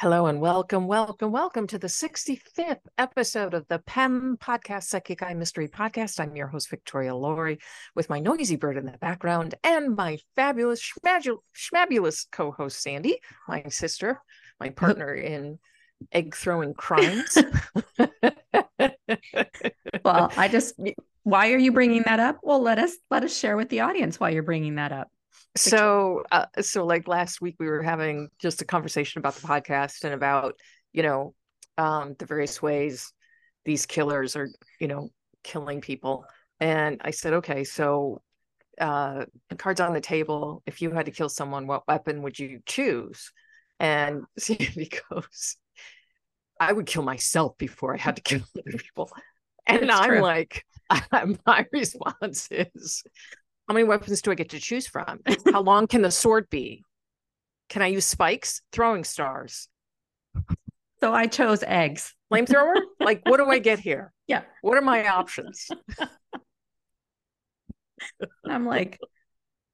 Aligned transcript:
Hello 0.00 0.26
and 0.26 0.40
welcome, 0.40 0.86
welcome, 0.86 1.32
welcome 1.32 1.66
to 1.66 1.76
the 1.76 1.88
65th 1.88 2.78
episode 2.98 3.52
of 3.52 3.66
the 3.66 3.80
PEM 3.80 4.38
Podcast 4.40 4.84
Psychic 4.84 5.24
Eye 5.24 5.34
Mystery 5.34 5.66
Podcast. 5.66 6.20
I'm 6.20 6.36
your 6.36 6.46
host, 6.46 6.70
Victoria 6.70 7.16
Laurie, 7.16 7.58
with 7.96 8.08
my 8.08 8.20
noisy 8.20 8.54
bird 8.54 8.76
in 8.76 8.86
the 8.86 8.96
background 8.98 9.56
and 9.64 9.96
my 9.96 10.20
fabulous, 10.36 10.80
schmabulous 11.02 12.26
co 12.30 12.52
host, 12.52 12.80
Sandy, 12.80 13.18
my 13.48 13.64
sister, 13.70 14.22
my 14.60 14.68
partner 14.76 15.12
in 15.12 15.58
egg 16.12 16.36
throwing 16.36 16.74
crimes. 16.74 17.36
well, 20.04 20.32
I 20.36 20.46
just, 20.46 20.78
why 21.24 21.50
are 21.50 21.58
you 21.58 21.72
bringing 21.72 22.04
that 22.04 22.20
up? 22.20 22.38
Well, 22.44 22.62
let 22.62 22.78
us 22.78 22.96
let 23.10 23.24
us 23.24 23.36
share 23.36 23.56
with 23.56 23.68
the 23.68 23.80
audience 23.80 24.20
why 24.20 24.30
you're 24.30 24.44
bringing 24.44 24.76
that 24.76 24.92
up 24.92 25.08
so 25.56 26.22
uh, 26.30 26.46
so 26.60 26.84
like 26.84 27.08
last 27.08 27.40
week 27.40 27.56
we 27.58 27.66
were 27.66 27.82
having 27.82 28.28
just 28.38 28.62
a 28.62 28.64
conversation 28.64 29.18
about 29.18 29.34
the 29.34 29.46
podcast 29.46 30.04
and 30.04 30.14
about 30.14 30.54
you 30.92 31.02
know 31.02 31.34
um 31.76 32.14
the 32.18 32.26
various 32.26 32.60
ways 32.62 33.12
these 33.64 33.86
killers 33.86 34.36
are 34.36 34.48
you 34.80 34.88
know 34.88 35.10
killing 35.44 35.80
people. 35.80 36.24
And 36.60 37.00
i 37.04 37.10
said 37.10 37.34
okay 37.34 37.64
so 37.64 38.20
uh 38.80 39.24
cards 39.56 39.80
on 39.80 39.92
the 39.92 40.00
table 40.00 40.62
if 40.66 40.82
you 40.82 40.90
had 40.90 41.06
to 41.06 41.12
kill 41.12 41.28
someone 41.28 41.66
what 41.66 41.86
weapon 41.86 42.22
would 42.22 42.38
you 42.38 42.60
choose? 42.66 43.32
And 43.80 44.24
sandy 44.38 44.90
goes 45.10 45.56
i 46.60 46.72
would 46.72 46.86
kill 46.86 47.02
myself 47.02 47.56
before 47.58 47.94
i 47.94 47.98
had 47.98 48.16
to 48.16 48.22
kill 48.22 48.40
other 48.56 48.78
people. 48.78 49.10
And 49.70 49.90
i'm 49.90 50.08
true. 50.08 50.22
like 50.22 50.64
my 51.46 51.66
response 51.72 52.48
is 52.50 53.04
how 53.68 53.74
many 53.74 53.84
weapons 53.84 54.22
do 54.22 54.30
I 54.30 54.34
get 54.34 54.48
to 54.50 54.58
choose 54.58 54.86
from? 54.86 55.20
How 55.52 55.60
long 55.60 55.86
can 55.86 56.00
the 56.00 56.10
sword 56.10 56.48
be? 56.48 56.84
Can 57.68 57.82
I 57.82 57.88
use 57.88 58.06
spikes? 58.06 58.62
Throwing 58.72 59.04
stars. 59.04 59.68
So 61.00 61.12
I 61.12 61.26
chose 61.26 61.62
eggs. 61.66 62.14
Flamethrower? 62.32 62.74
like, 63.00 63.20
what 63.26 63.36
do 63.36 63.46
I 63.46 63.58
get 63.58 63.78
here? 63.78 64.12
Yeah. 64.26 64.42
What 64.62 64.78
are 64.78 64.82
my 64.82 65.06
options? 65.06 65.68
I'm 68.48 68.64
like, 68.64 68.98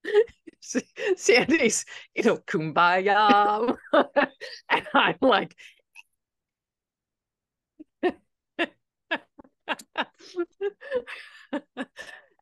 Sandy's, 1.16 1.84
you 2.14 2.24
know, 2.24 2.38
kumbaya. 2.38 3.76
and 4.70 4.86
I'm 4.92 5.16
like, 5.20 5.54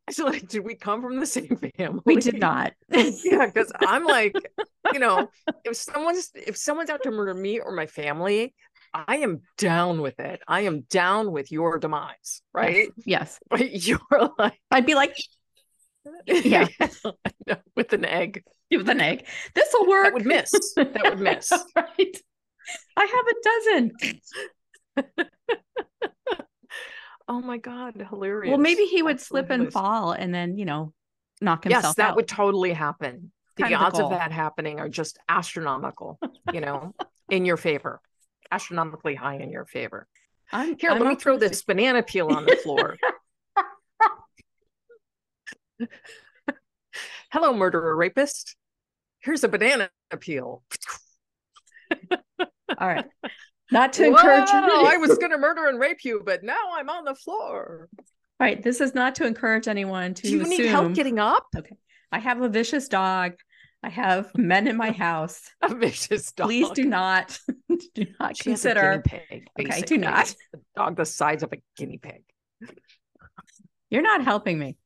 So 0.11 0.27
like, 0.27 0.49
did 0.49 0.65
we 0.65 0.75
come 0.75 1.01
from 1.01 1.21
the 1.21 1.27
same 1.27 1.57
family? 1.79 2.01
We 2.05 2.17
did 2.17 2.41
not. 2.41 2.73
yeah, 2.91 3.47
because 3.47 3.73
I'm 3.81 4.05
like, 4.05 4.35
you 4.93 4.99
know, 4.99 5.31
if 5.65 5.77
someone's 5.77 6.31
if 6.35 6.57
someone's 6.57 6.91
out 6.91 7.05
to 7.05 7.11
murder 7.11 7.35
me 7.35 7.61
or 7.61 7.73
my 7.73 7.87
family, 7.87 8.53
I 8.93 9.19
am 9.19 9.43
down 9.57 10.01
with 10.01 10.19
it. 10.19 10.41
I 10.47 10.63
am 10.63 10.83
down 10.91 11.31
with 11.31 11.53
your 11.53 11.79
demise, 11.79 12.43
right? 12.53 12.91
Yes. 13.07 13.39
yes. 13.57 13.87
You're 13.87 14.01
like, 14.39 14.59
I'd 14.71 14.87
be 14.87 14.95
like, 14.95 15.17
yeah, 16.27 16.67
with 17.77 17.93
an 17.93 18.05
egg. 18.05 18.43
With 18.71 18.89
an 18.89 19.01
egg. 19.01 19.27
This 19.55 19.69
will 19.73 19.89
work. 19.89 20.07
That 20.07 20.15
would 20.15 20.27
miss. 20.27 20.51
That 20.75 21.01
would 21.05 21.21
miss. 21.21 21.53
right. 21.77 22.17
I 22.97 23.05
have 23.05 23.27
a 23.29 25.05
dozen. 25.05 25.33
Oh 27.29 27.41
my 27.41 27.59
god, 27.59 28.07
hilarious. 28.09 28.51
Well, 28.51 28.59
maybe 28.59 28.85
he 28.85 29.03
would 29.03 29.21
slip 29.21 29.51
and 29.51 29.73
fall 29.73 30.13
and 30.13 30.35
then, 30.35 30.59
you 30.59 30.65
know, 30.65 30.93
knock 31.41 31.65
himself 31.65 31.85
yes, 31.85 31.95
that 31.97 32.11
out. 32.11 32.17
would 32.17 32.29
totally 32.29 32.73
happen. 32.73 33.33
the 33.57 33.75
odds 33.75 33.99
of 33.99 34.11
that 34.11 34.33
happening 34.33 34.79
are 34.81 34.89
just 34.89 35.19
astronomical, 35.29 36.19
you 36.53 36.61
know, 36.61 36.95
in 37.29 37.45
your 37.45 37.57
favor. 37.57 38.01
Astronomically 38.51 39.15
high 39.15 39.37
in 39.37 39.51
your 39.51 39.65
favor. 39.65 40.07
I'm, 40.53 40.77
Here, 40.79 40.91
I'm 40.91 40.99
let 40.99 41.09
me 41.09 41.15
throw 41.17 41.39
this 41.39 41.63
banana 41.63 42.03
peel 42.03 42.29
on 42.29 42.45
the 42.45 42.57
floor. 42.57 42.99
Hello, 47.33 47.55
murderer 47.55 47.97
rapist. 47.97 48.57
Here's 49.21 49.45
a 49.45 49.49
banana 49.49 49.89
peel. 50.21 50.63
All 52.11 52.89
right. 52.89 53.07
Not 53.73 53.95
to 53.95 54.05
encourage 54.05 54.51
Whoa, 54.51 54.85
I 54.85 54.99
was 54.99 55.17
going 55.19 55.33
to 55.33 55.39
murder 55.39 55.67
and 55.67 55.81
rape 55.81 56.05
you, 56.05 56.23
but 56.25 56.43
now 56.43 56.73
I'm 56.75 56.91
on 56.91 57.05
the 57.05 57.15
floor. 57.15 57.89
Right. 58.39 58.63
This 58.63 58.81
is 58.81 58.95
not 58.95 59.15
to 59.17 59.27
encourage 59.27 59.67
anyone 59.67 60.15
to. 60.15 60.23
Do 60.23 60.29
you 60.29 60.43
assume... 60.43 60.51
need 60.51 60.67
help 60.67 60.95
getting 60.95 61.19
up? 61.19 61.47
Okay. 61.57 61.77
I 62.11 62.19
have 62.19 62.43
a 62.43 62.49
vicious 62.49 62.89
dog. 62.89 63.35
I 63.83 63.89
have 63.89 64.31
men 64.37 64.69
in 64.69 64.77
my 64.77 64.91
house. 65.07 65.41
a 65.63 65.75
vicious 65.75 66.33
dog. 66.33 66.49
Please 66.49 66.69
do 66.71 66.85
not 66.85 67.39
do 67.95 68.07
not 68.21 68.37
she 68.37 68.45
consider. 68.45 69.03
pig, 69.05 69.49
okay, 69.59 69.83
do 69.83 69.97
not. 69.97 70.35
A 70.55 70.59
dog 70.77 70.97
the 70.97 71.07
size 71.07 71.43
of 71.43 71.53
a 71.53 71.63
guinea 71.77 71.99
pig. 71.99 72.23
You're 73.91 74.03
not 74.03 74.23
helping 74.23 74.59
me. 74.59 74.77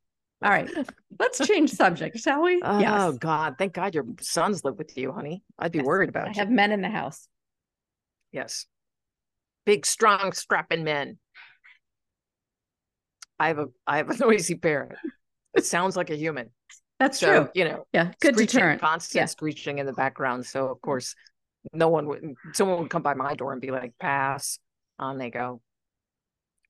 All 0.43 0.51
right, 0.51 0.71
let's 1.19 1.45
change 1.47 1.71
subject, 1.71 2.19
shall 2.19 2.43
we? 2.43 2.61
Oh 2.63 2.79
yes. 2.79 3.17
God! 3.19 3.57
Thank 3.59 3.73
God 3.73 3.95
your 3.95 4.05
sons 4.21 4.65
live 4.65 4.77
with 4.77 4.97
you, 4.97 5.13
honey. 5.13 5.43
I'd 5.59 5.73
be 5.73 5.79
yes. 5.79 5.87
worried 5.87 6.11
about. 6.11 6.27
I 6.27 6.33
you. 6.33 6.41
have 6.41 6.51
men 6.51 6.73
in 6.73 6.83
the 6.83 6.91
house. 6.91 7.27
Yes 8.33 8.67
big, 9.67 9.85
strong, 9.85 10.33
strapping 10.33 10.85
men. 10.85 11.19
I 13.39 13.49
have 13.49 13.59
a 13.59 13.67
I 13.87 13.99
have 13.99 14.09
a 14.09 14.17
noisy 14.19 14.55
parrot. 14.55 14.97
It 15.55 15.67
sounds 15.67 15.97
like 15.97 16.09
a 16.09 16.17
human. 16.17 16.51
That's 16.99 17.19
so, 17.19 17.27
true. 17.27 17.49
You 17.55 17.65
know, 17.67 17.87
yeah, 17.93 18.13
good 18.21 18.37
deterrent. 18.37 18.81
Constant 18.81 19.23
yeah. 19.23 19.27
screeching 19.27 19.79
in 19.79 19.85
the 19.85 19.93
background. 19.93 20.47
So 20.47 20.69
of 20.69 20.81
course, 20.81 21.15
no 21.75 21.89
one 21.89 22.07
would. 22.07 22.35
Someone 22.55 22.81
would 22.81 22.91
come 22.91 23.03
by 23.03 23.15
my 23.15 23.35
door 23.35 23.53
and 23.53 23.61
be 23.61 23.71
like, 23.71 23.93
"Pass." 24.01 24.59
On 24.99 25.19
they 25.19 25.29
go. 25.29 25.61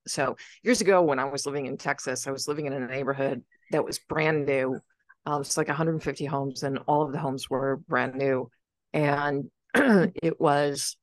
So 0.08 0.36
years 0.64 0.80
ago, 0.80 1.02
when 1.02 1.20
I 1.20 1.26
was 1.26 1.46
living 1.46 1.66
in 1.66 1.76
Texas, 1.76 2.26
I 2.26 2.32
was 2.32 2.48
living 2.48 2.66
in 2.66 2.72
a 2.72 2.80
neighborhood 2.80 3.44
that 3.70 3.84
was 3.84 4.00
brand 4.00 4.46
new. 4.46 4.80
Um, 5.26 5.40
it's 5.42 5.56
like 5.56 5.68
150 5.68 6.24
homes, 6.24 6.64
and 6.64 6.78
all 6.88 7.02
of 7.02 7.12
the 7.12 7.18
homes 7.18 7.48
were 7.48 7.76
brand 7.88 8.16
new, 8.16 8.50
and 8.92 9.48
it 9.74 10.40
was 10.40 10.96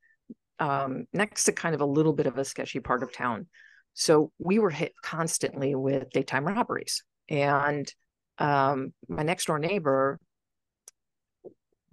um, 0.58 1.06
next 1.12 1.44
to 1.44 1.52
kind 1.52 1.74
of 1.74 1.80
a 1.80 1.86
little 1.86 2.12
bit 2.12 2.26
of 2.26 2.38
a 2.38 2.44
sketchy 2.44 2.80
part 2.80 3.02
of 3.02 3.12
town. 3.12 3.46
So 3.94 4.32
we 4.38 4.58
were 4.58 4.70
hit 4.70 4.92
constantly 5.02 5.74
with 5.74 6.10
daytime 6.10 6.46
robberies. 6.46 7.02
And 7.28 7.92
um, 8.38 8.92
my 9.08 9.22
next 9.22 9.46
door 9.46 9.58
neighbor 9.58 10.18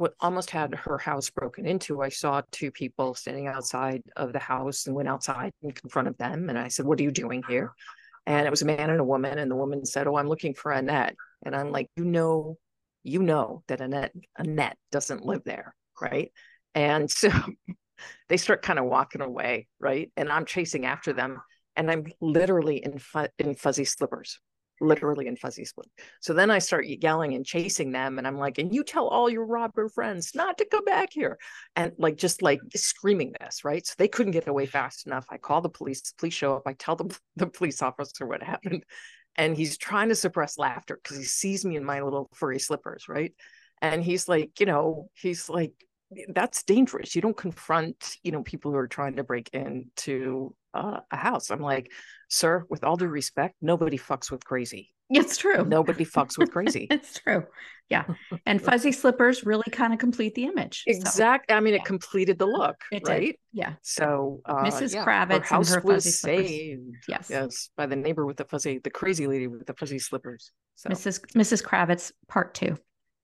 what 0.01 0.15
almost 0.19 0.49
had 0.49 0.73
her 0.73 0.97
house 0.97 1.29
broken 1.29 1.67
into. 1.67 2.01
I 2.01 2.09
saw 2.09 2.41
two 2.49 2.71
people 2.71 3.13
standing 3.13 3.45
outside 3.45 4.01
of 4.15 4.33
the 4.33 4.39
house 4.39 4.87
and 4.87 4.95
went 4.95 5.07
outside 5.07 5.51
and 5.61 5.75
confronted 5.75 6.17
them. 6.17 6.49
And 6.49 6.57
I 6.57 6.69
said, 6.69 6.87
What 6.87 6.99
are 6.99 7.03
you 7.03 7.11
doing 7.11 7.43
here? 7.47 7.71
And 8.25 8.47
it 8.47 8.49
was 8.49 8.63
a 8.63 8.65
man 8.65 8.89
and 8.89 8.99
a 8.99 9.03
woman. 9.03 9.37
And 9.37 9.51
the 9.51 9.55
woman 9.55 9.85
said, 9.85 10.07
Oh, 10.07 10.15
I'm 10.17 10.27
looking 10.27 10.55
for 10.55 10.71
Annette. 10.71 11.15
And 11.45 11.55
I'm 11.55 11.71
like, 11.71 11.87
You 11.95 12.03
know, 12.03 12.57
you 13.03 13.21
know 13.21 13.61
that 13.67 13.79
Annette, 13.79 14.13
Annette 14.35 14.77
doesn't 14.91 15.23
live 15.23 15.43
there. 15.45 15.75
Right. 16.01 16.31
And 16.73 17.09
so 17.11 17.29
they 18.29 18.37
start 18.37 18.61
kind 18.61 18.79
of 18.79 18.85
walking 18.85 19.21
away, 19.21 19.67
right? 19.79 20.11
And 20.17 20.31
I'm 20.31 20.45
chasing 20.45 20.85
after 20.85 21.13
them, 21.13 21.41
and 21.75 21.89
I'm 21.89 22.05
literally 22.19 22.77
in 22.83 22.99
fu- 22.99 23.27
in 23.39 23.55
fuzzy 23.55 23.85
slippers, 23.85 24.39
literally 24.79 25.27
in 25.27 25.35
fuzzy 25.35 25.65
slippers. 25.65 25.91
So 26.21 26.33
then 26.33 26.51
I 26.51 26.59
start 26.59 26.85
yelling 26.87 27.33
and 27.33 27.45
chasing 27.45 27.91
them, 27.91 28.17
and 28.17 28.27
I'm 28.27 28.37
like, 28.37 28.57
"And 28.57 28.73
you 28.73 28.83
tell 28.83 29.07
all 29.07 29.29
your 29.29 29.45
robber 29.45 29.89
friends 29.89 30.31
not 30.35 30.57
to 30.57 30.65
come 30.65 30.85
back 30.85 31.09
here," 31.13 31.37
and 31.75 31.93
like 31.97 32.17
just 32.17 32.41
like 32.41 32.59
screaming 32.75 33.33
this, 33.39 33.63
right? 33.63 33.85
So 33.85 33.93
they 33.97 34.07
couldn't 34.07 34.33
get 34.33 34.47
away 34.47 34.65
fast 34.65 35.07
enough. 35.07 35.25
I 35.29 35.37
call 35.37 35.61
the 35.61 35.69
police. 35.69 36.01
The 36.01 36.13
police 36.17 36.33
show 36.33 36.55
up. 36.55 36.63
I 36.65 36.73
tell 36.73 36.95
the 36.95 37.17
the 37.35 37.47
police 37.47 37.81
officer 37.81 38.25
what 38.27 38.43
happened, 38.43 38.83
and 39.35 39.55
he's 39.55 39.77
trying 39.77 40.09
to 40.09 40.15
suppress 40.15 40.57
laughter 40.57 40.99
because 41.01 41.17
he 41.17 41.23
sees 41.23 41.65
me 41.65 41.75
in 41.77 41.85
my 41.85 42.01
little 42.01 42.29
furry 42.33 42.59
slippers, 42.59 43.07
right? 43.07 43.33
And 43.81 44.03
he's 44.03 44.27
like, 44.27 44.59
you 44.59 44.65
know, 44.65 45.09
he's 45.13 45.49
like, 45.49 45.73
that's 46.29 46.63
dangerous. 46.63 47.15
You 47.15 47.21
don't 47.21 47.37
confront, 47.37 48.17
you 48.23 48.31
know, 48.31 48.43
people 48.43 48.71
who 48.71 48.77
are 48.77 48.87
trying 48.87 49.15
to 49.15 49.23
break 49.23 49.49
into 49.53 50.55
uh, 50.73 50.99
a 51.09 51.15
house. 51.15 51.49
I'm 51.51 51.61
like, 51.61 51.91
sir, 52.29 52.65
with 52.69 52.83
all 52.83 52.97
due 52.97 53.07
respect, 53.07 53.55
nobody 53.61 53.97
fucks 53.97 54.31
with 54.31 54.45
crazy. 54.45 54.89
It's 55.13 55.35
true. 55.35 55.65
Nobody 55.65 56.05
fucks 56.05 56.37
with 56.37 56.53
crazy. 56.53 56.87
it's 56.89 57.19
true. 57.19 57.43
Yeah. 57.89 58.05
And 58.45 58.61
fuzzy 58.61 58.93
slippers 58.93 59.45
really 59.45 59.69
kind 59.69 59.91
of 59.91 59.99
complete 59.99 60.35
the 60.35 60.45
image. 60.45 60.85
Exactly. 60.87 61.53
So. 61.53 61.57
I 61.57 61.59
mean, 61.59 61.73
it 61.73 61.83
completed 61.83 62.39
the 62.39 62.45
look, 62.45 62.77
it 62.93 63.05
right? 63.05 63.19
Did. 63.19 63.35
Yeah. 63.51 63.73
So 63.81 64.39
uh, 64.45 64.63
Mrs. 64.63 64.93
Yeah, 64.93 65.05
Kravitz 65.05 65.39
her 65.39 65.55
house 65.55 65.73
and 65.73 65.83
her 65.83 65.93
was 65.93 66.17
saved. 66.17 66.95
Yes. 67.09 67.27
Yes. 67.29 67.69
By 67.75 67.87
the 67.87 67.97
neighbor 67.97 68.25
with 68.25 68.37
the 68.37 68.45
fuzzy, 68.45 68.77
the 68.77 68.89
crazy 68.89 69.27
lady 69.27 69.47
with 69.47 69.65
the 69.65 69.73
fuzzy 69.73 69.99
slippers. 69.99 70.49
So. 70.75 70.89
Mrs. 70.89 71.19
Mrs. 71.35 71.61
Kravitz, 71.61 72.13
part 72.29 72.53
two. 72.53 72.77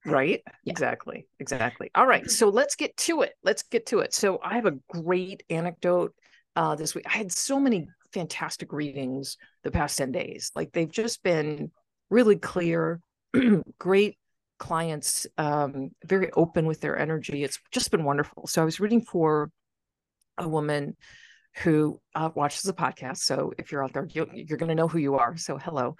Right. 0.07 0.41
Yeah. 0.63 0.71
Exactly. 0.71 1.27
Exactly. 1.39 1.91
All 1.95 2.07
right. 2.07 2.29
So 2.29 2.49
let's 2.49 2.75
get 2.75 2.95
to 2.97 3.21
it. 3.21 3.33
Let's 3.43 3.63
get 3.63 3.85
to 3.87 3.99
it. 3.99 4.13
So 4.13 4.39
I 4.43 4.55
have 4.55 4.65
a 4.65 4.77
great 4.89 5.43
anecdote 5.49 6.13
uh, 6.55 6.75
this 6.75 6.95
week. 6.95 7.05
I 7.07 7.17
had 7.17 7.31
so 7.31 7.59
many 7.59 7.87
fantastic 8.13 8.71
readings 8.71 9.37
the 9.63 9.71
past 9.71 9.97
10 9.97 10.11
days. 10.11 10.51
Like 10.55 10.71
they've 10.71 10.91
just 10.91 11.23
been 11.23 11.71
really 12.09 12.37
clear, 12.37 13.01
great 13.79 14.17
clients, 14.59 15.27
um, 15.37 15.91
very 16.05 16.31
open 16.31 16.65
with 16.65 16.81
their 16.81 16.97
energy. 16.97 17.43
It's 17.43 17.59
just 17.71 17.91
been 17.91 18.03
wonderful. 18.03 18.47
So 18.47 18.61
I 18.61 18.65
was 18.65 18.79
reading 18.79 19.01
for 19.01 19.51
a 20.37 20.47
woman 20.47 20.95
who 21.63 21.99
uh, 22.15 22.29
watches 22.35 22.61
the 22.61 22.73
podcast. 22.73 23.17
So 23.17 23.51
if 23.57 23.71
you're 23.71 23.83
out 23.83 23.93
there, 23.93 24.07
you, 24.11 24.27
you're 24.33 24.57
going 24.57 24.69
to 24.69 24.75
know 24.75 24.87
who 24.87 24.99
you 24.99 25.15
are. 25.15 25.35
So 25.37 25.57
hello. 25.57 25.95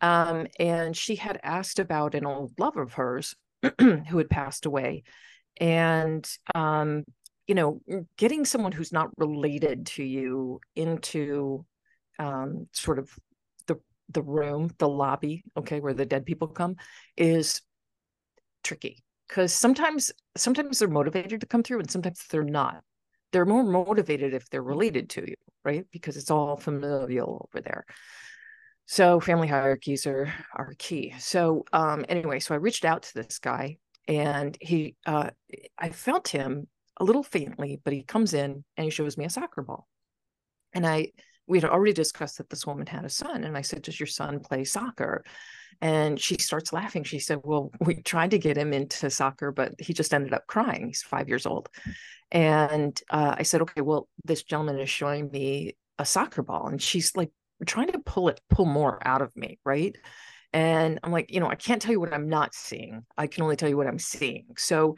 Um, 0.00 0.46
and 0.58 0.96
she 0.96 1.16
had 1.16 1.40
asked 1.42 1.78
about 1.78 2.14
an 2.14 2.26
old 2.26 2.52
love 2.58 2.76
of 2.76 2.94
hers 2.94 3.34
who 4.08 4.18
had 4.18 4.30
passed 4.30 4.66
away. 4.66 5.04
And, 5.58 6.28
um, 6.54 7.04
you 7.46 7.54
know, 7.54 7.80
getting 8.18 8.44
someone 8.44 8.72
who's 8.72 8.92
not 8.92 9.10
related 9.16 9.86
to 9.86 10.02
you 10.02 10.60
into 10.74 11.64
um, 12.18 12.66
sort 12.72 12.98
of 12.98 13.10
the 13.66 13.76
the 14.10 14.22
room, 14.22 14.70
the 14.78 14.88
lobby, 14.88 15.44
okay, 15.56 15.80
where 15.80 15.94
the 15.94 16.06
dead 16.06 16.26
people 16.26 16.48
come, 16.48 16.76
is 17.16 17.62
tricky 18.64 19.04
because 19.28 19.52
sometimes 19.52 20.10
sometimes 20.36 20.78
they're 20.78 20.88
motivated 20.88 21.40
to 21.40 21.46
come 21.46 21.62
through 21.62 21.78
and 21.78 21.90
sometimes 21.90 22.24
they're 22.30 22.42
not 22.42 22.82
they're 23.32 23.44
more 23.44 23.64
motivated 23.64 24.34
if 24.34 24.48
they're 24.48 24.62
related 24.62 25.10
to 25.10 25.20
you, 25.22 25.34
right? 25.64 25.84
Because 25.90 26.16
it's 26.16 26.30
all 26.30 26.56
familial 26.56 27.48
over 27.48 27.60
there. 27.60 27.84
So 28.86 29.20
family 29.20 29.48
hierarchies 29.48 30.06
are 30.06 30.32
are 30.54 30.74
key. 30.78 31.14
So 31.18 31.64
um 31.72 32.04
anyway, 32.08 32.40
so 32.40 32.54
I 32.54 32.58
reached 32.58 32.84
out 32.84 33.02
to 33.04 33.14
this 33.14 33.38
guy 33.38 33.78
and 34.08 34.56
he 34.60 34.94
uh 35.06 35.30
I 35.78 35.90
felt 35.90 36.28
him 36.28 36.68
a 36.98 37.04
little 37.04 37.24
faintly, 37.24 37.80
but 37.84 37.92
he 37.92 38.02
comes 38.02 38.32
in 38.32 38.64
and 38.76 38.84
he 38.84 38.90
shows 38.90 39.18
me 39.18 39.24
a 39.24 39.30
soccer 39.30 39.62
ball. 39.62 39.86
And 40.72 40.86
I 40.86 41.12
we 41.48 41.60
had 41.60 41.70
already 41.70 41.92
discussed 41.92 42.38
that 42.38 42.48
this 42.50 42.66
woman 42.66 42.86
had 42.86 43.04
a 43.04 43.08
son 43.10 43.44
and 43.44 43.56
I 43.56 43.62
said, 43.62 43.82
"Does 43.82 44.00
your 44.00 44.06
son 44.08 44.40
play 44.40 44.64
soccer?" 44.64 45.24
And 45.80 46.18
she 46.18 46.36
starts 46.38 46.72
laughing. 46.72 47.04
She 47.04 47.18
said, 47.18 47.40
Well, 47.44 47.70
we 47.80 48.02
tried 48.02 48.30
to 48.32 48.38
get 48.38 48.56
him 48.56 48.72
into 48.72 49.10
soccer, 49.10 49.52
but 49.52 49.74
he 49.78 49.92
just 49.92 50.14
ended 50.14 50.32
up 50.32 50.46
crying. 50.46 50.86
He's 50.86 51.02
five 51.02 51.28
years 51.28 51.46
old. 51.46 51.68
And 52.30 53.00
uh, 53.10 53.34
I 53.38 53.42
said, 53.42 53.62
Okay, 53.62 53.82
well, 53.82 54.08
this 54.24 54.42
gentleman 54.42 54.80
is 54.80 54.90
showing 54.90 55.30
me 55.30 55.76
a 55.98 56.04
soccer 56.06 56.42
ball. 56.42 56.68
And 56.68 56.80
she's 56.80 57.14
like 57.16 57.30
trying 57.64 57.92
to 57.92 57.98
pull 57.98 58.28
it, 58.28 58.40
pull 58.50 58.66
more 58.66 58.98
out 59.06 59.22
of 59.22 59.34
me. 59.36 59.58
Right. 59.64 59.96
And 60.52 60.98
I'm 61.02 61.12
like, 61.12 61.32
you 61.32 61.40
know, 61.40 61.48
I 61.48 61.54
can't 61.54 61.82
tell 61.82 61.92
you 61.92 62.00
what 62.00 62.14
I'm 62.14 62.28
not 62.28 62.54
seeing. 62.54 63.04
I 63.16 63.26
can 63.26 63.42
only 63.42 63.56
tell 63.56 63.68
you 63.68 63.76
what 63.76 63.86
I'm 63.86 63.98
seeing. 63.98 64.46
So 64.56 64.96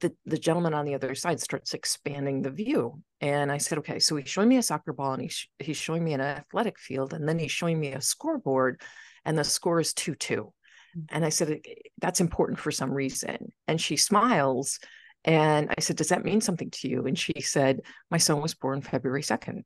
the, 0.00 0.12
the 0.24 0.38
gentleman 0.38 0.74
on 0.74 0.86
the 0.86 0.94
other 0.94 1.14
side 1.14 1.40
starts 1.40 1.74
expanding 1.74 2.42
the 2.42 2.50
view. 2.50 3.02
And 3.20 3.52
I 3.52 3.58
said, 3.58 3.78
okay, 3.78 3.98
so 3.98 4.16
he's 4.16 4.28
showing 4.28 4.48
me 4.48 4.56
a 4.56 4.62
soccer 4.62 4.92
ball 4.92 5.12
and 5.12 5.22
he's, 5.22 5.46
he's 5.58 5.76
showing 5.76 6.02
me 6.02 6.14
an 6.14 6.20
athletic 6.20 6.78
field. 6.78 7.12
And 7.12 7.28
then 7.28 7.38
he's 7.38 7.52
showing 7.52 7.78
me 7.78 7.92
a 7.92 8.00
scoreboard 8.00 8.80
and 9.24 9.38
the 9.38 9.44
score 9.44 9.80
is 9.80 9.94
2 9.94 10.14
2. 10.14 10.52
Mm. 10.96 11.04
And 11.10 11.24
I 11.24 11.28
said, 11.28 11.60
That's 11.98 12.20
important 12.20 12.58
for 12.58 12.70
some 12.70 12.92
reason. 12.92 13.52
And 13.68 13.80
she 13.80 13.96
smiles. 13.96 14.78
And 15.24 15.72
I 15.76 15.80
said, 15.80 15.96
Does 15.96 16.08
that 16.08 16.24
mean 16.24 16.40
something 16.40 16.70
to 16.70 16.88
you? 16.88 17.06
And 17.06 17.18
she 17.18 17.40
said, 17.40 17.82
My 18.10 18.18
son 18.18 18.40
was 18.40 18.54
born 18.54 18.82
February 18.82 19.22
2nd. 19.22 19.62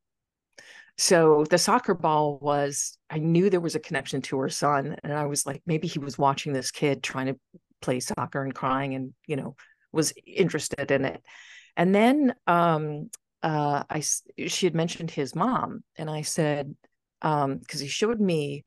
So 0.99 1.45
the 1.51 1.59
soccer 1.59 1.95
ball 1.95 2.39
was, 2.41 2.99
I 3.11 3.19
knew 3.19 3.51
there 3.51 3.61
was 3.61 3.75
a 3.75 3.81
connection 3.81 4.23
to 4.23 4.39
her 4.39 4.49
son. 4.49 4.97
And 5.03 5.13
I 5.13 5.27
was 5.27 5.47
like, 5.47 5.63
maybe 5.67 5.89
he 5.89 5.99
was 5.99 6.19
watching 6.19 6.53
this 6.53 6.71
kid 6.71 7.03
trying 7.03 7.27
to 7.27 7.39
play 7.83 8.01
soccer 8.01 8.43
and 8.43 8.55
crying 8.55 8.95
and, 8.95 9.13
you 9.27 9.37
know, 9.37 9.57
was 9.93 10.13
interested 10.27 10.91
in 10.91 11.05
it. 11.05 11.23
And 11.77 11.95
then 11.95 12.35
um, 12.47 13.11
uh, 13.43 13.85
I, 13.91 14.03
she 14.47 14.67
had 14.67 14.75
mentioned 14.75 15.11
his 15.11 15.35
mom. 15.35 15.85
And 15.97 16.09
I 16.09 16.23
said, 16.23 16.75
because 17.21 17.45
um, 17.45 17.61
he 17.81 17.89
showed 17.89 18.21
me 18.21 18.65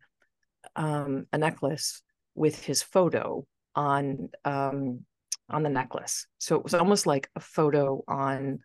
um, 0.76 1.26
a 1.32 1.38
necklace 1.38 2.02
with 2.36 2.64
his 2.64 2.82
photo 2.82 3.46
on 3.76 4.30
um, 4.46 5.06
on 5.50 5.64
the 5.64 5.70
necklace. 5.70 6.28
So 6.38 6.56
it 6.56 6.64
was 6.64 6.74
almost 6.74 7.08
like 7.08 7.30
a 7.36 7.40
photo 7.40 8.04
on 8.08 8.60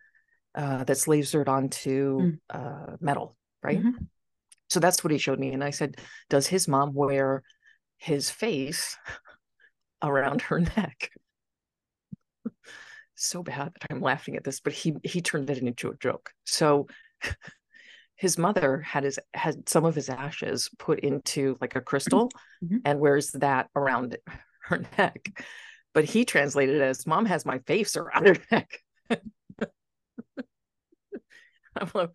uh, 0.53 0.83
that's 0.83 1.07
lasered 1.07 1.47
onto 1.47 2.19
mm. 2.19 2.39
uh, 2.49 2.97
metal, 2.99 3.35
right? 3.65 3.79
Mm-hmm. 3.79 4.05
So 4.69 4.79
that's 4.79 5.03
what 5.03 5.11
he 5.11 5.17
showed 5.17 5.39
me, 5.39 5.51
and 5.51 5.63
I 5.63 5.71
said, 5.71 5.97
"Does 6.29 6.47
his 6.47 6.67
mom 6.67 6.93
wear 6.93 7.43
his 7.97 8.29
face 8.29 8.97
around 10.03 10.43
her 10.43 10.59
neck?" 10.59 11.09
so 13.15 13.43
bad 13.43 13.73
that 13.73 13.87
I'm 13.89 14.01
laughing 14.01 14.35
at 14.35 14.43
this, 14.43 14.59
but 14.59 14.73
he 14.73 14.93
he 15.03 15.21
turned 15.21 15.49
it 15.49 15.57
into 15.57 15.89
a 15.89 15.97
joke. 15.97 16.31
So 16.45 16.87
his 18.15 18.37
mother 18.37 18.81
had 18.81 19.03
his 19.03 19.19
had 19.33 19.67
some 19.67 19.85
of 19.85 19.95
his 19.95 20.09
ashes 20.09 20.69
put 20.79 20.99
into 20.99 21.57
like 21.61 21.75
a 21.75 21.81
crystal 21.81 22.31
mm-hmm. 22.63 22.77
and 22.85 22.99
wears 22.99 23.31
that 23.31 23.69
around 23.75 24.17
her 24.63 24.83
neck 24.97 25.43
but 25.93 26.05
he 26.05 26.25
translated 26.25 26.75
it 26.75 26.81
as 26.81 27.05
mom 27.05 27.25
has 27.25 27.45
my 27.45 27.59
face 27.59 27.95
around 27.95 28.25
her 28.27 28.37
neck 28.51 28.79
i'm 29.09 29.19
like 31.93 32.09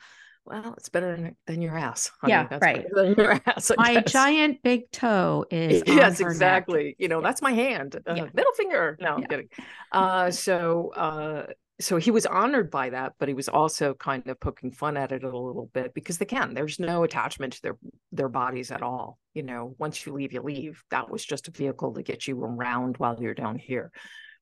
well 0.51 0.75
it's 0.77 0.89
better 0.89 1.33
than 1.47 1.63
your 1.63 1.77
ass 1.77 2.11
honey. 2.21 2.33
yeah 2.33 2.47
that's 2.49 2.63
right. 2.63 2.87
than 2.93 3.15
your 3.15 3.41
ass, 3.47 3.71
my 3.77 4.01
giant 4.01 4.63
big 4.63 4.91
toe 4.91 5.45
is 5.51 5.83
yes 5.87 6.21
exactly 6.21 6.85
neck. 6.87 6.95
you 6.99 7.09
know 7.09 7.21
that's 7.21 7.41
my 7.41 7.53
hand. 7.53 7.97
Uh, 8.07 8.15
yeah. 8.15 8.27
middle 8.35 8.53
finger. 8.55 8.97
No 9.01 9.15
i'm 9.15 9.25
kidding. 9.25 9.49
Uh 9.93 10.31
so 10.31 10.93
uh 10.97 11.47
so 11.81 11.97
he 11.97 12.11
was 12.11 12.27
honored 12.27 12.71
by 12.71 12.91
that 12.91 13.15
but 13.19 13.29
he 13.29 13.35
was 13.35 13.49
also 13.49 13.95
kind 13.95 14.27
of 14.29 14.39
poking 14.41 14.71
fun 14.71 14.97
at 14.97 15.13
it 15.13 15.23
a 15.25 15.27
little 15.27 15.71
bit 15.73 15.95
because 15.95 16.19
they 16.19 16.25
can 16.25 16.53
there's 16.53 16.79
no 16.79 17.05
attachment 17.05 17.55
to 17.55 17.63
their 17.63 17.79
their 18.13 18.29
bodies 18.29 18.71
at 18.71 18.83
all. 18.83 19.19
You 19.35 19.45
know 19.45 19.75
once 19.79 20.05
you 20.05 20.13
leave 20.13 20.33
you 20.33 20.43
leave. 20.43 20.83
That 20.91 21.11
was 21.11 21.25
just 21.25 21.49
a 21.49 21.53
vehicle 21.53 21.95
to 21.95 22.03
get 22.03 22.27
you 22.27 22.43
around 22.43 22.97
while 22.97 23.17
you're 23.21 23.35
down 23.35 23.59
here. 23.59 23.93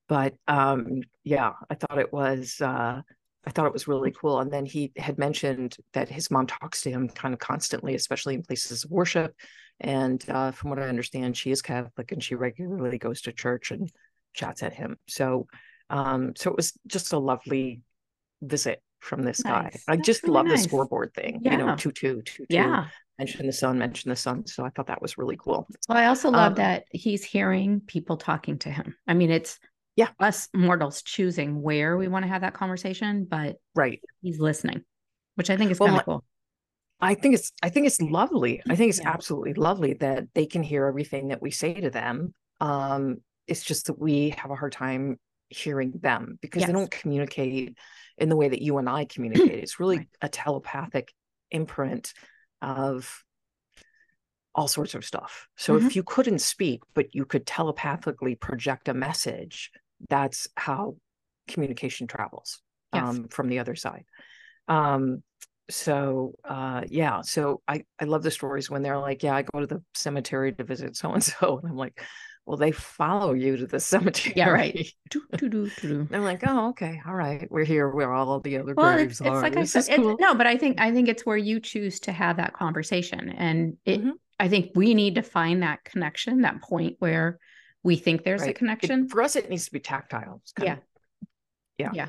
But 0.08 0.34
um 0.46 1.02
yeah 1.24 1.52
i 1.68 1.74
thought 1.74 1.98
it 1.98 2.12
was 2.12 2.60
uh 2.62 3.02
I 3.46 3.50
thought 3.50 3.66
it 3.66 3.72
was 3.72 3.88
really 3.88 4.10
cool. 4.10 4.40
And 4.40 4.52
then 4.52 4.66
he 4.66 4.92
had 4.96 5.18
mentioned 5.18 5.76
that 5.92 6.08
his 6.08 6.30
mom 6.30 6.46
talks 6.46 6.82
to 6.82 6.90
him 6.90 7.08
kind 7.08 7.32
of 7.32 7.40
constantly, 7.40 7.94
especially 7.94 8.34
in 8.34 8.42
places 8.42 8.84
of 8.84 8.90
worship. 8.90 9.34
And 9.80 10.22
uh, 10.28 10.50
from 10.50 10.70
what 10.70 10.78
I 10.78 10.88
understand, 10.88 11.36
she 11.36 11.50
is 11.50 11.62
Catholic 11.62 12.12
and 12.12 12.22
she 12.22 12.34
regularly 12.34 12.98
goes 12.98 13.22
to 13.22 13.32
church 13.32 13.70
and 13.70 13.90
chats 14.34 14.62
at 14.62 14.74
him. 14.74 14.96
So 15.06 15.46
um, 15.90 16.34
so 16.36 16.50
it 16.50 16.56
was 16.56 16.78
just 16.86 17.12
a 17.12 17.18
lovely 17.18 17.82
visit 18.42 18.82
from 19.00 19.22
this 19.22 19.44
nice. 19.44 19.52
guy. 19.52 19.80
I 19.88 19.96
That's 19.96 20.06
just 20.06 20.22
really 20.22 20.34
love 20.34 20.46
nice. 20.46 20.62
the 20.62 20.68
scoreboard 20.68 21.14
thing, 21.14 21.40
yeah. 21.42 21.52
you 21.52 21.58
know, 21.58 21.76
two, 21.76 21.92
two, 21.92 22.22
two, 22.22 22.44
two. 22.44 22.46
Yeah. 22.50 22.86
Mention 23.18 23.46
the 23.46 23.52
sun, 23.52 23.78
mention 23.78 24.10
the 24.10 24.16
sun. 24.16 24.46
So 24.46 24.64
I 24.64 24.70
thought 24.70 24.86
that 24.86 25.02
was 25.02 25.18
really 25.18 25.36
cool. 25.36 25.66
Well, 25.88 25.98
I 25.98 26.06
also 26.06 26.30
love 26.30 26.52
um, 26.52 26.54
that 26.56 26.84
he's 26.92 27.24
hearing 27.24 27.80
people 27.80 28.16
talking 28.16 28.58
to 28.60 28.70
him. 28.70 28.94
I 29.08 29.14
mean, 29.14 29.30
it's 29.30 29.58
yeah, 29.98 30.10
us 30.20 30.48
mortals 30.54 31.02
choosing 31.02 31.60
where 31.60 31.96
we 31.96 32.06
want 32.06 32.22
to 32.24 32.28
have 32.28 32.42
that 32.42 32.54
conversation, 32.54 33.26
but 33.28 33.56
right, 33.74 34.00
he's 34.22 34.38
listening, 34.38 34.84
which 35.34 35.50
I 35.50 35.56
think 35.56 35.72
is 35.72 35.80
well, 35.80 35.88
kind 35.88 35.98
of 35.98 36.04
cool. 36.04 36.24
I 37.00 37.14
think 37.14 37.34
it's 37.34 37.50
I 37.64 37.68
think 37.68 37.88
it's 37.88 38.00
lovely. 38.00 38.62
I 38.70 38.76
think 38.76 38.90
it's 38.90 39.00
yeah. 39.00 39.10
absolutely 39.10 39.54
lovely 39.54 39.94
that 39.94 40.28
they 40.36 40.46
can 40.46 40.62
hear 40.62 40.86
everything 40.86 41.28
that 41.28 41.42
we 41.42 41.50
say 41.50 41.74
to 41.74 41.90
them. 41.90 42.32
Um, 42.60 43.16
it's 43.48 43.64
just 43.64 43.86
that 43.86 43.98
we 43.98 44.30
have 44.38 44.52
a 44.52 44.54
hard 44.54 44.70
time 44.70 45.18
hearing 45.48 45.94
them 46.00 46.38
because 46.40 46.60
yes. 46.60 46.68
they 46.68 46.74
don't 46.74 46.92
communicate 46.92 47.76
in 48.18 48.28
the 48.28 48.36
way 48.36 48.50
that 48.50 48.62
you 48.62 48.78
and 48.78 48.88
I 48.88 49.04
communicate. 49.04 49.50
It's 49.64 49.80
really 49.80 49.96
right. 49.96 50.08
a 50.22 50.28
telepathic 50.28 51.12
imprint 51.50 52.14
of 52.62 53.24
all 54.54 54.68
sorts 54.68 54.94
of 54.94 55.04
stuff. 55.04 55.48
So 55.56 55.74
mm-hmm. 55.74 55.88
if 55.88 55.96
you 55.96 56.04
couldn't 56.04 56.38
speak, 56.38 56.82
but 56.94 57.16
you 57.16 57.24
could 57.24 57.46
telepathically 57.46 58.36
project 58.36 58.86
a 58.88 58.94
message, 58.94 59.72
that's 60.08 60.48
how 60.56 60.96
communication 61.48 62.06
travels 62.06 62.60
yes. 62.94 63.02
um, 63.02 63.28
from 63.28 63.48
the 63.48 63.58
other 63.58 63.74
side. 63.74 64.04
Um, 64.68 65.22
so 65.70 66.32
uh, 66.44 66.82
yeah, 66.88 67.20
so 67.22 67.60
I 67.68 67.84
I 68.00 68.04
love 68.04 68.22
the 68.22 68.30
stories 68.30 68.70
when 68.70 68.82
they're 68.82 68.98
like, 68.98 69.22
yeah, 69.22 69.34
I 69.34 69.42
go 69.42 69.60
to 69.60 69.66
the 69.66 69.82
cemetery 69.94 70.52
to 70.54 70.64
visit 70.64 70.96
so 70.96 71.12
and 71.12 71.22
so, 71.22 71.58
and 71.62 71.70
I'm 71.70 71.76
like, 71.76 72.02
well, 72.46 72.56
they 72.56 72.72
follow 72.72 73.34
you 73.34 73.58
to 73.58 73.66
the 73.66 73.80
cemetery. 73.94 74.34
Yeah, 74.36 74.48
right. 74.48 74.88
They're 75.30 76.20
like, 76.20 76.42
oh, 76.46 76.70
okay, 76.70 77.00
all 77.06 77.14
right, 77.14 77.46
we're 77.50 77.64
here 77.64 77.88
where 77.90 78.12
all 78.12 78.40
the 78.40 78.58
other 78.58 78.74
well, 78.74 78.94
graves 78.94 79.20
it's, 79.20 79.20
it's 79.20 79.28
are. 79.28 79.42
Like 79.42 79.54
this 79.54 79.76
I 79.76 79.80
said, 79.80 79.96
cool. 79.96 80.16
no, 80.18 80.34
but 80.34 80.46
I 80.46 80.56
think 80.56 80.80
I 80.80 80.92
think 80.92 81.08
it's 81.08 81.26
where 81.26 81.36
you 81.36 81.60
choose 81.60 82.00
to 82.00 82.12
have 82.12 82.38
that 82.38 82.54
conversation, 82.54 83.28
and 83.30 83.76
it. 83.84 84.00
Mm-hmm. 84.00 84.10
I 84.40 84.48
think 84.48 84.70
we 84.76 84.94
need 84.94 85.16
to 85.16 85.22
find 85.22 85.64
that 85.64 85.82
connection, 85.82 86.42
that 86.42 86.62
point 86.62 86.94
where 87.00 87.40
we 87.88 87.96
think 87.96 88.22
there's 88.22 88.42
right. 88.42 88.50
a 88.50 88.52
connection. 88.52 89.04
It, 89.04 89.10
for 89.10 89.22
us, 89.22 89.34
it 89.34 89.48
needs 89.48 89.64
to 89.64 89.72
be 89.72 89.80
tactile. 89.80 90.42
Yeah. 90.62 90.74
Of, 90.74 90.78
yeah. 91.78 91.90
Yeah. 91.94 92.08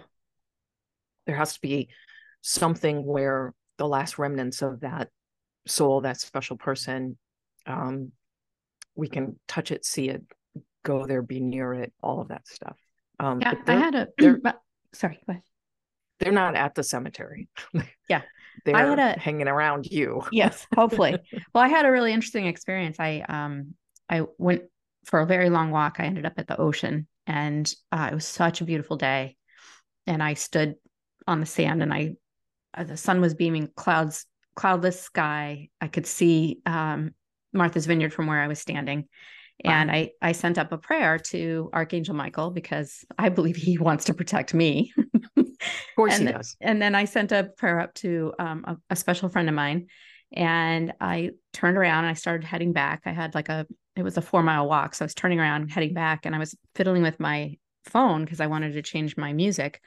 There 1.25 1.38
has 1.38 1.53
to 1.53 1.62
be 1.62 1.88
something 2.41 3.05
where 3.05 3.53
the 3.77 3.88
last 3.88 4.19
remnants 4.19 4.62
of 4.62 4.81
that 4.81 5.07
soul, 5.67 6.01
that 6.01 6.19
special 6.19 6.57
person, 6.57 7.17
um, 7.65 8.12
we 8.93 9.07
can 9.07 9.39
touch 9.48 9.71
it, 9.71 9.86
see 9.86 10.09
it, 10.09 10.21
go 10.83 11.05
there, 11.05 11.21
be 11.21 11.39
near 11.39 11.74
it, 11.74 11.93
all 12.03 12.19
of 12.19 12.27
that 12.27 12.45
stuff. 12.45 12.77
Um, 13.17 13.39
yeah, 13.39 13.53
I 13.65 13.75
had 13.75 13.95
a. 13.95 14.07
They're, 14.17 14.41
sorry, 14.93 15.17
go 15.25 15.31
ahead. 15.31 15.43
They're 16.19 16.33
not 16.33 16.55
at 16.55 16.75
the 16.75 16.83
cemetery. 16.83 17.48
yeah, 18.09 18.24
they're 18.65 18.75
I 18.75 18.86
had 18.86 19.00
a, 19.00 19.17
hanging 19.17 19.48
around 19.48 19.86
you. 19.86 20.24
yes, 20.33 20.67
hopefully. 20.75 21.15
well, 21.55 21.63
I 21.63 21.69
had 21.69 21.86
a 21.86 21.91
really 21.91 22.12
interesting 22.12 22.48
experience. 22.48 23.00
I 23.00 23.24
um 23.29 23.75
I 24.09 24.24
went 24.38 24.63
for 25.06 25.20
a 25.20 25.25
very 25.25 25.50
long 25.50 25.72
walk. 25.72 25.98
I 26.00 26.06
ended 26.06 26.25
up 26.25 26.34
at 26.38 26.48
the 26.48 26.60
ocean, 26.60 27.08
and 27.27 27.72
uh, 27.91 28.10
it 28.12 28.15
was 28.15 28.25
such 28.25 28.62
a 28.62 28.65
beautiful 28.65 28.98
day. 28.98 29.38
And 30.08 30.24
I 30.24 30.34
stood 30.34 30.75
on 31.27 31.39
the 31.39 31.46
sand, 31.46 31.84
and 31.84 31.94
I 31.94 32.15
uh, 32.74 32.84
the 32.84 32.98
sun 32.98 33.22
was 33.22 33.34
beaming, 33.34 33.70
clouds, 33.75 34.25
cloudless 34.56 35.01
sky. 35.01 35.70
I 35.82 35.88
could 35.88 36.06
see 36.06 36.60
um, 36.65 37.13
Martha's 37.53 37.86
Vineyard 37.86 38.13
from 38.13 38.27
where 38.27 38.41
I 38.41 38.48
was 38.48 38.60
standing. 38.60 39.08
And 39.65 39.91
I, 39.91 40.12
I 40.22 40.32
sent 40.32 40.58
up 40.58 40.72
a 40.72 40.77
prayer 40.77 41.18
to 41.18 41.70
Archangel 41.74 42.15
Michael 42.15 42.50
because 42.51 43.03
I 43.18 43.29
believe 43.29 43.58
he 43.58 43.77
wants 43.77 44.06
to 44.06 44.13
protect 44.13 44.53
me. 44.53 44.94
of 45.36 45.46
course 45.96 46.18
and, 46.18 46.27
he 46.27 46.34
does. 46.34 46.56
And 46.62 46.82
then 46.82 46.96
I 46.96 47.06
sent 47.06 47.32
a 47.34 47.50
prayer 47.58 47.79
up 47.82 47.94
to 47.96 48.34
um, 48.39 48.63
a, 48.65 48.77
a 48.91 48.96
special 48.96 49.27
friend 49.27 49.50
of 49.50 49.56
mine. 49.56 49.88
And 50.32 50.94
I 51.01 51.32
turned 51.53 51.77
around 51.77 52.06
and 52.06 52.12
I 52.12 52.13
started 52.13 52.46
heading 52.46 52.72
back. 52.72 53.01
I 53.06 53.12
had 53.12 53.36
like 53.36 53.50
a, 53.50 53.68
it 54.00 54.03
was 54.03 54.18
a 54.18 54.22
four 54.22 54.41
mile 54.41 54.68
walk. 54.68 54.96
So 54.96 55.03
I 55.03 55.08
was 55.08 55.13
turning 55.13 55.39
around, 55.39 55.70
heading 55.70 55.94
back, 55.94 56.25
and 56.25 56.34
I 56.34 56.39
was 56.39 56.56
fiddling 56.75 57.03
with 57.03 57.20
my 57.20 57.58
phone 57.86 58.24
because 58.24 58.39
I 58.39 58.48
wanted 58.48 58.74
to 58.74 58.82
change 58.82 59.18
my 59.18 59.34
music. 59.34 59.82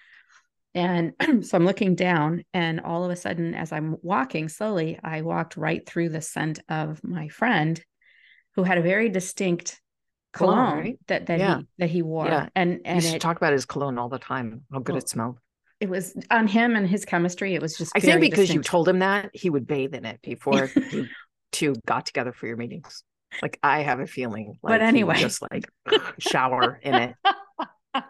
And 0.75 1.13
so 1.43 1.57
I'm 1.57 1.65
looking 1.65 1.95
down, 1.95 2.45
and 2.53 2.81
all 2.81 3.05
of 3.05 3.11
a 3.11 3.17
sudden, 3.17 3.55
as 3.55 3.73
I'm 3.73 3.97
walking 4.03 4.49
slowly, 4.49 4.99
I 5.03 5.23
walked 5.23 5.57
right 5.57 5.85
through 5.87 6.11
the 6.11 6.21
scent 6.21 6.61
of 6.69 7.03
my 7.03 7.29
friend 7.29 7.83
who 8.55 8.63
had 8.63 8.79
a 8.79 8.83
very 8.83 9.09
distinct 9.09 9.81
cologne 10.33 10.79
right? 10.79 10.99
that 11.09 11.27
that 11.27 11.39
yeah. 11.39 11.59
he 11.59 11.67
that 11.79 11.91
he 11.91 12.03
wore. 12.03 12.27
Yeah. 12.27 12.49
And 12.55 12.81
and 12.85 13.03
you 13.03 13.15
it, 13.15 13.21
talk 13.21 13.37
about 13.37 13.53
his 13.53 13.67
cologne 13.67 13.99
all 13.99 14.09
the 14.09 14.19
time, 14.19 14.63
how 14.73 14.79
good 14.81 14.93
well, 14.93 15.03
it 15.03 15.09
smelled. 15.09 15.39
It 15.81 15.89
was 15.89 16.15
on 16.31 16.47
him 16.47 16.77
and 16.77 16.89
his 16.89 17.05
chemistry. 17.05 17.55
It 17.55 17.63
was 17.63 17.77
just 17.77 17.93
I 17.95 18.01
think 18.01 18.21
because 18.21 18.47
distinct. 18.47 18.67
you 18.67 18.71
told 18.71 18.89
him 18.89 19.01
that 19.01 19.31
he 19.33 19.51
would 19.51 19.67
bathe 19.67 19.95
in 19.95 20.05
it 20.05 20.21
before 20.23 20.71
you 20.93 21.09
two 21.51 21.75
got 21.87 22.07
together 22.07 22.33
for 22.33 22.47
your 22.47 22.57
meetings. 22.57 23.03
Like 23.41 23.59
I 23.63 23.81
have 23.81 24.01
a 24.01 24.07
feeling. 24.07 24.59
Like 24.63 24.75
but 24.75 24.83
anyway, 24.83 25.17
just 25.17 25.43
like 25.43 25.71
shower 26.19 26.79
in 26.83 26.95
it. 26.95 27.15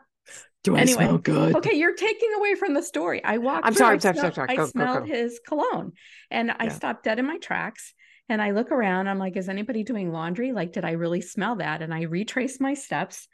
Do 0.64 0.76
I 0.76 0.80
anyway, 0.80 1.04
smell 1.06 1.18
good? 1.18 1.56
Okay, 1.56 1.74
you're 1.74 1.94
taking 1.94 2.32
away 2.34 2.54
from 2.54 2.74
the 2.74 2.82
story. 2.82 3.22
I 3.24 3.38
walked. 3.38 3.66
I'm 3.66 3.74
sorry. 3.74 3.94
I'm 3.94 4.00
sorry. 4.00 4.32
sorry. 4.32 4.48
I 4.48 4.64
smelled 4.66 5.00
go, 5.00 5.06
go. 5.06 5.12
his 5.12 5.40
cologne, 5.46 5.92
and 6.30 6.48
yeah. 6.48 6.56
I 6.58 6.68
stopped 6.68 7.04
dead 7.04 7.18
in 7.18 7.26
my 7.26 7.38
tracks. 7.38 7.94
And 8.28 8.40
I 8.40 8.52
look 8.52 8.70
around. 8.70 9.08
I'm 9.08 9.18
like, 9.18 9.36
is 9.36 9.48
anybody 9.48 9.82
doing 9.82 10.12
laundry? 10.12 10.52
Like, 10.52 10.72
did 10.72 10.84
I 10.84 10.92
really 10.92 11.20
smell 11.20 11.56
that? 11.56 11.82
And 11.82 11.92
I 11.92 12.02
retrace 12.02 12.60
my 12.60 12.74
steps, 12.74 13.26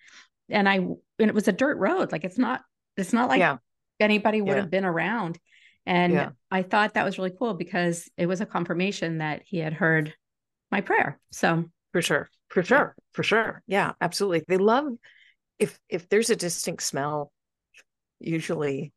and 0.48 0.66
I 0.66 0.76
and 0.76 0.98
it 1.18 1.34
was 1.34 1.48
a 1.48 1.52
dirt 1.52 1.76
road. 1.76 2.10
Like, 2.12 2.24
it's 2.24 2.38
not. 2.38 2.62
It's 2.96 3.12
not 3.12 3.28
like 3.28 3.38
yeah. 3.38 3.58
anybody 4.00 4.40
would 4.40 4.56
yeah. 4.56 4.60
have 4.62 4.70
been 4.70 4.86
around. 4.86 5.38
And 5.88 6.32
I 6.50 6.62
thought 6.62 6.94
that 6.94 7.04
was 7.06 7.16
really 7.16 7.32
cool 7.36 7.54
because 7.54 8.10
it 8.18 8.26
was 8.26 8.42
a 8.42 8.46
confirmation 8.46 9.18
that 9.18 9.42
he 9.46 9.58
had 9.58 9.72
heard 9.72 10.12
my 10.70 10.82
prayer. 10.82 11.18
So 11.32 11.64
for 11.92 12.02
sure, 12.02 12.28
for 12.48 12.62
sure, 12.62 12.94
for 13.12 13.22
sure. 13.22 13.62
Yeah, 13.66 13.92
absolutely. 14.00 14.44
They 14.46 14.58
love 14.58 14.86
if 15.58 15.78
if 15.88 16.08
there's 16.08 16.30
a 16.30 16.36
distinct 16.36 16.82
smell 16.82 17.32
usually 18.20 18.92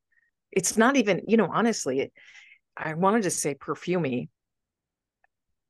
it's 0.51 0.77
not 0.77 0.95
even 0.95 1.21
you 1.27 1.37
know 1.37 1.49
honestly 1.51 2.01
it, 2.01 2.13
i 2.77 2.93
wanted 2.93 3.23
to 3.23 3.29
say 3.29 3.53
perfumey 3.53 4.29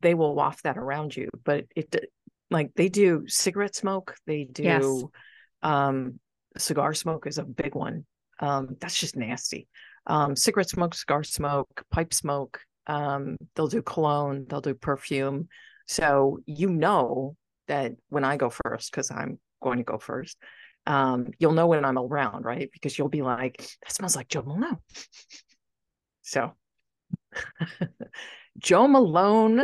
they 0.01 0.13
will 0.13 0.35
waft 0.35 0.63
that 0.63 0.77
around 0.77 1.15
you 1.15 1.29
but 1.43 1.65
it 1.75 2.11
like 2.49 2.71
they 2.75 2.89
do 2.89 3.23
cigarette 3.27 3.75
smoke 3.75 4.15
they 4.25 4.43
do 4.43 4.63
yes. 4.63 5.03
um 5.63 6.19
cigar 6.57 6.93
smoke 6.93 7.27
is 7.27 7.37
a 7.37 7.43
big 7.43 7.75
one 7.75 8.05
um 8.39 8.75
that's 8.79 8.99
just 8.99 9.15
nasty 9.15 9.67
um 10.07 10.35
cigarette 10.35 10.69
smoke 10.69 10.93
cigar 10.93 11.23
smoke 11.23 11.83
pipe 11.91 12.13
smoke 12.13 12.61
um 12.87 13.37
they'll 13.55 13.67
do 13.67 13.81
cologne 13.81 14.45
they'll 14.49 14.61
do 14.61 14.73
perfume 14.73 15.47
so 15.91 16.39
you 16.45 16.69
know 16.69 17.35
that 17.67 17.91
when 18.09 18.23
i 18.23 18.37
go 18.37 18.49
first 18.49 18.91
because 18.91 19.11
i'm 19.11 19.39
going 19.61 19.77
to 19.77 19.83
go 19.83 19.97
first 19.97 20.37
um, 20.87 21.27
you'll 21.37 21.53
know 21.53 21.67
when 21.67 21.85
I'm 21.85 21.97
around, 21.97 22.43
right? 22.43 22.69
Because 22.73 22.97
you'll 22.97 23.09
be 23.09 23.21
like, 23.21 23.57
that 23.57 23.91
smells 23.91 24.15
like 24.15 24.27
Jo 24.27 24.41
Malone. 24.41 24.79
so 26.21 26.53
Jo 28.59 28.87
Malone, 28.87 29.63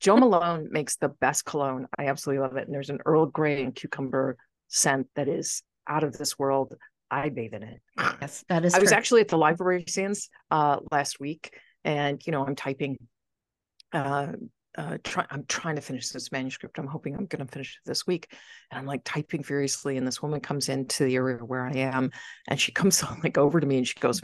Jo 0.00 0.16
Malone 0.16 0.68
makes 0.70 0.96
the 0.96 1.08
best 1.08 1.44
cologne. 1.44 1.86
I 1.98 2.06
absolutely 2.06 2.42
love 2.42 2.56
it. 2.56 2.66
And 2.66 2.74
there's 2.74 2.90
an 2.90 3.00
Earl 3.04 3.26
Grey 3.26 3.62
and 3.62 3.74
cucumber 3.74 4.36
scent 4.68 5.08
that 5.16 5.28
is 5.28 5.62
out 5.88 6.04
of 6.04 6.16
this 6.16 6.38
world. 6.38 6.74
I 7.10 7.28
bathe 7.28 7.54
in 7.54 7.62
it. 7.62 7.80
Yes, 8.20 8.44
that 8.48 8.64
is. 8.64 8.74
I 8.74 8.78
true. 8.78 8.84
was 8.84 8.92
actually 8.92 9.20
at 9.22 9.28
the 9.28 9.38
library 9.38 9.84
stands 9.86 10.30
uh, 10.50 10.78
last 10.90 11.20
week, 11.20 11.52
and 11.84 12.24
you 12.24 12.32
know 12.32 12.46
I'm 12.46 12.56
typing 12.56 12.96
uh, 13.92 14.28
uh, 14.76 14.98
try, 15.04 15.26
I'm 15.30 15.44
trying 15.46 15.76
to 15.76 15.82
finish 15.82 16.08
this 16.08 16.32
manuscript. 16.32 16.78
I'm 16.78 16.86
hoping 16.86 17.14
I'm 17.14 17.26
going 17.26 17.44
to 17.44 17.52
finish 17.52 17.76
it 17.76 17.88
this 17.88 18.06
week. 18.06 18.28
And 18.70 18.78
I'm 18.78 18.86
like 18.86 19.02
typing 19.04 19.42
furiously. 19.42 19.96
And 19.96 20.06
this 20.06 20.22
woman 20.22 20.40
comes 20.40 20.68
into 20.68 21.04
the 21.04 21.16
area 21.16 21.38
where 21.38 21.64
I 21.64 21.72
am 21.72 22.10
and 22.48 22.60
she 22.60 22.72
comes 22.72 23.02
like 23.22 23.38
over 23.38 23.60
to 23.60 23.66
me 23.66 23.78
and 23.78 23.86
she 23.86 23.98
goes, 24.00 24.20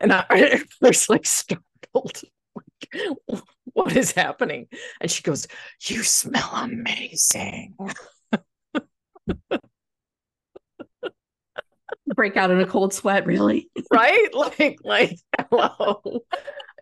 and 0.00 0.12
I, 0.12 0.24
I 0.30 0.62
was 0.80 1.08
like 1.08 1.26
startled. 1.26 2.22
Like, 2.54 3.12
what 3.72 3.96
is 3.96 4.12
happening? 4.12 4.66
And 5.00 5.10
she 5.10 5.22
goes, 5.22 5.46
You 5.82 6.02
smell 6.02 6.50
amazing. 6.52 7.74
Break 12.14 12.36
out 12.36 12.50
in 12.50 12.60
a 12.60 12.66
cold 12.66 12.92
sweat, 12.92 13.24
really? 13.24 13.70
right? 13.92 14.28
Like, 14.34 14.78
like, 14.84 15.16
hello 15.38 16.02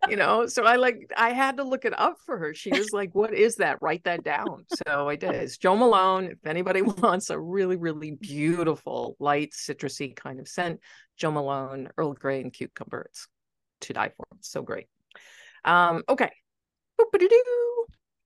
you 0.09 0.17
know 0.17 0.47
so 0.47 0.65
i 0.65 0.77
like 0.77 1.11
i 1.17 1.31
had 1.31 1.59
to 1.59 1.65
look 1.65 1.85
it 1.85 1.99
up 1.99 2.17
for 2.25 2.39
her 2.39 2.55
she 2.55 2.71
was 2.71 2.93
like 2.93 3.15
what 3.15 3.35
is 3.35 3.57
that? 3.57 3.83
Write 3.83 4.05
that 4.05 4.25
down. 4.25 4.65
So 4.87 5.09
i 5.09 5.17
did 5.17 5.35
it's 5.35 5.59
jo 5.59 5.77
malone 5.77 6.27
if 6.27 6.47
anybody 6.47 6.83
wants 7.03 7.31
a 7.31 7.39
really 7.39 7.77
really 7.77 8.13
beautiful 8.13 9.17
light 9.19 9.53
citrusy 9.53 10.15
kind 10.17 10.41
of 10.41 10.49
scent 10.49 10.81
jo 11.17 11.31
malone 11.31 11.89
earl 11.99 12.15
grey 12.15 12.41
and 12.41 12.53
cucumber 12.53 13.03
it's 13.11 13.29
to 13.83 13.93
die 13.93 14.11
for 14.17 14.27
it's 14.39 14.51
so 14.51 14.63
great. 14.63 14.87
Um 15.65 16.03
okay. 16.09 16.31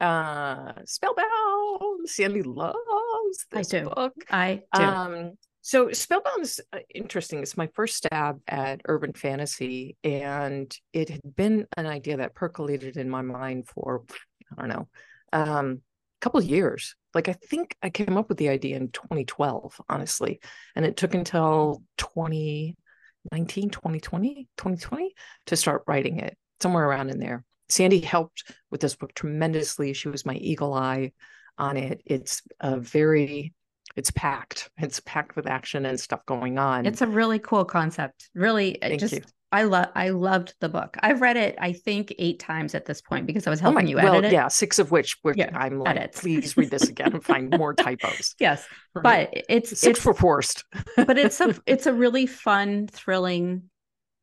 Uh 0.01 0.73
spellbound 0.85 2.09
sandy 2.09 2.43
loves 2.43 3.47
this 3.51 3.73
I 3.73 3.81
do. 3.81 3.91
book. 3.91 4.15
I 4.31 4.63
do. 4.75 4.83
Um 4.83 5.33
so 5.67 5.91
Spellbound 5.93 6.43
is 6.43 6.61
uh, 6.75 6.81
interesting. 6.95 7.41
It's 7.41 7.57
my 7.57 7.69
first 7.69 7.97
stab 7.97 8.39
at 8.47 8.83
urban 8.85 9.15
fantasy, 9.15 9.97
and 10.05 10.71
it 10.93 11.09
had 11.09 11.23
been 11.25 11.67
an 11.79 11.87
idea 11.87 12.19
that 12.19 12.35
percolated 12.35 12.99
in 12.99 13.09
my 13.09 13.23
mind 13.23 13.67
for 13.67 14.05
I 14.53 14.61
don't 14.61 14.69
know, 14.69 14.89
um, 15.33 15.81
a 15.81 16.21
couple 16.21 16.39
of 16.39 16.45
years. 16.45 16.97
Like 17.15 17.31
I 17.31 17.33
think 17.33 17.79
I 17.83 17.89
came 17.89 18.19
up 18.19 18.29
with 18.29 18.37
the 18.37 18.51
idea 18.51 18.77
in 18.77 18.91
2012, 18.91 19.81
honestly, 19.89 20.39
and 20.77 20.85
it 20.85 20.99
took 20.99 21.15
until 21.15 21.83
2019, 21.97 23.71
2020, 23.71 24.49
2020 24.59 25.15
to 25.47 25.57
start 25.57 25.85
writing 25.87 26.19
it, 26.19 26.37
somewhere 26.61 26.87
around 26.87 27.09
in 27.09 27.21
there. 27.21 27.43
Sandy 27.71 28.01
helped 28.01 28.53
with 28.71 28.83
this 28.83 28.97
book 28.97 29.15
tremendously. 29.15 29.95
She 29.95 30.11
was 30.11 30.27
my 30.27 30.35
eagle 30.35 30.75
eye 30.75 31.13
on 31.57 31.79
it. 31.79 32.03
It's 32.05 32.43
a 32.61 32.79
very 32.79 33.55
it's 33.97 34.11
packed. 34.11 34.71
It's 34.79 35.01
packed 35.01 35.37
with 35.37 35.47
action 35.47 35.87
and 35.87 35.99
stuff 35.99 36.25
going 36.27 36.59
on. 36.59 36.87
It's 36.87 37.03
a 37.03 37.07
really 37.07 37.39
cool 37.39 37.65
concept. 37.65 38.29
Really, 38.35 38.79
Thank 38.81 39.01
just 39.01 39.15
you. 39.15 39.23
I 39.53 39.63
love 39.63 39.87
I 39.95 40.09
loved 40.09 40.55
the 40.61 40.69
book. 40.69 40.97
I've 40.99 41.21
read 41.21 41.37
it 41.37 41.55
I 41.61 41.73
think 41.75 42.13
eight 42.19 42.41
times 42.41 42.75
at 42.75 42.87
this 42.87 43.01
point 43.01 43.27
because 43.27 43.47
I 43.47 43.51
was 43.51 43.61
helping 43.61 43.79
oh 43.79 43.83
my, 43.83 43.89
you 43.89 43.97
well, 43.97 44.15
edit 44.15 44.25
it. 44.25 44.33
Yeah, 44.33 44.49
six 44.49 44.81
of 44.81 44.91
which 44.91 45.17
were 45.23 45.33
yeah, 45.37 45.51
I'm 45.57 45.79
like, 45.79 45.97
edits. 45.97 46.21
please 46.21 46.57
read 46.57 46.71
this 46.71 46.89
again 46.89 47.13
and 47.13 47.25
find 47.25 47.57
more 47.57 47.73
typos. 47.75 48.35
Yes, 48.41 48.67
but 49.01 49.31
it's 49.49 49.71
six 49.71 49.87
it's, 49.87 50.01
for 50.01 50.13
forced. 50.13 50.65
but 50.97 51.19
it's 51.19 51.41
a 51.41 51.55
it's 51.67 51.87
a 51.87 51.93
really 51.93 52.27
fun, 52.27 52.89
thrilling 52.89 53.71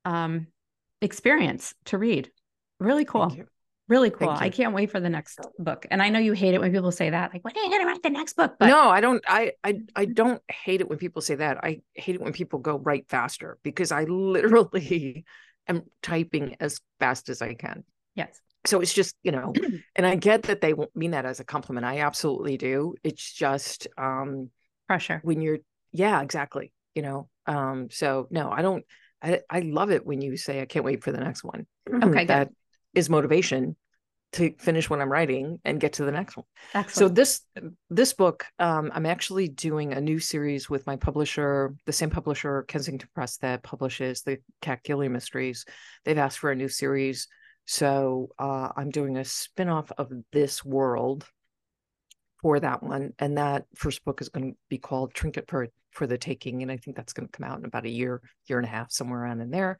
um 0.03 0.47
experience 1.01 1.73
to 1.85 1.97
read. 1.97 2.29
Really 2.81 3.05
cool. 3.05 3.33
Really 3.91 4.09
cool. 4.09 4.29
I 4.29 4.49
can't 4.49 4.73
wait 4.73 4.89
for 4.89 5.01
the 5.01 5.09
next 5.09 5.37
book. 5.59 5.85
And 5.91 6.01
I 6.01 6.07
know 6.07 6.17
you 6.17 6.31
hate 6.31 6.53
it 6.53 6.61
when 6.61 6.71
people 6.71 6.93
say 6.93 7.09
that. 7.09 7.33
Like, 7.33 7.43
when 7.43 7.53
are 7.57 7.61
you 7.61 7.69
going 7.69 7.81
to 7.81 7.87
write 7.87 8.01
the 8.01 8.09
next 8.09 8.37
book? 8.37 8.55
But 8.57 8.67
no, 8.67 8.87
I 8.89 9.01
don't. 9.01 9.21
I, 9.27 9.51
I 9.65 9.81
I 9.93 10.05
don't 10.05 10.41
hate 10.47 10.79
it 10.79 10.87
when 10.87 10.97
people 10.97 11.21
say 11.21 11.35
that. 11.35 11.57
I 11.61 11.81
hate 11.93 12.15
it 12.15 12.21
when 12.21 12.31
people 12.31 12.59
go 12.59 12.77
write 12.77 13.09
faster 13.09 13.57
because 13.63 13.91
I 13.91 14.05
literally 14.05 15.25
am 15.67 15.81
typing 16.01 16.55
as 16.61 16.79
fast 17.01 17.27
as 17.27 17.41
I 17.41 17.53
can. 17.53 17.83
Yes. 18.15 18.39
So 18.65 18.79
it's 18.79 18.93
just 18.93 19.13
you 19.23 19.33
know, 19.33 19.53
and 19.97 20.07
I 20.07 20.15
get 20.15 20.43
that 20.43 20.61
they 20.61 20.73
won't 20.73 20.95
mean 20.95 21.11
that 21.11 21.25
as 21.25 21.41
a 21.41 21.43
compliment. 21.43 21.85
I 21.85 21.99
absolutely 21.99 22.55
do. 22.55 22.95
It's 23.03 23.33
just 23.33 23.89
um 23.97 24.51
pressure 24.87 25.19
when 25.21 25.41
you're. 25.41 25.59
Yeah, 25.91 26.21
exactly. 26.21 26.71
You 26.95 27.01
know. 27.01 27.29
Um. 27.45 27.89
So 27.91 28.29
no, 28.31 28.51
I 28.51 28.61
don't. 28.61 28.85
I, 29.21 29.41
I 29.49 29.59
love 29.59 29.91
it 29.91 30.05
when 30.05 30.21
you 30.21 30.37
say 30.37 30.61
I 30.61 30.65
can't 30.65 30.85
wait 30.85 31.03
for 31.03 31.11
the 31.11 31.19
next 31.19 31.43
one. 31.43 31.67
Okay, 31.93 32.23
that 32.23 32.47
good. 32.47 32.55
is 32.93 33.09
motivation 33.09 33.75
to 34.33 34.53
finish 34.59 34.89
what 34.89 35.01
I'm 35.01 35.11
writing 35.11 35.59
and 35.65 35.79
get 35.79 35.93
to 35.93 36.05
the 36.05 36.11
next 36.11 36.37
one. 36.37 36.45
Excellent. 36.73 36.95
So 36.95 37.13
this 37.13 37.41
this 37.89 38.13
book, 38.13 38.45
um, 38.59 38.91
I'm 38.93 39.05
actually 39.05 39.49
doing 39.49 39.93
a 39.93 40.01
new 40.01 40.19
series 40.19 40.69
with 40.69 40.87
my 40.87 40.95
publisher, 40.95 41.75
the 41.85 41.93
same 41.93 42.09
publisher, 42.09 42.63
Kensington 42.63 43.09
Press, 43.13 43.37
that 43.37 43.63
publishes 43.63 44.21
the 44.21 44.37
Cactelia 44.61 45.11
Mysteries. 45.11 45.65
They've 46.05 46.17
asked 46.17 46.39
for 46.39 46.51
a 46.51 46.55
new 46.55 46.69
series, 46.69 47.27
so 47.65 48.29
uh, 48.39 48.69
I'm 48.75 48.89
doing 48.89 49.17
a 49.17 49.21
spinoff 49.21 49.91
of 49.97 50.11
this 50.31 50.63
world 50.63 51.27
for 52.41 52.59
that 52.59 52.81
one, 52.81 53.13
and 53.19 53.37
that 53.37 53.65
first 53.75 54.03
book 54.03 54.21
is 54.21 54.29
going 54.29 54.51
to 54.51 54.57
be 54.69 54.77
called 54.77 55.13
Trinket 55.13 55.49
for 55.49 55.67
for 55.91 56.07
the 56.07 56.17
Taking, 56.17 56.61
and 56.61 56.71
I 56.71 56.77
think 56.77 56.95
that's 56.95 57.13
going 57.13 57.27
to 57.27 57.37
come 57.37 57.45
out 57.49 57.59
in 57.59 57.65
about 57.65 57.85
a 57.85 57.89
year, 57.89 58.21
year 58.47 58.59
and 58.59 58.65
a 58.65 58.69
half, 58.69 58.91
somewhere 58.91 59.23
around 59.23 59.41
in 59.41 59.51
there. 59.51 59.77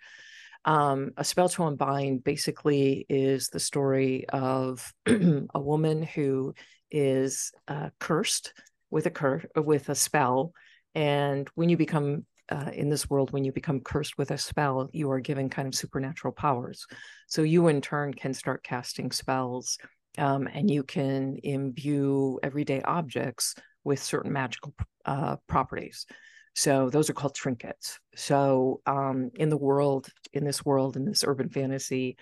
Um, 0.66 1.12
a 1.18 1.24
spell 1.24 1.50
to 1.50 1.64
unbind 1.64 2.24
basically 2.24 3.06
is 3.10 3.48
the 3.48 3.60
story 3.60 4.26
of 4.30 4.94
a 5.08 5.60
woman 5.60 6.04
who 6.04 6.54
is 6.92 7.52
uh, 7.68 7.90
cursed 8.00 8.54
with 8.90 9.06
a 9.06 9.12
cur 9.12 9.42
with 9.56 9.90
a 9.90 9.96
spell, 9.96 10.54
and 10.94 11.50
when 11.56 11.70
you 11.70 11.78
become 11.78 12.26
uh, 12.50 12.70
in 12.74 12.90
this 12.90 13.10
world, 13.10 13.32
when 13.32 13.46
you 13.46 13.52
become 13.52 13.80
cursed 13.80 14.18
with 14.18 14.30
a 14.32 14.38
spell, 14.38 14.90
you 14.92 15.10
are 15.10 15.22
given 15.22 15.50
kind 15.50 15.68
of 15.68 15.76
supernatural 15.76 16.34
powers. 16.34 16.86
So 17.28 17.44
you, 17.44 17.68
in 17.70 17.80
turn, 17.80 18.14
can 18.14 18.34
start 18.34 18.64
casting 18.64 19.12
spells, 19.12 19.78
um, 20.18 20.48
and 20.52 20.70
you 20.70 20.84
can 20.84 21.38
imbue 21.44 22.40
everyday 22.44 22.82
objects 22.82 23.56
with 23.84 24.04
certain 24.04 24.34
magical 24.34 24.74
uh, 25.06 25.38
properties. 25.48 26.06
So 26.56 26.90
those 26.90 27.10
are 27.10 27.14
called 27.14 27.36
trinkets. 27.36 28.00
So 28.16 28.82
um, 28.86 29.32
in 29.36 29.50
the 29.50 29.58
world, 29.58 30.08
in 30.34 30.44
this 30.44 30.66
world, 30.66 30.98
in 30.98 31.06
this 31.06 31.24
urban 31.26 31.50
fantasy, 31.50 32.18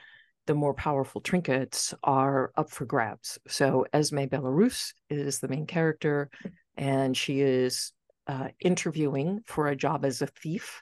the 0.46 0.56
more 0.56 0.74
powerful 0.74 1.22
trinkets 1.22 1.94
are 2.04 2.52
up 2.56 2.72
for 2.72 2.86
grabs. 2.86 3.38
So 3.48 3.86
Esme 3.94 4.26
Belarus 4.26 4.94
is 5.10 5.40
the 5.40 5.48
main 5.48 5.66
character, 5.68 6.30
and 6.78 7.16
she 7.16 7.42
is 7.42 7.92
uh, 8.28 8.50
interviewing 8.60 9.42
for 9.46 9.68
a 9.68 9.76
job 9.76 10.06
as 10.06 10.22
a 10.22 10.28
thief 10.28 10.82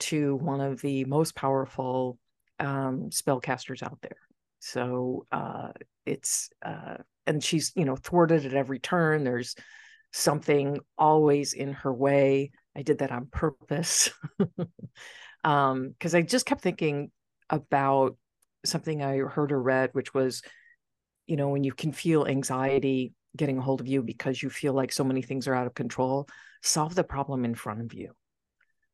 to 0.00 0.36
one 0.36 0.60
of 0.60 0.80
the 0.80 1.04
most 1.04 1.34
powerful 1.34 2.18
um, 2.60 3.10
spellcasters 3.10 3.82
out 3.82 3.98
there. 4.02 4.18
So 4.60 5.26
uh, 5.30 5.70
it's 6.06 6.50
uh, 6.64 6.96
and 7.26 7.42
she's 7.42 7.72
you 7.76 7.84
know 7.84 7.96
thwarted 7.96 8.46
at 8.46 8.54
every 8.54 8.78
turn. 8.78 9.24
There's 9.24 9.54
something 10.12 10.78
always 10.96 11.52
in 11.52 11.72
her 11.72 11.92
way. 11.92 12.50
I 12.78 12.82
did 12.82 12.98
that 12.98 13.10
on 13.10 13.26
purpose 13.26 14.10
because 14.38 14.68
um, 15.44 15.94
I 16.14 16.22
just 16.22 16.46
kept 16.46 16.60
thinking 16.60 17.10
about 17.50 18.16
something 18.64 19.02
I 19.02 19.16
heard 19.16 19.50
or 19.50 19.60
read, 19.60 19.90
which 19.94 20.14
was, 20.14 20.42
you 21.26 21.36
know, 21.36 21.48
when 21.48 21.64
you 21.64 21.72
can 21.72 21.90
feel 21.90 22.24
anxiety 22.24 23.14
getting 23.36 23.58
a 23.58 23.62
hold 23.62 23.80
of 23.80 23.88
you 23.88 24.00
because 24.00 24.40
you 24.40 24.48
feel 24.48 24.74
like 24.74 24.92
so 24.92 25.02
many 25.02 25.22
things 25.22 25.48
are 25.48 25.54
out 25.54 25.66
of 25.66 25.74
control, 25.74 26.28
solve 26.62 26.94
the 26.94 27.02
problem 27.02 27.44
in 27.44 27.56
front 27.56 27.80
of 27.80 27.92
you. 27.92 28.12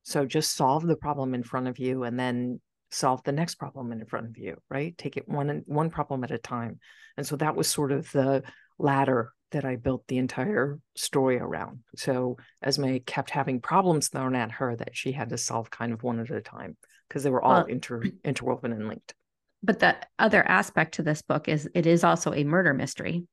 So 0.02 0.24
just 0.24 0.56
solve 0.56 0.86
the 0.86 0.96
problem 0.96 1.34
in 1.34 1.42
front 1.42 1.68
of 1.68 1.78
you 1.78 2.04
and 2.04 2.18
then 2.18 2.62
solve 2.90 3.22
the 3.24 3.32
next 3.32 3.56
problem 3.56 3.92
in 3.92 4.06
front 4.06 4.28
of 4.28 4.38
you, 4.38 4.56
right? 4.70 4.96
Take 4.96 5.18
it 5.18 5.28
one 5.28 5.62
one 5.66 5.90
problem 5.90 6.24
at 6.24 6.30
a 6.30 6.38
time. 6.38 6.78
And 7.18 7.26
so 7.26 7.36
that 7.36 7.54
was 7.54 7.68
sort 7.68 7.92
of 7.92 8.10
the 8.12 8.44
ladder 8.78 9.32
that 9.54 9.64
I 9.64 9.76
built 9.76 10.06
the 10.08 10.18
entire 10.18 10.78
story 10.96 11.38
around. 11.38 11.80
So 11.96 12.36
Esme 12.62 12.96
kept 13.06 13.30
having 13.30 13.60
problems 13.60 14.08
thrown 14.08 14.34
at 14.34 14.50
her 14.52 14.76
that 14.76 14.96
she 14.96 15.12
had 15.12 15.30
to 15.30 15.38
solve 15.38 15.70
kind 15.70 15.92
of 15.92 16.02
one 16.02 16.20
at 16.20 16.30
a 16.30 16.40
time 16.40 16.76
because 17.08 17.22
they 17.22 17.30
were 17.30 17.42
all 17.42 17.62
well, 17.62 17.66
inter 17.66 18.02
interwoven 18.24 18.72
and 18.72 18.88
linked. 18.88 19.14
But 19.62 19.78
the 19.78 19.96
other 20.18 20.46
aspect 20.46 20.94
to 20.94 21.02
this 21.02 21.22
book 21.22 21.48
is 21.48 21.68
it 21.74 21.86
is 21.86 22.04
also 22.04 22.34
a 22.34 22.44
murder 22.44 22.74
mystery, 22.74 23.26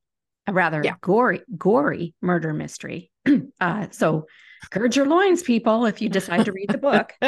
a 0.46 0.52
rather 0.52 0.80
yeah. 0.82 0.94
gory, 1.00 1.42
gory 1.58 2.14
murder 2.22 2.52
mystery. 2.52 3.10
uh, 3.60 3.88
so 3.90 4.26
gird 4.70 4.94
your 4.94 5.06
loins, 5.06 5.42
people, 5.42 5.86
if 5.86 6.00
you 6.00 6.08
decide 6.08 6.44
to 6.44 6.52
read 6.52 6.70
the 6.70 6.78
book. 6.78 7.12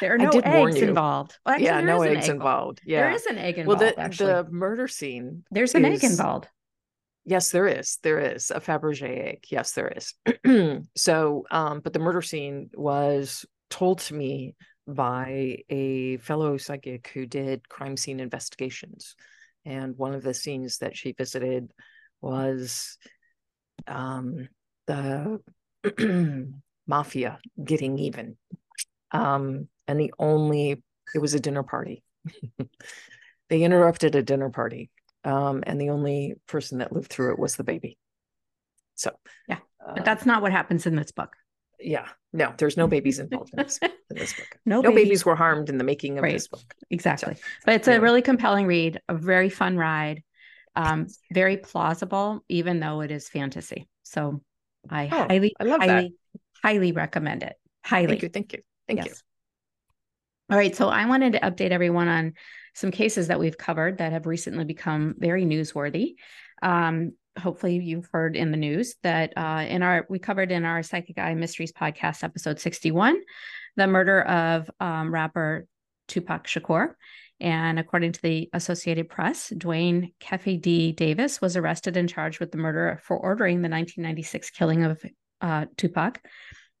there 0.00 0.14
are 0.14 0.18
no 0.18 0.30
eggs 0.30 0.76
involved. 0.76 1.38
Well, 1.46 1.54
actually, 1.54 1.66
yeah, 1.66 1.80
no 1.80 2.02
eggs 2.02 2.28
egg 2.28 2.34
involved. 2.34 2.80
Yeah, 2.84 3.02
there 3.02 3.12
is 3.12 3.26
an 3.26 3.38
egg 3.38 3.58
involved. 3.58 3.80
Well, 3.80 4.10
the, 4.10 4.44
the 4.44 4.46
murder 4.50 4.88
scene. 4.88 5.44
There's 5.50 5.74
an 5.74 5.84
egg 5.84 6.02
involved. 6.02 6.48
Yes, 7.24 7.50
there 7.50 7.66
is. 7.66 7.98
There 8.02 8.18
is 8.18 8.50
a 8.50 8.60
Fabergé 8.60 9.28
egg. 9.28 9.44
Yes, 9.48 9.72
there 9.72 9.92
is. 9.96 10.14
so, 10.96 11.44
um, 11.50 11.80
but 11.80 11.92
the 11.92 11.98
murder 11.98 12.20
scene 12.20 12.70
was 12.74 13.46
told 13.70 14.00
to 14.00 14.14
me 14.14 14.54
by 14.86 15.58
a 15.70 16.18
fellow 16.18 16.58
psychic 16.58 17.08
who 17.14 17.24
did 17.24 17.68
crime 17.68 17.96
scene 17.96 18.20
investigations. 18.20 19.16
And 19.64 19.96
one 19.96 20.12
of 20.14 20.22
the 20.22 20.34
scenes 20.34 20.78
that 20.78 20.96
she 20.96 21.12
visited 21.12 21.70
was 22.20 22.98
um, 23.86 24.48
the 24.86 25.40
mafia 26.86 27.38
getting 27.62 27.98
even. 27.98 28.36
Um, 29.12 29.68
and 29.88 29.98
the 29.98 30.12
only, 30.18 30.82
it 31.14 31.18
was 31.18 31.32
a 31.32 31.40
dinner 31.40 31.62
party. 31.62 32.02
they 33.48 33.62
interrupted 33.62 34.14
a 34.14 34.22
dinner 34.22 34.50
party 34.50 34.90
um, 35.24 35.62
and 35.66 35.80
the 35.80 35.90
only 35.90 36.34
person 36.46 36.78
that 36.78 36.92
lived 36.92 37.10
through 37.10 37.32
it 37.32 37.38
was 37.38 37.56
the 37.56 37.64
baby. 37.64 37.98
So 38.94 39.12
yeah, 39.48 39.58
but 39.78 40.00
uh, 40.00 40.02
that's 40.04 40.26
not 40.26 40.42
what 40.42 40.52
happens 40.52 40.86
in 40.86 40.94
this 40.94 41.10
book. 41.10 41.36
Yeah, 41.80 42.08
no, 42.32 42.54
there's 42.56 42.76
no 42.76 42.86
babies 42.86 43.18
involved 43.18 43.50
in 43.52 43.64
this, 43.64 43.78
in 43.82 43.90
this 44.16 44.34
book. 44.34 44.58
no, 44.64 44.80
no 44.80 44.90
babies. 44.90 45.04
babies. 45.04 45.24
were 45.24 45.36
harmed 45.36 45.68
in 45.68 45.78
the 45.78 45.84
making 45.84 46.18
of 46.18 46.22
right. 46.22 46.32
this 46.32 46.48
book. 46.48 46.62
Exactly, 46.90 47.34
so, 47.34 47.40
but 47.64 47.74
it's 47.74 47.88
yeah. 47.88 47.94
a 47.94 48.00
really 48.00 48.22
compelling 48.22 48.66
read, 48.66 49.00
a 49.08 49.14
very 49.14 49.48
fun 49.50 49.76
ride, 49.76 50.22
um, 50.76 51.08
very 51.32 51.56
plausible, 51.56 52.44
even 52.48 52.80
though 52.80 53.00
it 53.00 53.10
is 53.10 53.28
fantasy. 53.28 53.88
So 54.02 54.40
I 54.88 55.06
oh, 55.06 55.26
highly, 55.28 55.54
I 55.58 55.68
highly, 55.68 55.86
that. 55.86 56.40
highly 56.62 56.92
recommend 56.92 57.42
it. 57.42 57.56
Highly. 57.84 58.06
Thank 58.06 58.22
you. 58.22 58.28
Thank 58.28 58.52
you. 58.52 58.62
Thank 58.86 58.98
yes. 58.98 59.08
you. 59.08 59.14
All 60.50 60.58
right. 60.58 60.74
So 60.76 60.88
I 60.88 61.06
wanted 61.06 61.32
to 61.32 61.40
update 61.40 61.70
everyone 61.70 62.08
on 62.08 62.34
some 62.74 62.90
cases 62.90 63.28
that 63.28 63.40
we've 63.40 63.56
covered 63.56 63.98
that 63.98 64.12
have 64.12 64.26
recently 64.26 64.64
become 64.64 65.14
very 65.18 65.44
newsworthy. 65.44 66.14
Um, 66.62 67.12
hopefully 67.38 67.78
you've 67.78 68.08
heard 68.12 68.36
in 68.36 68.50
the 68.50 68.56
news 68.56 68.94
that 69.02 69.32
uh, 69.36 69.64
in 69.66 69.82
our 69.82 70.06
we 70.08 70.18
covered 70.18 70.52
in 70.52 70.64
our 70.64 70.82
Psychic 70.82 71.18
Eye 71.18 71.34
Mysteries 71.34 71.72
podcast 71.72 72.22
episode 72.22 72.60
61 72.60 73.20
the 73.76 73.86
murder 73.86 74.22
of 74.22 74.70
um, 74.80 75.12
rapper 75.12 75.66
Tupac 76.08 76.46
Shakur. 76.46 76.94
And 77.40 77.78
according 77.78 78.12
to 78.12 78.22
the 78.22 78.48
Associated 78.52 79.08
Press, 79.08 79.48
Duane 79.56 80.12
Keffe 80.20 80.60
D. 80.60 80.92
Davis 80.92 81.40
was 81.40 81.56
arrested 81.56 81.96
and 81.96 82.08
charged 82.08 82.38
with 82.38 82.52
the 82.52 82.58
murder 82.58 83.00
for 83.02 83.16
ordering 83.16 83.56
the 83.56 83.68
1996 83.68 84.50
killing 84.50 84.84
of 84.84 85.02
uh, 85.40 85.66
Tupac. 85.76 86.20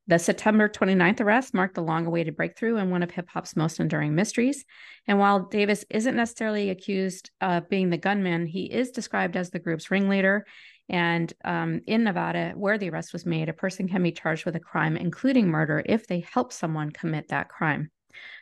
The 0.06 0.18
September 0.18 0.68
29th 0.68 1.20
arrest 1.20 1.54
marked 1.54 1.76
the 1.76 1.82
long 1.82 2.04
awaited 2.04 2.36
breakthrough 2.36 2.76
in 2.76 2.90
one 2.90 3.02
of 3.02 3.10
hip 3.10 3.26
hop's 3.32 3.56
most 3.56 3.80
enduring 3.80 4.14
mysteries. 4.14 4.66
And 5.06 5.18
while 5.18 5.46
Davis 5.46 5.84
isn't 5.88 6.14
necessarily 6.14 6.68
accused 6.68 7.30
of 7.40 7.70
being 7.70 7.88
the 7.88 7.96
gunman, 7.96 8.44
he 8.44 8.64
is 8.64 8.90
described 8.90 9.34
as 9.34 9.48
the 9.48 9.58
group's 9.58 9.90
ringleader. 9.90 10.44
And 10.90 11.32
um, 11.42 11.80
in 11.86 12.04
Nevada, 12.04 12.52
where 12.54 12.76
the 12.76 12.90
arrest 12.90 13.14
was 13.14 13.24
made, 13.24 13.48
a 13.48 13.54
person 13.54 13.88
can 13.88 14.02
be 14.02 14.12
charged 14.12 14.44
with 14.44 14.56
a 14.56 14.60
crime, 14.60 14.98
including 14.98 15.48
murder, 15.48 15.82
if 15.86 16.06
they 16.06 16.20
help 16.20 16.52
someone 16.52 16.90
commit 16.90 17.28
that 17.28 17.48
crime. 17.48 17.90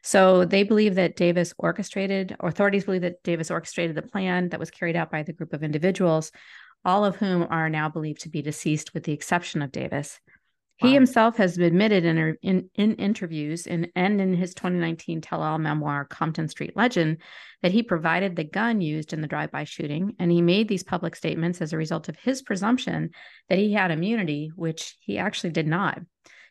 So 0.03 0.45
they 0.45 0.65
believe 0.65 0.97
that 0.97 1.17
Davis 1.17 1.55
orchestrated, 1.59 2.37
authorities 2.41 2.85
believe 2.85 3.03
that 3.03 3.23
Davis 3.23 3.53
orchestrated 3.53 3.97
the 3.97 4.03
plan 4.03 4.49
that 4.49 4.61
was 4.61 4.73
carried 4.73 4.97
out 4.97 5.13
by 5.13 5.23
the 5.23 5.33
group 5.33 5.53
of 5.53 5.63
individuals, 5.63 6.33
all 6.85 7.05
of 7.05 7.17
whom 7.17 7.47
are 7.49 7.71
now 7.71 7.89
believed 7.89 8.23
to 8.23 8.29
be 8.29 8.43
deceased, 8.43 8.93
with 8.93 9.05
the 9.05 9.13
exception 9.13 9.63
of 9.63 9.71
Davis. 9.71 10.19
He 10.83 10.95
himself 10.95 11.37
has 11.37 11.57
admitted 11.59 12.05
in, 12.05 12.37
in, 12.43 12.71
in 12.75 12.95
interviews 12.97 13.67
in, 13.67 13.91
and 13.95 14.21
in 14.21 14.35
his 14.35 14.53
2019 14.55 15.21
tell-all 15.21 15.59
memoir, 15.59 16.05
Compton 16.05 16.49
Street 16.49 16.77
Legend, 16.77 17.19
that 17.63 17.73
he 17.73 17.83
provided 17.83 18.35
the 18.35 18.45
gun 18.45 18.81
used 18.81 19.13
in 19.13 19.21
the 19.21 19.29
drive-by 19.29 19.65
shooting, 19.65 20.17
and 20.19 20.31
he 20.31 20.43
made 20.43 20.69
these 20.69 20.83
public 20.83 21.15
statements 21.15 21.61
as 21.61 21.73
a 21.73 21.77
result 21.77 22.09
of 22.09 22.17
his 22.17 22.43
presumption 22.43 23.11
that 23.49 23.59
he 23.59 23.73
had 23.73 23.91
immunity, 23.93 24.51
which 24.57 24.97
he 25.01 25.19
actually 25.19 25.51
did 25.51 25.67
not 25.67 26.01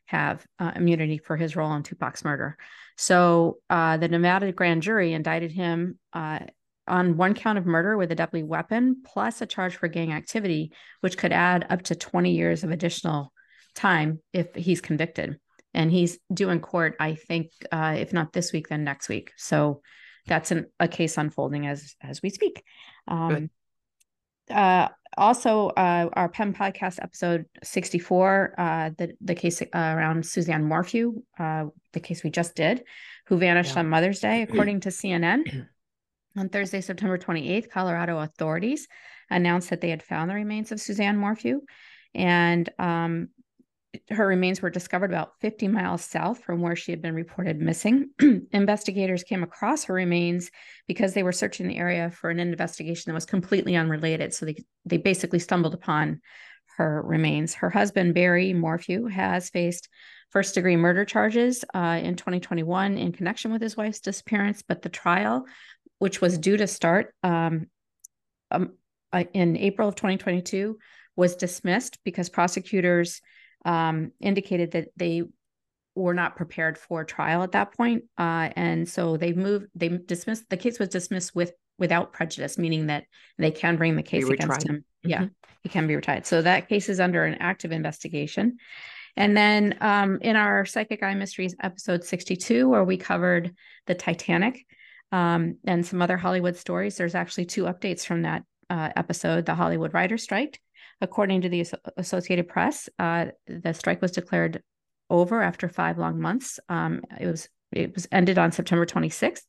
have 0.06 0.46
uh, 0.60 0.72
immunity 0.76 1.17
for 1.17 1.36
his 1.36 1.56
role 1.56 1.74
in 1.74 1.84
Tupac's 1.84 2.24
murder. 2.24 2.58
So 2.98 3.58
uh, 3.70 3.98
the 3.98 4.08
Nevada 4.08 4.52
grand 4.52 4.82
jury 4.82 5.13
indicted 5.13 5.52
him 5.52 6.00
uh, 6.13 6.39
on 6.88 7.17
one 7.17 7.34
count 7.34 7.58
of 7.58 7.65
murder 7.65 7.98
with 7.98 8.12
a 8.12 8.15
deadly 8.15 8.44
weapon, 8.44 9.04
plus 9.06 9.41
a 9.41 9.46
charge 9.46 9.76
for 9.76 9.88
gang 9.88 10.12
activity, 10.13 10.72
which 11.02 11.17
could 11.17 11.32
add 11.32 11.65
up 11.70 11.82
to 11.84 11.96
20 11.96 12.32
years 12.32 12.63
of 12.63 12.72
additional 12.72 13.34
time 13.76 14.20
if 14.34 14.54
he's 14.56 14.82
convicted. 14.82 15.40
And 15.74 15.90
he's 15.90 16.20
due 16.34 16.50
in 16.50 16.60
court, 16.60 16.96
I 17.00 17.16
think, 17.16 17.52
uh, 17.72 17.96
if 17.98 18.12
not 18.12 18.34
this 18.34 18.52
week, 18.52 18.68
then 18.68 18.84
next 18.84 19.08
week. 19.08 19.32
So 19.38 19.82
that's 20.28 20.52
an, 20.52 20.66
a 20.80 20.88
case 20.88 21.18
unfolding 21.18 21.66
as 21.66 21.96
as 22.02 22.22
we 22.22 22.30
speak. 22.30 22.64
Um, 23.08 23.50
uh, 24.50 24.90
also, 25.18 25.68
uh, 25.70 26.10
our 26.14 26.30
PEM 26.30 26.54
podcast 26.54 27.00
episode 27.02 27.46
64, 27.64 28.56
uh, 28.58 28.90
the, 28.98 29.14
the 29.22 29.36
case 29.36 29.62
uh, 29.62 29.68
around 29.74 30.26
Suzanne 30.26 30.64
Morphew, 30.64 31.22
uh, 31.40 31.66
the 31.94 32.00
case 32.00 32.24
we 32.24 32.30
just 32.30 32.56
did, 32.56 32.84
who 33.28 33.38
vanished 33.38 33.74
yeah. 33.74 33.80
on 33.80 33.90
Mother's 33.90 34.20
Day, 34.20 34.42
according 34.50 34.82
to 34.82 34.90
CNN. 34.90 35.68
On 36.38 36.48
Thursday, 36.48 36.80
September 36.80 37.18
28th, 37.18 37.70
Colorado 37.70 38.20
authorities 38.20 38.88
announced 39.30 39.70
that 39.70 39.82
they 39.82 39.90
had 39.90 40.02
found 40.02 40.30
the 40.30 40.36
remains 40.36 40.72
of 40.72 40.80
Suzanne 40.80 41.18
Morphew. 41.18 41.60
And 42.16 42.70
um, 42.80 43.28
her 44.10 44.25
remains 44.25 44.62
were 44.62 44.69
discovered 44.69 45.10
about 45.10 45.34
50 45.41 45.67
miles 45.67 46.04
south 46.04 46.43
from 46.43 46.62
where 46.62 46.75
she 46.75 46.91
had 46.91 47.01
been 47.01 47.13
reported 47.13 47.60
missing. 47.60 48.12
Investigators 48.51 49.23
came 49.23 49.43
across 49.43 49.86
her 49.86 49.93
remains 49.93 50.49
because 50.88 51.13
they 51.13 51.23
were 51.23 51.34
searching 51.34 51.67
the 51.67 51.77
area 51.77 52.10
for 52.10 52.30
an 52.30 52.39
investigation 52.39 53.10
that 53.10 53.15
was 53.15 53.25
completely 53.25 53.75
unrelated. 53.75 54.34
So 54.34 54.45
they, 54.45 54.56
they 54.86 54.97
basically 54.97 55.39
stumbled 55.39 55.73
upon 55.73 56.21
her 56.77 57.01
remains. 57.01 57.54
Her 57.56 57.69
husband, 57.69 58.13
Barry 58.13 58.54
Morphew, 58.54 59.08
has 59.08 59.49
faced 59.49 59.89
first 60.30 60.56
degree 60.56 60.77
murder 60.77 61.04
charges 61.04 61.65
uh, 61.73 61.99
in 62.01 62.15
2021 62.15 62.97
in 62.97 63.12
connection 63.12 63.51
with 63.51 63.62
his 63.62 63.75
wife's 63.75 63.99
disappearance, 63.99 64.63
but 64.65 64.82
the 64.82 64.89
trial, 64.89 65.45
which 65.99 66.21
was 66.21 66.38
due 66.38 66.56
to 66.56 66.67
start 66.67 67.13
um, 67.23 67.67
um, 68.49 68.73
uh, 69.12 69.25
in 69.34 69.58
April 69.58 69.89
of 69.89 69.95
2022, 69.95 70.77
was 71.17 71.36
dismissed 71.36 71.99
because 72.06 72.30
prosecutors 72.30 73.21
um, 73.65 74.12
indicated 74.19 74.71
that 74.71 74.89
they 74.95 75.24
were 75.95 76.13
not 76.13 76.36
prepared 76.36 76.78
for 76.78 77.04
trial 77.04 77.43
at 77.43 77.52
that 77.52 77.76
point. 77.76 78.06
Uh, 78.17 78.50
and 78.56 78.88
so 78.88 79.17
they 79.17 79.34
moved, 79.34 79.67
they 79.76 79.89
dismissed, 79.89 80.50
the 80.50 80.58
case 80.58 80.80
was 80.80 80.89
dismissed 80.89 81.36
with 81.36 81.54
without 81.78 82.13
prejudice, 82.13 82.58
meaning 82.58 82.88
that 82.88 83.06
they 83.38 83.52
can 83.52 83.76
bring 83.76 83.95
the 83.95 84.04
case 84.04 84.30
against 84.30 84.67
him. 84.67 84.78
Mm-hmm. 84.78 85.10
Yeah, 85.10 85.26
he 85.63 85.69
can 85.69 85.88
be 85.88 85.95
retired. 85.95 86.26
So 86.26 86.41
that 86.41 86.69
case 86.69 86.89
is 86.89 87.00
under 87.00 87.26
an 87.26 87.36
active 87.39 87.71
investigation. 87.71 88.58
And 89.17 89.36
then 89.36 89.78
um, 89.82 90.19
in 90.21 90.36
our 90.36 90.65
Psychic 90.65 91.04
Eye 91.04 91.15
Mysteries 91.15 91.56
episode 91.62 92.04
62, 92.04 92.69
where 92.69 92.84
we 92.84 92.97
covered 92.97 93.54
the 93.88 93.95
Titanic 93.95 94.65
um, 95.12 95.58
and 95.65 95.86
some 95.86 96.02
other 96.02 96.17
Hollywood 96.17 96.56
stories, 96.56 96.95
there's 96.95 97.15
actually 97.15 97.45
two 97.45 97.63
updates 97.63 98.06
from 98.06 98.21
that 98.21 98.43
uh, 98.69 98.89
episode 98.95 99.45
the 99.45 99.56
Hollywood 99.56 99.93
writer 99.93 100.17
strike. 100.17 100.62
According 101.02 101.42
to 101.42 101.50
the 101.50 101.66
Associated 101.98 102.48
Press, 102.48 102.88
uh, 103.00 103.28
the 103.48 103.74
strike 103.74 104.02
was 104.02 104.12
declared 104.12 104.62
over 105.10 105.42
after 105.42 105.68
five 105.68 105.98
long 105.98 106.20
months. 106.20 106.60
Um, 106.70 107.02
it 107.20 107.28
was 107.28 107.50
it 107.72 107.94
was 107.94 108.08
ended 108.12 108.38
on 108.38 108.52
September 108.52 108.86
26th, 108.86 109.42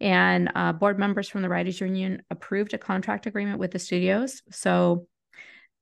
and 0.00 0.50
uh, 0.54 0.72
board 0.72 0.98
members 0.98 1.28
from 1.28 1.42
the 1.42 1.48
Writers 1.48 1.80
Union 1.80 2.22
approved 2.30 2.74
a 2.74 2.78
contract 2.78 3.26
agreement 3.26 3.58
with 3.58 3.70
the 3.70 3.78
studios. 3.78 4.42
So 4.50 5.06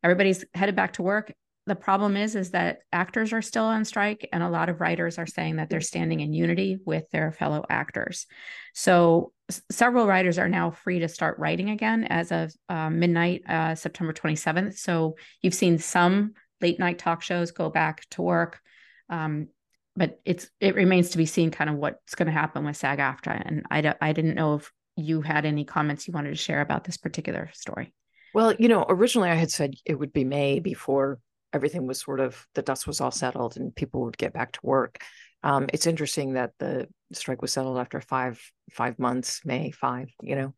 everybody's 0.03 0.45
headed 0.55 0.77
back 0.77 0.95
to 0.95 1.03
work 1.03 1.33
the 1.67 1.77
problem 1.77 2.17
is 2.17 2.35
is 2.35 2.51
that 2.51 2.81
actors 2.93 3.33
are 3.33 3.43
still 3.43 3.65
on 3.65 3.85
strike 3.85 4.29
and 4.33 4.43
a 4.43 4.51
lot 4.51 4.69
of 4.69 4.81
writers 4.81 5.19
are 5.19 5.27
saying 5.27 5.57
that 5.57 5.71
they're 5.71 5.81
standing 5.81 6.21
in 6.21 6.33
unity 6.33 6.79
with 6.85 7.09
their 7.11 7.31
fellow 7.31 7.65
actors. 7.71 8.27
So 8.75 9.33
s- 9.49 9.63
several 9.71 10.07
writers 10.07 10.39
are 10.39 10.49
now 10.49 10.73
free 10.73 10.99
to 11.01 11.09
start 11.09 11.39
writing 11.39 11.71
again 11.71 12.05
as 12.05 12.33
of 12.33 12.53
uh, 12.69 12.91
midnight 12.91 13.43
uh, 13.49 13.75
september 13.75 14.13
27th 14.13 14.77
so 14.77 15.17
you've 15.41 15.55
seen 15.55 15.79
some 15.79 16.33
late 16.61 16.79
night 16.79 16.99
talk 16.99 17.23
shows 17.23 17.51
go 17.53 17.71
back 17.71 18.09
to 18.11 18.23
work 18.23 18.61
um, 19.09 19.49
but 19.95 20.21
it's 20.25 20.51
it 20.59 20.75
remains 20.75 21.11
to 21.11 21.19
be 21.19 21.27
seen 21.27 21.51
kind 21.51 21.69
of 21.69 21.77
what's 21.77 22.15
going 22.15 22.27
to 22.27 22.33
happen 22.33 22.65
with 22.65 22.77
SAG-AFTRA 22.77 23.43
and 23.45 23.67
I, 23.71 23.81
d- 23.83 23.91
I 24.01 24.13
didn't 24.13 24.35
know 24.35 24.55
if 24.55 24.73
you 24.97 25.21
had 25.21 25.45
any 25.45 25.65
comments 25.65 26.09
you 26.09 26.13
wanted 26.13 26.31
to 26.31 26.37
share 26.37 26.61
about 26.61 26.85
this 26.85 26.97
particular 26.97 27.51
story. 27.53 27.93
Well 28.35 28.55
you 28.55 28.69
know 28.69 28.85
originally 28.89 29.31
i 29.31 29.35
had 29.35 29.51
said 29.51 29.75
it 29.85 29.99
would 29.99 30.13
be 30.13 30.25
may 30.25 30.59
before 30.59 31.21
everything 31.53 31.87
was 31.87 32.01
sort 32.01 32.21
of 32.21 32.47
the 32.55 32.63
dust 32.63 32.87
was 32.87 33.01
all 33.01 33.11
settled 33.11 33.57
and 33.57 33.75
people 33.75 34.03
would 34.03 34.19
get 34.19 34.33
back 34.33 34.53
to 34.53 34.61
work. 34.63 34.99
Um, 35.43 35.67
it's 35.73 35.87
interesting 35.87 36.35
that 36.35 36.53
the 36.59 36.89
strike 37.13 37.43
was 37.43 37.53
settled 37.53 37.79
after 37.79 38.01
five 38.01 38.41
five 38.73 38.99
months, 38.99 39.43
May 39.45 39.71
five. 39.71 40.09
You 40.23 40.37
know, 40.37 40.55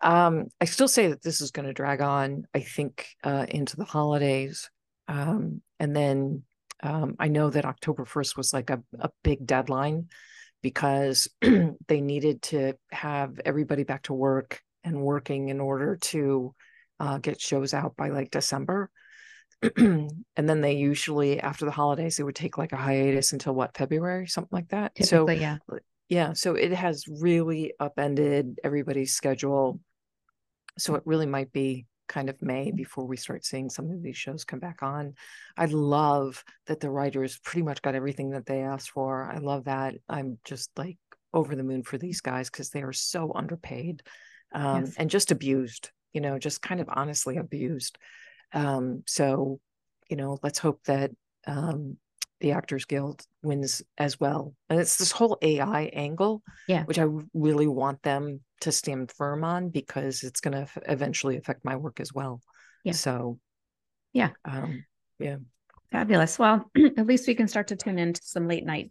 um, 0.00 0.46
I 0.60 0.64
still 0.64 0.88
say 0.88 1.08
that 1.08 1.22
this 1.22 1.40
is 1.40 1.50
going 1.50 1.66
to 1.66 1.72
drag 1.72 2.00
on. 2.00 2.46
I 2.54 2.60
think 2.60 3.06
uh, 3.22 3.46
into 3.48 3.76
the 3.76 3.84
holidays, 3.84 4.70
um, 5.08 5.62
and 5.78 5.94
then 5.94 6.42
um, 6.82 7.16
I 7.18 7.28
know 7.28 7.50
that 7.50 7.64
October 7.64 8.04
first 8.04 8.36
was 8.36 8.52
like 8.52 8.70
a, 8.70 8.82
a 8.98 9.10
big 9.22 9.46
deadline 9.46 10.08
because 10.62 11.28
they 11.88 12.00
needed 12.00 12.42
to 12.42 12.74
have 12.90 13.40
everybody 13.44 13.84
back 13.84 14.02
to 14.04 14.14
work 14.14 14.60
and 14.82 15.00
working 15.00 15.48
in 15.48 15.60
order 15.60 15.96
to 15.96 16.54
uh, 17.00 17.18
get 17.18 17.40
shows 17.40 17.74
out 17.74 17.96
by 17.96 18.08
like 18.08 18.30
December. 18.30 18.90
and 19.76 20.08
then 20.36 20.60
they 20.60 20.74
usually 20.74 21.40
after 21.40 21.64
the 21.64 21.70
holidays 21.70 22.16
they 22.16 22.22
would 22.22 22.34
take 22.34 22.58
like 22.58 22.72
a 22.72 22.76
hiatus 22.76 23.32
until 23.32 23.54
what 23.54 23.76
February 23.76 24.26
something 24.26 24.50
like 24.52 24.68
that. 24.68 24.94
Typically, 24.94 25.36
so 25.36 25.40
yeah, 25.40 25.58
yeah. 26.08 26.32
So 26.32 26.54
it 26.54 26.72
has 26.72 27.06
really 27.08 27.72
upended 27.80 28.58
everybody's 28.62 29.14
schedule. 29.14 29.80
So 30.78 30.96
it 30.96 31.02
really 31.06 31.26
might 31.26 31.52
be 31.52 31.86
kind 32.08 32.28
of 32.28 32.40
May 32.42 32.70
before 32.70 33.06
we 33.06 33.16
start 33.16 33.44
seeing 33.44 33.70
some 33.70 33.90
of 33.90 34.02
these 34.02 34.16
shows 34.16 34.44
come 34.44 34.58
back 34.58 34.82
on. 34.82 35.14
I 35.56 35.66
love 35.66 36.44
that 36.66 36.80
the 36.80 36.90
writers 36.90 37.38
pretty 37.38 37.62
much 37.62 37.82
got 37.82 37.94
everything 37.94 38.30
that 38.30 38.46
they 38.46 38.60
asked 38.60 38.90
for. 38.90 39.30
I 39.30 39.38
love 39.38 39.64
that. 39.64 39.94
I'm 40.08 40.38
just 40.44 40.70
like 40.76 40.98
over 41.32 41.56
the 41.56 41.64
moon 41.64 41.82
for 41.82 41.98
these 41.98 42.20
guys 42.20 42.50
because 42.50 42.70
they 42.70 42.82
are 42.82 42.92
so 42.92 43.32
underpaid 43.34 44.02
um, 44.54 44.84
yes. 44.84 44.94
and 44.96 45.10
just 45.10 45.30
abused. 45.30 45.90
You 46.12 46.20
know, 46.20 46.38
just 46.38 46.62
kind 46.62 46.80
of 46.80 46.88
honestly 46.88 47.38
abused. 47.38 47.98
Um, 48.52 49.02
so, 49.06 49.60
you 50.08 50.16
know, 50.16 50.38
let's 50.42 50.58
hope 50.58 50.82
that 50.84 51.10
um, 51.46 51.96
the 52.40 52.52
Actors 52.52 52.84
Guild 52.84 53.24
wins 53.42 53.82
as 53.98 54.20
well. 54.20 54.54
And 54.68 54.78
it's 54.80 54.96
this 54.96 55.12
whole 55.12 55.38
AI 55.42 55.84
angle, 55.92 56.42
yeah, 56.68 56.84
which 56.84 56.98
I 56.98 57.06
really 57.32 57.66
want 57.66 58.02
them 58.02 58.40
to 58.60 58.72
stand 58.72 59.12
firm 59.12 59.44
on 59.44 59.70
because 59.70 60.22
it's 60.22 60.40
going 60.40 60.52
to 60.52 60.68
eventually 60.86 61.36
affect 61.36 61.64
my 61.64 61.76
work 61.76 62.00
as 62.00 62.12
well. 62.12 62.40
Yeah. 62.84 62.92
So, 62.92 63.38
yeah, 64.12 64.30
um, 64.44 64.84
yeah, 65.18 65.36
fabulous. 65.90 66.38
Well, 66.38 66.70
at 66.96 67.06
least 67.06 67.26
we 67.26 67.34
can 67.34 67.48
start 67.48 67.68
to 67.68 67.76
tune 67.76 67.98
into 67.98 68.20
some 68.22 68.48
late 68.48 68.64
night 68.64 68.90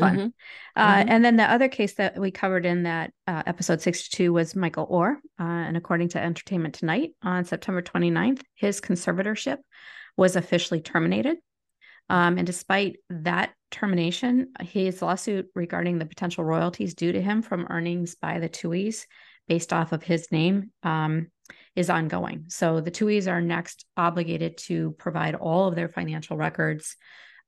fun. 0.00 0.16
Mm-hmm. 0.16 0.28
Uh, 0.76 0.96
mm-hmm. 0.96 1.08
And 1.08 1.24
then 1.24 1.36
the 1.36 1.50
other 1.50 1.68
case 1.68 1.94
that 1.94 2.18
we 2.18 2.30
covered 2.30 2.66
in 2.66 2.84
that 2.84 3.12
uh, 3.26 3.42
episode 3.46 3.80
62 3.80 4.32
was 4.32 4.56
Michael 4.56 4.86
Oher. 4.86 5.16
Uh, 5.38 5.42
and 5.44 5.76
according 5.76 6.08
to 6.10 6.20
Entertainment 6.20 6.74
Tonight, 6.74 7.10
on 7.22 7.44
September 7.44 7.82
29th, 7.82 8.42
his 8.54 8.80
conservatorship 8.80 9.58
was 10.16 10.36
officially 10.36 10.80
terminated. 10.80 11.36
Um, 12.08 12.38
and 12.38 12.46
despite 12.46 12.96
that 13.10 13.52
termination, 13.70 14.52
his 14.60 15.00
lawsuit 15.00 15.46
regarding 15.54 15.98
the 15.98 16.06
potential 16.06 16.44
royalties 16.44 16.94
due 16.94 17.12
to 17.12 17.22
him 17.22 17.40
from 17.40 17.68
earnings 17.70 18.16
by 18.16 18.40
the 18.40 18.48
Tuohys 18.48 19.06
based 19.48 19.72
off 19.72 19.92
of 19.92 20.02
his 20.02 20.30
name 20.32 20.70
um, 20.82 21.28
is 21.76 21.90
ongoing. 21.90 22.44
So 22.48 22.80
the 22.80 22.90
Tuohys 22.90 23.30
are 23.30 23.40
next 23.40 23.84
obligated 23.96 24.58
to 24.58 24.92
provide 24.92 25.34
all 25.34 25.68
of 25.68 25.76
their 25.76 25.88
financial 25.88 26.36
records 26.36 26.96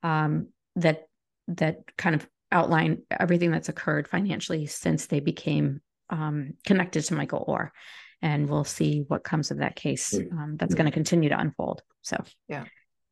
um, 0.03 0.49
that 0.77 1.07
that 1.49 1.79
kind 1.97 2.15
of 2.15 2.27
outline 2.53 3.03
everything 3.11 3.51
that's 3.51 3.69
occurred 3.69 4.09
financially 4.09 4.67
since 4.67 5.07
they 5.07 5.21
became 5.21 5.81
um, 6.11 6.55
connected 6.67 7.03
to 7.05 7.15
Michael 7.15 7.45
Oher. 7.49 7.71
And 8.21 8.49
we'll 8.49 8.65
see 8.65 9.05
what 9.09 9.25
comes 9.25 9.51
of 9.51 9.59
that 9.59 9.75
case 9.75 10.15
um, 10.15 10.57
that's 10.57 10.75
going 10.75 10.87
to 10.87 10.93
continue 10.93 11.29
to 11.31 11.39
unfold. 11.39 11.83
So, 12.03 12.23
yeah. 12.49 12.65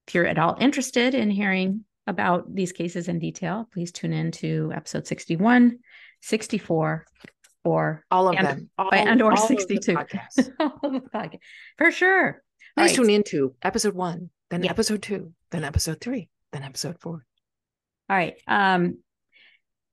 If 0.07 0.15
you're 0.15 0.27
at 0.27 0.39
all 0.39 0.57
interested 0.61 1.15
in 1.15 1.31
hearing 1.31 1.85
about 2.07 2.53
these 2.55 2.73
cases 2.73 3.09
in 3.09 3.19
detail, 3.19 3.69
please 3.73 3.93
tune 3.93 4.13
in 4.13 4.31
to 4.33 4.73
episode 4.75 5.07
61, 5.07 5.79
64, 6.21 7.07
or 7.65 8.05
all 8.11 8.29
of 8.29 8.37
and, 8.37 8.47
them, 8.47 8.71
all, 8.79 8.93
and 8.93 9.23
or 9.23 9.37
62. 9.37 9.97
For 11.79 11.91
sure. 11.91 12.43
Please 12.77 12.91
right. 12.91 12.95
tune 12.95 13.11
into 13.11 13.55
episode 13.63 13.95
one, 13.95 14.31
then 14.51 14.63
yeah. 14.63 14.71
episode 14.71 15.03
two, 15.03 15.33
then 15.51 15.65
episode 15.65 16.01
three, 16.01 16.29
then 16.53 16.63
episode 16.63 16.99
four. 17.01 17.25
All 18.09 18.17
right. 18.17 18.35
Um, 18.47 18.99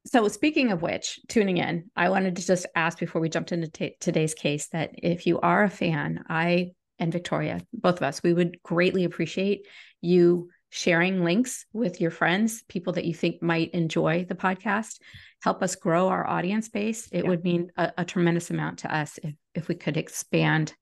so 0.08 0.28
speaking 0.28 0.72
of 0.72 0.82
which, 0.82 1.20
tuning 1.28 1.58
in, 1.58 1.90
I 1.96 2.10
wanted 2.10 2.36
to 2.36 2.46
just 2.46 2.66
ask 2.76 2.98
before 2.98 3.22
we 3.22 3.30
jumped 3.30 3.52
into 3.52 3.68
t- 3.68 3.98
today's 4.00 4.34
case 4.34 4.68
that 4.70 4.92
if 4.94 5.26
you 5.26 5.40
are 5.40 5.64
a 5.64 5.70
fan, 5.70 6.24
I 6.30 6.72
and 7.00 7.12
Victoria, 7.12 7.62
both 7.74 7.98
of 7.98 8.04
us, 8.04 8.24
we 8.24 8.34
would 8.34 8.62
greatly 8.64 9.04
appreciate 9.04 9.68
you 10.02 10.50
sharing 10.70 11.24
links 11.24 11.66
with 11.74 12.02
your 12.02 12.12
friends, 12.12 12.64
people 12.68 12.94
that 12.94 13.06
you 13.06 13.14
think 13.14 13.42
might 13.42 13.72
enjoy 13.72 14.26
the 14.28 14.36
podcast. 14.36 15.00
Help 15.42 15.62
us 15.62 15.76
grow 15.76 16.10
our 16.10 16.28
audience 16.28 16.70
base. 16.70 17.08
It 17.12 17.24
yeah. 17.24 17.30
would 17.30 17.44
mean 17.44 17.72
a, 17.78 17.92
a, 18.00 18.06
tremendous 18.06 18.50
amount 18.50 18.80
to 18.80 18.94
us 18.94 19.20
if 19.24 19.36
if 19.54 19.68
we 19.68 19.76
could 19.76 19.98
expand 19.98 20.74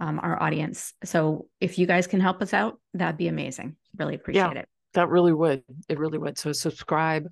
um, 0.00 0.18
our 0.20 0.42
audience. 0.42 0.92
So 1.04 1.46
if 1.60 1.78
you 1.78 1.86
guys 1.86 2.06
can 2.06 2.20
help 2.20 2.42
us 2.42 2.52
out, 2.52 2.80
that'd 2.94 3.16
be 3.16 3.28
amazing. 3.28 3.76
Really 3.96 4.14
appreciate 4.14 4.54
yeah. 4.54 4.60
it. 4.60 4.68
That 4.94 5.08
really 5.08 5.32
would. 5.32 5.62
It 5.88 5.98
really 5.98 6.18
would. 6.18 6.38
So 6.38 6.52
subscribe, 6.52 7.28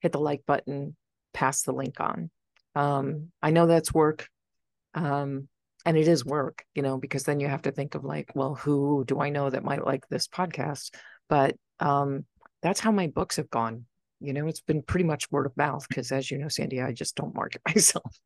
hit 0.00 0.12
the 0.12 0.20
like 0.20 0.44
button, 0.46 0.96
pass 1.32 1.62
the 1.62 1.72
link 1.72 2.00
on. 2.00 2.30
Um, 2.74 3.30
I 3.42 3.50
know 3.50 3.66
that's 3.66 3.92
work. 3.92 4.28
Um, 4.94 5.48
and 5.84 5.96
it 5.96 6.08
is 6.08 6.24
work, 6.24 6.64
you 6.74 6.82
know, 6.82 6.98
because 6.98 7.22
then 7.22 7.38
you 7.38 7.46
have 7.48 7.62
to 7.62 7.70
think 7.70 7.94
of 7.94 8.04
like, 8.04 8.32
well, 8.34 8.54
who 8.56 9.04
do 9.06 9.20
I 9.20 9.30
know 9.30 9.48
that 9.48 9.64
might 9.64 9.84
like 9.84 10.06
this 10.08 10.26
podcast? 10.26 10.92
But 11.28 11.56
um, 11.78 12.24
that's 12.60 12.80
how 12.80 12.90
my 12.90 13.06
books 13.06 13.36
have 13.36 13.50
gone. 13.50 13.86
You 14.20 14.32
know, 14.32 14.48
it's 14.48 14.60
been 14.60 14.82
pretty 14.82 15.04
much 15.04 15.30
word 15.30 15.46
of 15.46 15.56
mouth 15.56 15.86
because, 15.88 16.10
as 16.10 16.30
you 16.30 16.38
know, 16.38 16.48
Sandy, 16.48 16.80
I 16.80 16.92
just 16.92 17.14
don't 17.14 17.34
market 17.34 17.62
myself. 17.68 18.18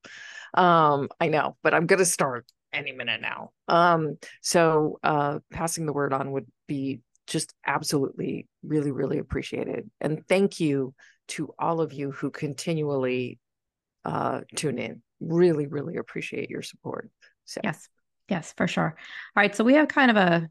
um, 0.55 1.09
I 1.21 1.29
know, 1.29 1.57
but 1.63 1.75
I'm 1.75 1.87
going 1.87 1.99
to 1.99 2.07
start 2.07 2.47
any 2.73 2.93
minute 2.93 3.21
now. 3.21 3.51
Um, 3.69 4.17
so 4.41 4.99
uh, 5.03 5.41
passing 5.53 5.87
the 5.87 5.93
word 5.93 6.13
on 6.13 6.33
would 6.33 6.47
be 6.67 7.01
just 7.31 7.55
absolutely 7.67 8.49
really 8.63 8.91
really 8.91 9.19
appreciate 9.19 9.69
it 9.69 9.87
and 10.01 10.27
thank 10.29 10.61
you 10.61 10.93
to 11.29 11.55
all 11.59 11.81
of 11.81 11.93
you 11.93 12.11
who 12.11 12.31
continually 12.31 13.39
uh, 14.05 14.41
tune 14.57 14.79
in. 14.79 15.01
Really 15.21 15.67
really 15.67 15.97
appreciate 15.97 16.51
your 16.51 16.63
support. 16.63 17.11
So 17.45 17.61
yes 17.65 17.89
yes 18.29 18.53
for 18.57 18.67
sure. 18.67 18.97
All 19.37 19.41
right 19.41 19.55
so 19.55 19.65
we 19.65 19.75
have 19.75 19.89
kind 19.89 20.11
of 20.11 20.17
a 20.17 20.49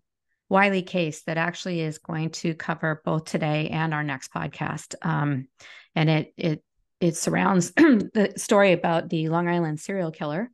wily 0.47 0.81
case 0.81 1.23
that 1.23 1.37
actually 1.37 1.81
is 1.81 1.99
going 1.99 2.31
to 2.31 2.55
cover 2.55 3.01
both 3.05 3.25
today 3.25 3.69
and 3.69 3.93
our 3.93 4.03
next 4.03 4.33
podcast. 4.33 4.95
Um, 5.01 5.47
and 5.95 6.09
it 6.09 6.33
it 6.37 6.63
it 7.01 7.15
surrounds 7.15 7.71
the 7.75 8.33
story 8.37 8.73
about 8.73 9.09
the 9.09 9.29
Long 9.29 9.47
Island 9.47 9.79
serial 9.79 10.11
killer, 10.11 10.49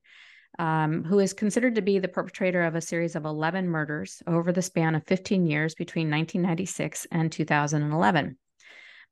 um, 0.59 1.03
who 1.03 1.19
is 1.19 1.33
considered 1.33 1.75
to 1.75 1.81
be 1.81 1.99
the 1.99 2.07
perpetrator 2.07 2.63
of 2.63 2.75
a 2.75 2.81
series 2.81 3.15
of 3.15 3.25
11 3.25 3.67
murders 3.67 4.21
over 4.27 4.51
the 4.51 4.61
span 4.61 4.95
of 4.95 5.05
15 5.05 5.45
years 5.45 5.75
between 5.75 6.09
1996 6.09 7.07
and 7.11 7.31
2011. 7.31 8.37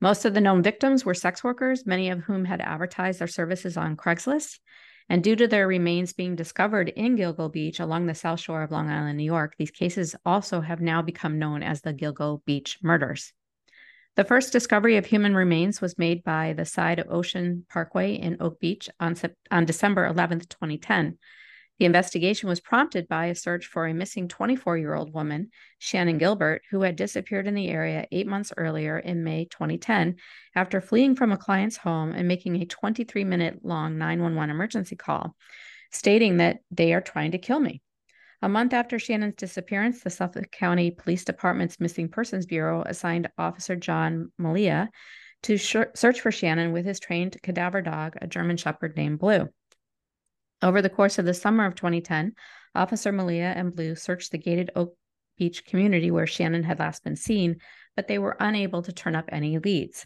Most 0.02 0.26
of 0.26 0.34
the 0.34 0.42
known 0.42 0.64
victims 0.64 1.06
were 1.06 1.14
sex 1.14 1.44
workers, 1.44 1.86
many 1.86 2.10
of 2.10 2.20
whom 2.20 2.46
had 2.46 2.62
advertised 2.62 3.20
their 3.20 3.28
services 3.28 3.78
on 3.78 3.96
Craigslist. 3.96 4.60
And 5.10 5.24
due 5.24 5.36
to 5.36 5.48
their 5.48 5.68
remains 5.68 6.14
being 6.14 6.36
discovered 6.36 6.90
in 6.90 7.18
Gilgo 7.18 7.52
Beach 7.52 7.80
along 7.80 8.06
the 8.06 8.16
south 8.16 8.40
shore 8.40 8.64
of 8.64 8.72
Long 8.72 8.90
Island, 8.90 9.18
New 9.18 9.24
York, 9.24 9.56
these 9.58 9.72
cases 9.72 10.16
also 10.26 10.62
have 10.62 10.82
now 10.82 11.02
become 11.02 11.40
known 11.40 11.62
as 11.62 11.82
the 11.82 11.94
Gilgo 11.94 12.44
Beach 12.46 12.78
murders. 12.82 13.34
The 14.16 14.24
first 14.24 14.54
discovery 14.54 14.98
of 14.98 15.08
human 15.08 15.34
remains 15.34 15.82
was 15.82 15.98
made 15.98 16.24
by 16.24 16.54
the 16.54 16.66
side 16.66 17.00
of 17.00 17.10
Ocean 17.10 17.66
Parkway 17.68 18.14
in 18.14 18.38
Oak 18.40 18.60
Beach 18.60 18.88
on, 19.00 19.16
on 19.50 19.66
December 19.66 20.06
11, 20.06 20.42
2010. 20.42 21.18
The 21.80 21.86
investigation 21.86 22.48
was 22.48 22.60
prompted 22.60 23.08
by 23.08 23.26
a 23.26 23.36
search 23.36 23.66
for 23.66 23.88
a 23.88 23.94
missing 23.94 24.28
24 24.28 24.78
year 24.78 24.94
old 24.94 25.12
woman, 25.12 25.50
Shannon 25.80 26.20
Gilbert, 26.20 26.62
who 26.70 26.84
had 26.84 26.96
disappeared 26.96 27.48
in 27.48 27.56
the 27.56 27.70
area 27.70 28.06
eight 28.12 28.28
months 28.28 28.54
earlier 28.56 29.00
in 29.00 29.24
May 29.24 29.46
2010 29.46 30.18
after 30.56 30.80
fleeing 30.80 31.16
from 31.16 31.32
a 31.32 31.38
client's 31.38 31.78
home 31.78 32.12
and 32.12 32.28
making 32.28 32.62
a 32.62 32.66
23 32.66 33.24
minute 33.24 33.62
long 33.64 33.98
911 33.98 34.52
emergency 34.52 34.96
call, 34.96 35.36
stating 35.92 36.38
that 36.38 36.60
they 36.70 36.94
are 36.94 37.02
trying 37.02 37.32
to 37.32 37.40
kill 37.40 37.60
me. 37.60 37.82
A 38.44 38.50
month 38.50 38.74
after 38.74 39.00
Shannon's 39.00 39.36
disappearance, 39.36 40.04
the 40.04 40.10
Suffolk 40.10 40.52
County 40.52 40.92
Police 40.92 41.24
Department's 41.24 41.80
Missing 41.80 42.10
Persons 42.10 42.46
Bureau 42.46 42.84
assigned 42.86 43.30
Officer 43.38 43.78
John 43.78 44.34
Mallia 44.38 44.90
to 45.44 45.58
sh- 45.58 45.78
search 45.96 46.20
for 46.20 46.30
Shannon 46.30 46.74
with 46.74 46.86
his 46.86 47.00
trained 47.00 47.42
cadaver 47.42 47.82
dog, 47.82 48.18
a 48.22 48.28
German 48.28 48.58
Shepherd 48.58 48.98
named 48.98 49.20
Blue. 49.20 49.48
Over 50.62 50.82
the 50.82 50.90
course 50.90 51.18
of 51.18 51.24
the 51.24 51.34
summer 51.34 51.66
of 51.66 51.76
2010, 51.76 52.34
Officer 52.76 53.14
Mallia 53.14 53.56
and 53.56 53.74
Blue 53.74 53.96
searched 53.96 54.34
the 54.34 54.38
gated 54.38 54.72
Oak 54.76 54.98
Beach 55.38 55.64
community 55.64 56.12
where 56.12 56.28
Shannon 56.28 56.64
had 56.64 56.80
last 56.80 57.06
been 57.06 57.16
seen, 57.16 57.62
but 57.96 58.10
they 58.10 58.20
were 58.20 58.36
unable 58.42 58.82
to 58.82 58.92
turn 58.92 59.16
up 59.16 59.30
any 59.32 59.58
leads. 59.58 60.06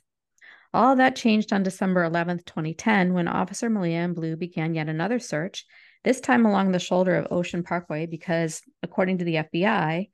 All 0.76 0.96
that 0.98 1.16
changed 1.16 1.52
on 1.52 1.64
December 1.64 2.04
11, 2.04 2.44
2010, 2.46 3.16
when 3.16 3.28
Officer 3.28 3.68
Mallia 3.68 4.06
and 4.06 4.14
Blue 4.14 4.36
began 4.36 4.76
yet 4.76 4.90
another 4.90 5.18
search, 5.18 5.66
this 6.08 6.22
time 6.22 6.46
along 6.46 6.72
the 6.72 6.80
shoulder 6.80 7.16
of 7.16 7.28
Ocean 7.32 7.64
Parkway, 7.64 8.06
because 8.06 8.62
according 8.82 9.18
to 9.18 9.26
the 9.26 9.36
FBI, 9.36 10.10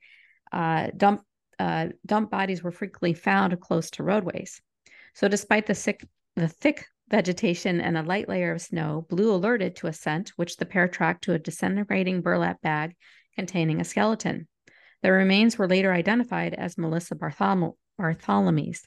uh, 0.52 0.88
dump, 0.96 1.22
uh, 1.60 1.86
dump 2.04 2.32
bodies 2.32 2.64
were 2.64 2.72
frequently 2.72 3.14
found 3.14 3.60
close 3.60 3.90
to 3.90 4.02
roadways. 4.02 4.60
So, 5.14 5.28
despite 5.28 5.66
the, 5.66 5.74
sick, 5.76 6.04
the 6.34 6.48
thick 6.48 6.86
vegetation 7.08 7.80
and 7.80 7.96
a 7.96 8.02
light 8.02 8.28
layer 8.28 8.54
of 8.54 8.60
snow, 8.60 9.06
Blue 9.08 9.32
alerted 9.32 9.76
to 9.76 9.86
a 9.86 9.92
scent, 9.92 10.32
which 10.34 10.56
the 10.56 10.66
pair 10.66 10.88
tracked 10.88 11.22
to 11.24 11.34
a 11.34 11.38
disintegrating 11.38 12.22
burlap 12.22 12.60
bag 12.60 12.96
containing 13.36 13.80
a 13.80 13.84
skeleton. 13.84 14.48
The 15.04 15.12
remains 15.12 15.56
were 15.56 15.68
later 15.68 15.92
identified 15.92 16.54
as 16.54 16.76
Melissa 16.76 17.14
Barthol- 17.14 17.76
Barthelemy's. 18.00 18.82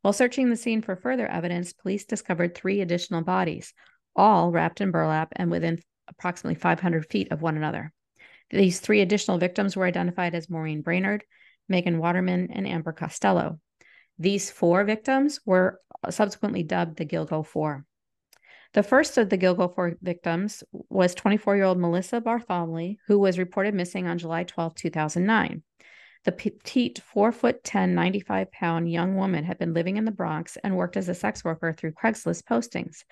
While 0.00 0.12
searching 0.12 0.50
the 0.50 0.56
scene 0.56 0.82
for 0.82 0.96
further 0.96 1.28
evidence, 1.28 1.72
police 1.72 2.04
discovered 2.04 2.56
three 2.56 2.80
additional 2.80 3.22
bodies, 3.22 3.72
all 4.16 4.50
wrapped 4.50 4.80
in 4.80 4.90
burlap 4.90 5.28
and 5.36 5.48
within 5.48 5.78
approximately 6.18 6.54
500 6.54 7.10
feet 7.10 7.32
of 7.32 7.42
one 7.42 7.56
another. 7.56 7.92
These 8.50 8.80
three 8.80 9.00
additional 9.00 9.38
victims 9.38 9.76
were 9.76 9.86
identified 9.86 10.34
as 10.34 10.50
Maureen 10.50 10.82
Brainard, 10.82 11.24
Megan 11.68 11.98
Waterman, 11.98 12.50
and 12.52 12.66
Amber 12.66 12.92
Costello. 12.92 13.58
These 14.18 14.50
four 14.50 14.84
victims 14.84 15.40
were 15.46 15.80
subsequently 16.10 16.62
dubbed 16.62 16.96
the 16.96 17.06
Gilgo 17.06 17.44
Four. 17.44 17.86
The 18.74 18.82
first 18.82 19.18
of 19.18 19.28
the 19.28 19.38
Gilgo 19.38 19.74
Four 19.74 19.96
victims 20.00 20.62
was 20.72 21.14
24 21.14 21.56
year 21.56 21.64
old 21.64 21.78
Melissa 21.78 22.20
Bartholomew, 22.20 22.96
who 23.06 23.18
was 23.18 23.38
reported 23.38 23.74
missing 23.74 24.06
on 24.06 24.18
July 24.18 24.44
12, 24.44 24.74
2009. 24.74 25.62
The 26.24 26.32
petite, 26.32 27.00
4 27.00 27.32
foot 27.32 27.64
10, 27.64 27.94
95 27.94 28.52
pound 28.52 28.90
young 28.90 29.16
woman 29.16 29.44
had 29.44 29.58
been 29.58 29.74
living 29.74 29.96
in 29.96 30.04
the 30.04 30.10
Bronx 30.10 30.56
and 30.62 30.76
worked 30.76 30.96
as 30.96 31.08
a 31.08 31.14
sex 31.14 31.44
worker 31.44 31.72
through 31.72 31.92
Craigslist 31.92 32.44
postings. 32.44 33.04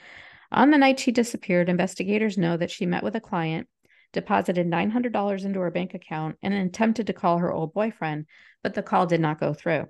On 0.52 0.70
the 0.70 0.78
night 0.78 0.98
she 0.98 1.12
disappeared, 1.12 1.68
investigators 1.68 2.36
know 2.36 2.56
that 2.56 2.70
she 2.70 2.86
met 2.86 3.04
with 3.04 3.14
a 3.14 3.20
client, 3.20 3.68
deposited 4.12 4.66
$900 4.66 5.44
into 5.44 5.60
her 5.60 5.70
bank 5.70 5.94
account, 5.94 6.36
and 6.42 6.52
attempted 6.52 7.06
to 7.06 7.12
call 7.12 7.38
her 7.38 7.52
old 7.52 7.72
boyfriend, 7.72 8.26
but 8.62 8.74
the 8.74 8.82
call 8.82 9.06
did 9.06 9.20
not 9.20 9.38
go 9.38 9.54
through. 9.54 9.86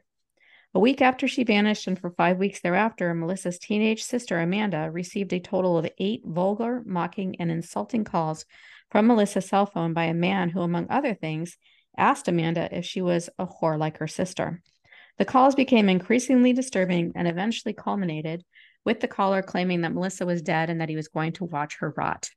A 0.74 0.78
week 0.78 1.00
after 1.00 1.26
she 1.26 1.42
vanished, 1.42 1.86
and 1.88 1.98
for 1.98 2.10
five 2.10 2.38
weeks 2.38 2.60
thereafter, 2.60 3.12
Melissa's 3.14 3.58
teenage 3.58 4.04
sister, 4.04 4.38
Amanda, 4.38 4.88
received 4.90 5.32
a 5.32 5.40
total 5.40 5.76
of 5.78 5.90
eight 5.98 6.22
vulgar, 6.24 6.82
mocking, 6.84 7.40
and 7.40 7.50
insulting 7.50 8.04
calls 8.04 8.44
from 8.90 9.06
Melissa's 9.06 9.48
cell 9.48 9.66
phone 9.66 9.94
by 9.94 10.04
a 10.04 10.14
man 10.14 10.50
who, 10.50 10.60
among 10.60 10.86
other 10.88 11.14
things, 11.14 11.56
asked 11.96 12.28
Amanda 12.28 12.68
if 12.70 12.84
she 12.84 13.02
was 13.02 13.28
a 13.38 13.46
whore 13.46 13.78
like 13.78 13.98
her 13.98 14.06
sister. 14.06 14.62
The 15.18 15.24
calls 15.24 15.54
became 15.54 15.88
increasingly 15.88 16.52
disturbing 16.52 17.12
and 17.16 17.26
eventually 17.26 17.72
culminated 17.72 18.44
with 18.84 19.00
the 19.00 19.08
caller 19.08 19.42
claiming 19.42 19.82
that 19.82 19.92
Melissa 19.92 20.26
was 20.26 20.42
dead 20.42 20.70
and 20.70 20.80
that 20.80 20.88
he 20.88 20.96
was 20.96 21.08
going 21.08 21.32
to 21.32 21.44
watch 21.44 21.78
her 21.78 21.90
rot. 21.96 22.30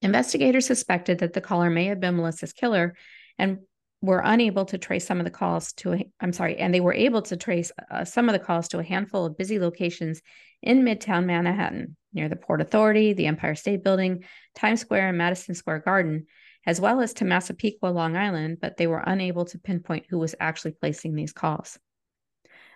Investigators 0.00 0.66
suspected 0.66 1.18
that 1.18 1.32
the 1.32 1.40
caller 1.40 1.70
may 1.70 1.86
have 1.86 2.00
been 2.00 2.16
Melissa's 2.16 2.52
killer 2.52 2.94
and 3.38 3.58
were 4.00 4.22
unable 4.24 4.64
to 4.64 4.78
trace 4.78 5.06
some 5.06 5.20
of 5.20 5.24
the 5.24 5.30
calls 5.30 5.72
to 5.74 5.92
a, 5.92 6.10
I'm 6.20 6.32
sorry, 6.32 6.56
and 6.58 6.74
they 6.74 6.80
were 6.80 6.92
able 6.92 7.22
to 7.22 7.36
trace 7.36 7.70
uh, 7.90 8.04
some 8.04 8.28
of 8.28 8.32
the 8.32 8.40
calls 8.40 8.68
to 8.68 8.80
a 8.80 8.84
handful 8.84 9.24
of 9.24 9.38
busy 9.38 9.60
locations 9.60 10.20
in 10.60 10.82
Midtown 10.82 11.24
Manhattan, 11.24 11.96
near 12.12 12.28
the 12.28 12.36
Port 12.36 12.60
Authority, 12.60 13.12
the 13.12 13.26
Empire 13.26 13.54
State 13.54 13.84
Building, 13.84 14.24
Times 14.56 14.80
Square, 14.80 15.10
and 15.10 15.18
Madison 15.18 15.54
Square 15.54 15.80
Garden, 15.80 16.26
as 16.66 16.80
well 16.80 17.00
as 17.00 17.14
to 17.14 17.24
Massapequa, 17.24 17.88
Long 17.88 18.16
Island, 18.16 18.58
but 18.60 18.76
they 18.76 18.88
were 18.88 19.02
unable 19.04 19.44
to 19.46 19.58
pinpoint 19.58 20.06
who 20.08 20.18
was 20.18 20.34
actually 20.40 20.72
placing 20.72 21.14
these 21.14 21.32
calls. 21.32 21.78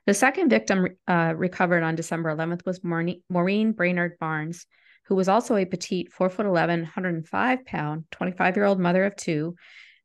The 0.06 0.14
second 0.14 0.50
victim 0.50 0.86
uh, 1.08 1.34
recovered 1.36 1.82
on 1.82 1.96
December 1.96 2.34
11th 2.34 2.64
was 2.64 2.80
Maureen 2.84 3.72
Brainard 3.72 4.18
Barnes, 4.20 4.66
who 5.06 5.16
was 5.16 5.28
also 5.28 5.56
a 5.56 5.64
petite 5.64 6.12
4 6.12 6.30
foot 6.30 6.46
11, 6.46 6.80
105 6.80 7.64
pound, 7.66 8.04
25 8.12 8.56
year 8.56 8.64
old 8.64 8.78
mother 8.78 9.04
of 9.04 9.16
two 9.16 9.56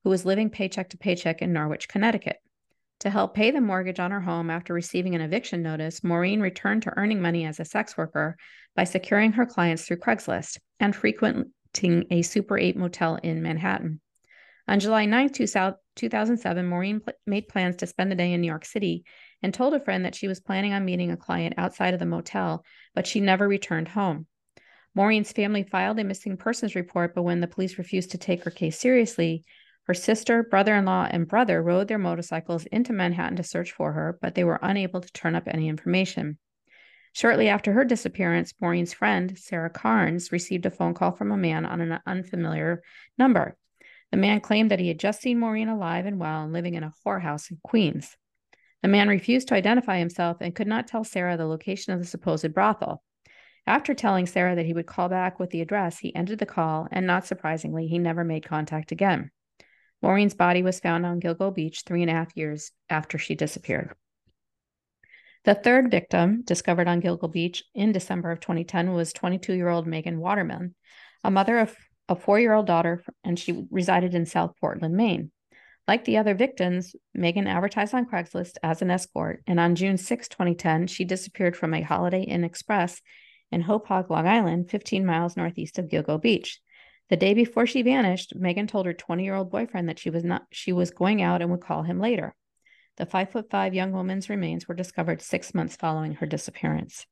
who 0.03 0.09
was 0.09 0.25
living 0.25 0.49
paycheck 0.49 0.89
to 0.89 0.97
paycheck 0.97 1.41
in 1.41 1.53
Norwich, 1.53 1.87
Connecticut. 1.87 2.37
To 3.01 3.09
help 3.09 3.33
pay 3.33 3.51
the 3.51 3.61
mortgage 3.61 3.99
on 3.99 4.11
her 4.11 4.21
home 4.21 4.49
after 4.49 4.73
receiving 4.73 5.15
an 5.15 5.21
eviction 5.21 5.61
notice, 5.61 6.03
Maureen 6.03 6.39
returned 6.39 6.83
to 6.83 6.93
earning 6.97 7.21
money 7.21 7.45
as 7.45 7.59
a 7.59 7.65
sex 7.65 7.97
worker 7.97 8.37
by 8.75 8.83
securing 8.83 9.33
her 9.33 9.45
clients 9.45 9.85
through 9.85 9.97
Craigslist 9.97 10.59
and 10.79 10.95
frequenting 10.95 12.05
a 12.09 12.21
Super 12.21 12.57
8 12.57 12.77
motel 12.77 13.15
in 13.15 13.41
Manhattan. 13.41 14.01
On 14.67 14.79
July 14.79 15.05
9, 15.05 15.29
2007, 15.95 16.65
Maureen 16.65 16.99
pl- 16.99 17.13
made 17.25 17.47
plans 17.47 17.75
to 17.77 17.87
spend 17.87 18.11
the 18.11 18.15
day 18.15 18.33
in 18.33 18.41
New 18.41 18.47
York 18.47 18.65
City 18.65 19.03
and 19.41 19.53
told 19.53 19.73
a 19.73 19.79
friend 19.79 20.05
that 20.05 20.15
she 20.15 20.27
was 20.27 20.39
planning 20.39 20.73
on 20.73 20.85
meeting 20.85 21.11
a 21.11 21.17
client 21.17 21.55
outside 21.57 21.93
of 21.93 21.99
the 21.99 22.05
motel, 22.05 22.63
but 22.95 23.07
she 23.07 23.19
never 23.19 23.47
returned 23.47 23.87
home. 23.87 24.27
Maureen's 24.93 25.31
family 25.31 25.63
filed 25.63 25.99
a 25.99 26.03
missing 26.03 26.37
persons 26.37 26.75
report, 26.75 27.15
but 27.15 27.23
when 27.23 27.39
the 27.39 27.47
police 27.47 27.77
refused 27.77 28.11
to 28.11 28.17
take 28.17 28.43
her 28.43 28.51
case 28.51 28.77
seriously, 28.79 29.43
her 29.85 29.93
sister, 29.93 30.43
brother 30.43 30.75
in 30.75 30.85
law, 30.85 31.07
and 31.09 31.27
brother 31.27 31.61
rode 31.61 31.87
their 31.87 31.97
motorcycles 31.97 32.65
into 32.65 32.93
Manhattan 32.93 33.37
to 33.37 33.43
search 33.43 33.71
for 33.71 33.93
her, 33.93 34.17
but 34.21 34.35
they 34.35 34.43
were 34.43 34.59
unable 34.61 35.01
to 35.01 35.11
turn 35.11 35.35
up 35.35 35.47
any 35.47 35.69
information. 35.69 36.37
Shortly 37.13 37.49
after 37.49 37.73
her 37.73 37.83
disappearance, 37.83 38.53
Maureen's 38.61 38.93
friend, 38.93 39.37
Sarah 39.37 39.69
Carnes, 39.69 40.31
received 40.31 40.65
a 40.65 40.71
phone 40.71 40.93
call 40.93 41.11
from 41.11 41.31
a 41.31 41.37
man 41.37 41.65
on 41.65 41.81
an 41.81 41.99
unfamiliar 42.05 42.83
number. 43.17 43.57
The 44.11 44.17
man 44.17 44.41
claimed 44.41 44.71
that 44.71 44.79
he 44.79 44.89
had 44.89 44.99
just 44.99 45.21
seen 45.21 45.39
Maureen 45.39 45.69
alive 45.69 46.05
and 46.05 46.19
well 46.19 46.43
and 46.43 46.53
living 46.53 46.73
in 46.73 46.83
a 46.83 46.93
whorehouse 47.05 47.49
in 47.49 47.57
Queens. 47.63 48.17
The 48.81 48.87
man 48.87 49.07
refused 49.07 49.47
to 49.49 49.55
identify 49.55 49.99
himself 49.99 50.37
and 50.41 50.55
could 50.55 50.67
not 50.67 50.87
tell 50.87 51.03
Sarah 51.03 51.37
the 51.37 51.45
location 51.45 51.93
of 51.93 51.99
the 51.99 52.05
supposed 52.05 52.53
brothel. 52.53 53.03
After 53.67 53.93
telling 53.93 54.25
Sarah 54.25 54.55
that 54.55 54.65
he 54.65 54.73
would 54.73 54.87
call 54.87 55.07
back 55.07 55.39
with 55.39 55.51
the 55.51 55.61
address, 55.61 55.99
he 55.99 56.15
ended 56.15 56.39
the 56.39 56.45
call, 56.45 56.87
and 56.91 57.05
not 57.05 57.25
surprisingly, 57.25 57.87
he 57.87 57.99
never 57.99 58.23
made 58.23 58.45
contact 58.45 58.91
again. 58.91 59.29
Maureen's 60.01 60.33
body 60.33 60.63
was 60.63 60.79
found 60.79 61.05
on 61.05 61.19
Gilgo 61.19 61.53
Beach 61.53 61.83
three 61.85 62.01
and 62.01 62.09
a 62.09 62.13
half 62.13 62.35
years 62.35 62.71
after 62.89 63.19
she 63.19 63.35
disappeared. 63.35 63.93
The 65.43 65.55
third 65.55 65.91
victim, 65.91 66.41
discovered 66.43 66.87
on 66.87 67.01
Gilgo 67.01 67.31
Beach 67.31 67.63
in 67.73 67.91
December 67.91 68.31
of 68.31 68.39
2010, 68.39 68.93
was 68.93 69.13
22 69.13 69.53
year 69.53 69.69
old 69.69 69.87
Megan 69.87 70.19
Waterman, 70.19 70.75
a 71.23 71.29
mother 71.29 71.59
of 71.59 71.75
a 72.11 72.15
four 72.15 72.39
year 72.39 72.53
old 72.53 72.67
daughter, 72.67 73.01
and 73.23 73.39
she 73.39 73.65
resided 73.71 74.13
in 74.13 74.25
South 74.25 74.53
Portland, 74.59 74.95
Maine. 74.95 75.31
Like 75.87 76.03
the 76.03 76.17
other 76.17 76.35
victims, 76.35 76.93
Megan 77.13 77.47
advertised 77.47 77.93
on 77.93 78.05
Craigslist 78.05 78.57
as 78.61 78.81
an 78.81 78.91
escort, 78.91 79.41
and 79.47 79.59
on 79.61 79.75
June 79.75 79.97
6, 79.97 80.27
2010, 80.27 80.87
she 80.87 81.05
disappeared 81.05 81.55
from 81.55 81.73
a 81.73 81.81
Holiday 81.81 82.23
Inn 82.23 82.43
Express 82.43 83.01
in 83.49 83.63
Hauppauge, 83.63 84.09
Long 84.09 84.27
Island, 84.27 84.69
15 84.69 85.05
miles 85.05 85.37
northeast 85.37 85.79
of 85.79 85.87
Gilgo 85.87 86.21
Beach. 86.21 86.59
The 87.09 87.15
day 87.15 87.33
before 87.33 87.65
she 87.65 87.81
vanished, 87.81 88.35
Megan 88.35 88.67
told 88.67 88.85
her 88.85 88.93
20-year-old 88.93 89.49
boyfriend 89.49 89.87
that 89.87 89.99
she 89.99 90.09
was 90.09 90.25
not 90.25 90.43
she 90.51 90.73
was 90.73 90.91
going 90.91 91.21
out 91.21 91.41
and 91.41 91.49
would 91.49 91.61
call 91.61 91.83
him 91.83 91.99
later. 91.99 92.35
The 92.97 93.05
five 93.05 93.31
foot 93.31 93.49
five 93.49 93.73
young 93.73 93.93
woman's 93.93 94.29
remains 94.29 94.67
were 94.67 94.75
discovered 94.75 95.21
six 95.21 95.53
months 95.53 95.77
following 95.77 96.15
her 96.15 96.25
disappearance. 96.25 97.05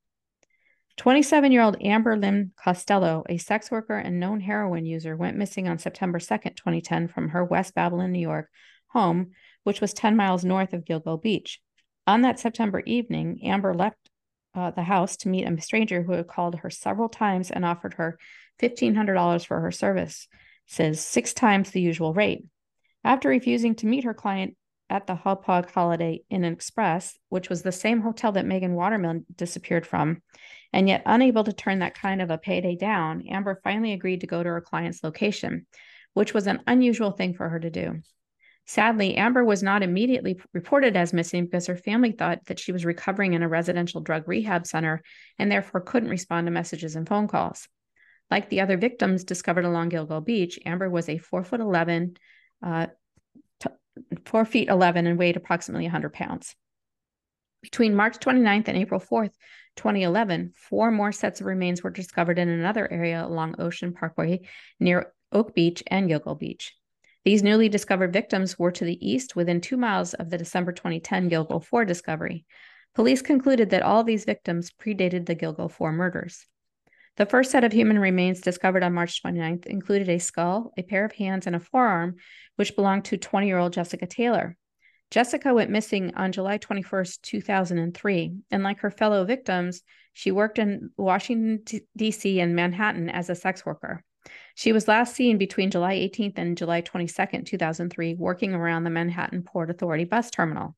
27 1.00 1.54
year 1.54 1.62
old 1.62 1.82
Amber 1.82 2.18
Lynn 2.18 2.52
Costello, 2.62 3.24
a 3.30 3.38
sex 3.38 3.72
worker 3.72 3.96
and 3.96 4.20
known 4.20 4.42
heroin 4.42 4.86
user, 4.86 5.16
went 5.16 5.38
missing 5.38 5.70
on 5.70 5.80
September 5.80 6.20
2nd, 6.20 6.58
2010, 6.58 7.08
from 7.08 7.30
her 7.30 7.42
West 7.42 7.74
Babylon, 7.74 8.12
New 8.12 8.20
York 8.20 8.50
home, 8.88 9.32
which 9.64 9.80
was 9.80 9.94
10 9.94 10.18
miles 10.18 10.44
north 10.44 10.74
of 10.74 10.84
Gilgo 10.84 11.22
Beach. 11.22 11.62
On 12.06 12.24
that 12.24 12.38
September 12.38 12.82
evening, 12.86 13.40
Amber 13.46 13.74
left 13.74 14.10
uh, 14.54 14.72
the 14.72 14.84
house 14.84 15.16
to 15.18 15.30
meet 15.30 15.48
a 15.48 15.62
stranger 15.62 16.04
who 16.04 16.12
had 16.12 16.28
called 16.28 16.56
her 16.56 16.70
several 16.70 17.08
times 17.08 17.50
and 17.50 17.64
offered 17.64 17.94
her 17.94 18.20
$1,500 18.62 19.46
for 19.46 19.62
her 19.62 19.72
service, 19.72 20.28
says 20.66 21.00
six 21.00 21.34
times 21.34 21.72
the 21.72 21.80
usual 21.80 22.14
rate. 22.14 22.44
After 23.06 23.30
refusing 23.30 23.76
to 23.76 23.88
meet 23.88 24.04
her 24.04 24.14
client 24.14 24.58
at 24.90 25.08
the 25.08 25.16
Hauppauge 25.16 25.72
Holiday 25.72 26.24
Inn 26.30 26.44
Express, 26.44 27.18
which 27.30 27.48
was 27.48 27.62
the 27.62 27.72
same 27.72 28.02
hotel 28.02 28.34
that 28.34 28.46
Megan 28.46 28.74
Waterman 28.74 29.26
disappeared 29.34 29.88
from, 29.88 30.22
and 30.72 30.88
yet, 30.88 31.04
unable 31.06 31.44
to 31.44 31.54
turn 31.54 31.80
that 31.80 32.00
kind 32.00 32.22
of 32.22 32.30
a 32.30 32.38
payday 32.38 32.76
down, 32.76 33.28
Amber 33.28 33.60
finally 33.64 33.94
agreed 33.94 34.22
to 34.22 34.28
go 34.28 34.44
to 34.44 34.50
her 34.50 34.62
client's 34.62 35.04
location, 35.04 35.66
which 36.14 36.34
was 36.34 36.48
an 36.48 36.62
unusual 36.68 37.12
thing 37.12 37.34
for 37.34 37.50
her 37.50 37.60
to 37.60 37.70
do. 37.70 38.02
Sadly, 38.70 39.16
Amber 39.16 39.44
was 39.44 39.64
not 39.64 39.82
immediately 39.82 40.40
reported 40.54 40.96
as 40.96 41.12
missing 41.12 41.46
because 41.46 41.66
her 41.66 41.76
family 41.76 42.12
thought 42.12 42.46
that 42.46 42.60
she 42.60 42.72
was 42.72 42.86
recovering 42.86 43.34
in 43.34 43.42
a 43.42 43.50
residential 43.50 44.00
drug 44.00 44.28
rehab 44.28 44.68
center 44.68 45.02
and 45.40 45.52
therefore 45.52 45.82
couldn't 45.82 46.12
respond 46.12 46.46
to 46.46 46.52
messages 46.52 46.96
and 46.96 47.08
phone 47.08 47.28
calls. 47.28 47.68
Like 48.30 48.50
the 48.50 48.62
other 48.62 48.78
victims 48.78 49.24
discovered 49.24 49.66
along 49.66 49.90
Gilgo 49.90 50.24
Beach, 50.24 50.60
Amber 50.68 50.88
was 50.88 51.10
a 51.10 51.18
four 51.18 51.44
foot 51.44 51.62
11, 51.62 52.18
uh, 52.64 52.88
t- 53.60 53.70
four 54.26 54.46
feet 54.46 54.70
11 54.70 55.08
and 55.08 55.18
weighed 55.18 55.36
approximately 55.36 55.86
100 55.86 56.14
pounds. 56.14 56.56
Between 57.64 57.96
March 57.96 58.20
29th 58.20 58.68
and 58.68 58.78
April 58.78 59.00
4th, 59.00 59.34
2011, 59.80 60.52
four 60.56 60.92
more 60.92 61.14
sets 61.14 61.40
of 61.40 61.48
remains 61.48 61.82
were 61.82 61.90
discovered 61.90 62.38
in 62.38 62.50
another 62.50 62.92
area 62.92 63.26
along 63.26 63.56
Ocean 63.60 63.94
Parkway 63.94 64.42
near 64.78 65.14
Oak 65.32 65.56
Beach 65.56 65.82
and 65.88 66.10
Gilgo 66.10 66.38
Beach. 66.38 66.76
These 67.24 67.44
newly 67.44 67.70
discovered 67.70 68.12
victims 68.12 68.60
were 68.60 68.72
to 68.74 68.84
the 68.84 69.00
east 69.08 69.38
within 69.38 69.62
two 69.62 69.78
miles 69.78 70.14
of 70.14 70.30
the 70.30 70.38
December 70.38 70.74
2010 70.74 71.30
Gilgo 71.30 71.64
4 71.64 71.86
discovery. 71.86 72.46
Police 72.94 73.22
concluded 73.22 73.70
that 73.70 73.82
all 73.82 74.04
these 74.04 74.26
victims 74.26 74.70
predated 74.70 75.26
the 75.26 75.36
Gilgo 75.36 75.72
4 75.72 75.94
murders. 75.94 76.46
The 77.16 77.26
first 77.26 77.50
set 77.50 77.64
of 77.64 77.72
human 77.72 78.00
remains 78.00 78.42
discovered 78.42 78.84
on 78.84 78.94
March 78.94 79.24
29th 79.24 79.66
included 79.66 80.10
a 80.10 80.20
skull, 80.20 80.74
a 80.78 80.84
pair 80.84 81.06
of 81.06 81.14
hands, 81.14 81.48
and 81.48 81.56
a 81.56 81.62
forearm, 81.62 82.18
which 82.58 82.76
belonged 82.76 83.06
to 83.06 83.18
20 83.18 83.48
year 83.48 83.58
old 83.58 83.72
Jessica 83.72 84.08
Taylor. 84.08 84.58
Jessica 85.12 85.54
went 85.54 85.72
missing 85.72 86.14
on 86.16 86.32
July 86.32 86.60
21st, 86.60 87.22
2003, 87.22 88.34
and 88.52 88.64
like 88.64 88.80
her 88.80 88.92
fellow 88.92 89.26
victims, 89.26 89.82
she 90.14 90.32
worked 90.32 90.60
in 90.60 90.92
Washington, 90.98 91.82
D.C. 91.98 92.40
and 92.40 92.56
Manhattan 92.56 93.10
as 93.10 93.30
a 93.30 93.36
sex 93.36 93.66
worker. 93.66 94.04
She 94.54 94.72
was 94.72 94.88
last 94.88 95.16
seen 95.16 95.38
between 95.38 95.72
July 95.72 95.96
18th 95.96 96.38
and 96.38 96.58
July 96.58 96.82
22nd, 96.82 97.46
2003, 97.46 98.16
working 98.16 98.54
around 98.54 98.84
the 98.84 98.90
Manhattan 98.90 99.42
Port 99.42 99.72
Authority 99.72 100.04
bus 100.04 100.30
terminal. 100.30 100.76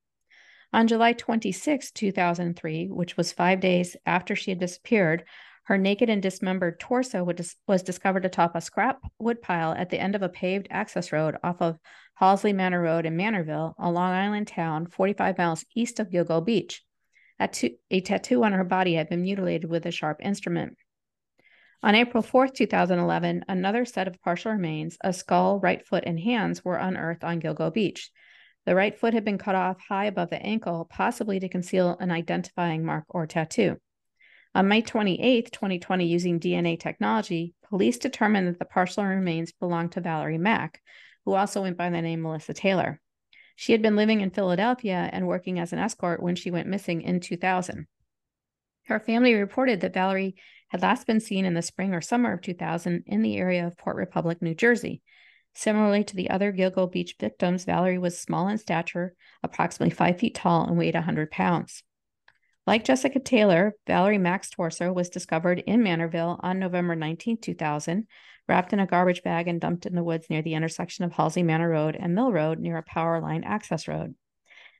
On 0.71 0.87
July 0.87 1.11
26, 1.11 1.91
2003, 1.91 2.87
which 2.87 3.17
was 3.17 3.33
five 3.33 3.59
days 3.59 3.97
after 4.05 4.35
she 4.35 4.51
had 4.51 4.59
disappeared, 4.59 5.25
her 5.65 5.77
naked 5.77 6.09
and 6.09 6.21
dismembered 6.21 6.79
torso 6.79 7.23
was 7.67 7.83
discovered 7.83 8.25
atop 8.25 8.55
a 8.55 8.61
scrap 8.61 8.99
wood 9.19 9.41
pile 9.41 9.73
at 9.73 9.89
the 9.89 9.99
end 9.99 10.15
of 10.15 10.21
a 10.21 10.29
paved 10.29 10.67
access 10.71 11.11
road 11.11 11.37
off 11.43 11.61
of 11.61 11.77
Halsey 12.21 12.53
Manor 12.53 12.83
Road 12.83 13.07
in 13.07 13.17
Manorville, 13.17 13.73
a 13.79 13.89
Long 13.89 14.11
Island 14.11 14.47
town 14.47 14.85
45 14.85 15.39
miles 15.39 15.65
east 15.73 15.99
of 15.99 16.11
Gilgo 16.11 16.45
Beach. 16.45 16.83
A, 17.39 17.49
a 17.89 18.01
tattoo 18.01 18.43
on 18.43 18.53
her 18.53 18.63
body 18.63 18.93
had 18.93 19.09
been 19.09 19.23
mutilated 19.23 19.67
with 19.67 19.87
a 19.87 19.91
sharp 19.91 20.19
instrument. 20.21 20.77
On 21.81 21.95
April 21.95 22.21
4, 22.21 22.49
2011, 22.49 23.45
another 23.47 23.85
set 23.85 24.07
of 24.07 24.21
partial 24.21 24.51
remains, 24.51 24.99
a 25.01 25.13
skull, 25.13 25.59
right 25.59 25.83
foot, 25.83 26.03
and 26.05 26.19
hands, 26.19 26.63
were 26.63 26.75
unearthed 26.75 27.23
on 27.23 27.41
Gilgo 27.41 27.73
Beach. 27.73 28.11
The 28.67 28.75
right 28.75 28.95
foot 28.95 29.15
had 29.15 29.25
been 29.25 29.39
cut 29.39 29.55
off 29.55 29.81
high 29.89 30.05
above 30.05 30.29
the 30.29 30.43
ankle, 30.43 30.87
possibly 30.91 31.39
to 31.39 31.49
conceal 31.49 31.97
an 31.99 32.11
identifying 32.11 32.85
mark 32.85 33.05
or 33.09 33.25
tattoo. 33.25 33.77
On 34.53 34.67
May 34.67 34.83
28, 34.83 35.51
2020, 35.51 36.05
using 36.05 36.39
DNA 36.39 36.79
technology, 36.79 37.55
police 37.67 37.97
determined 37.97 38.47
that 38.47 38.59
the 38.59 38.65
partial 38.65 39.05
remains 39.05 39.51
belonged 39.53 39.93
to 39.93 40.01
Valerie 40.01 40.37
Mack, 40.37 40.81
who 41.25 41.33
also 41.33 41.61
went 41.61 41.77
by 41.77 41.89
the 41.89 42.01
name 42.01 42.21
Melissa 42.21 42.53
Taylor. 42.53 42.99
She 43.55 43.71
had 43.71 43.81
been 43.81 43.95
living 43.95 44.21
in 44.21 44.31
Philadelphia 44.31 45.09
and 45.11 45.27
working 45.27 45.59
as 45.59 45.73
an 45.73 45.79
escort 45.79 46.23
when 46.23 46.35
she 46.35 46.51
went 46.51 46.67
missing 46.67 47.01
in 47.01 47.19
2000. 47.19 47.87
Her 48.85 48.99
family 48.99 49.35
reported 49.35 49.81
that 49.81 49.93
Valerie 49.93 50.35
had 50.69 50.81
last 50.81 51.05
been 51.05 51.19
seen 51.19 51.45
in 51.45 51.53
the 51.53 51.61
spring 51.61 51.93
or 51.93 52.01
summer 52.01 52.33
of 52.33 52.41
2000 52.41 53.03
in 53.05 53.21
the 53.21 53.37
area 53.37 53.67
of 53.67 53.77
Port 53.77 53.97
Republic, 53.97 54.41
New 54.41 54.55
Jersey. 54.55 55.01
Similarly 55.53 56.03
to 56.05 56.15
the 56.15 56.29
other 56.29 56.51
Gilgo 56.53 56.89
Beach 56.89 57.15
victims, 57.19 57.65
Valerie 57.65 57.97
was 57.97 58.19
small 58.19 58.47
in 58.47 58.57
stature, 58.57 59.13
approximately 59.43 59.93
five 59.93 60.17
feet 60.17 60.33
tall, 60.33 60.65
and 60.65 60.77
weighed 60.77 60.95
100 60.95 61.29
pounds. 61.29 61.83
Like 62.65 62.85
Jessica 62.85 63.19
Taylor, 63.19 63.75
Valerie 63.87 64.17
Mack's 64.17 64.49
torso 64.49 64.93
was 64.93 65.09
discovered 65.09 65.59
in 65.65 65.83
Manorville 65.83 66.39
on 66.41 66.59
November 66.59 66.95
19, 66.95 67.41
2000, 67.41 68.07
wrapped 68.47 68.73
in 68.73 68.79
a 68.79 68.87
garbage 68.87 69.23
bag 69.23 69.47
and 69.47 69.61
dumped 69.61 69.85
in 69.85 69.95
the 69.95 70.03
woods 70.03 70.29
near 70.29 70.41
the 70.41 70.53
intersection 70.53 71.05
of 71.05 71.13
Halsey 71.13 71.43
Manor 71.43 71.69
Road 71.69 71.95
and 71.99 72.15
Mill 72.15 72.31
Road 72.31 72.59
near 72.59 72.77
a 72.77 72.83
power 72.83 73.21
line 73.21 73.43
access 73.43 73.87
road. 73.87 74.15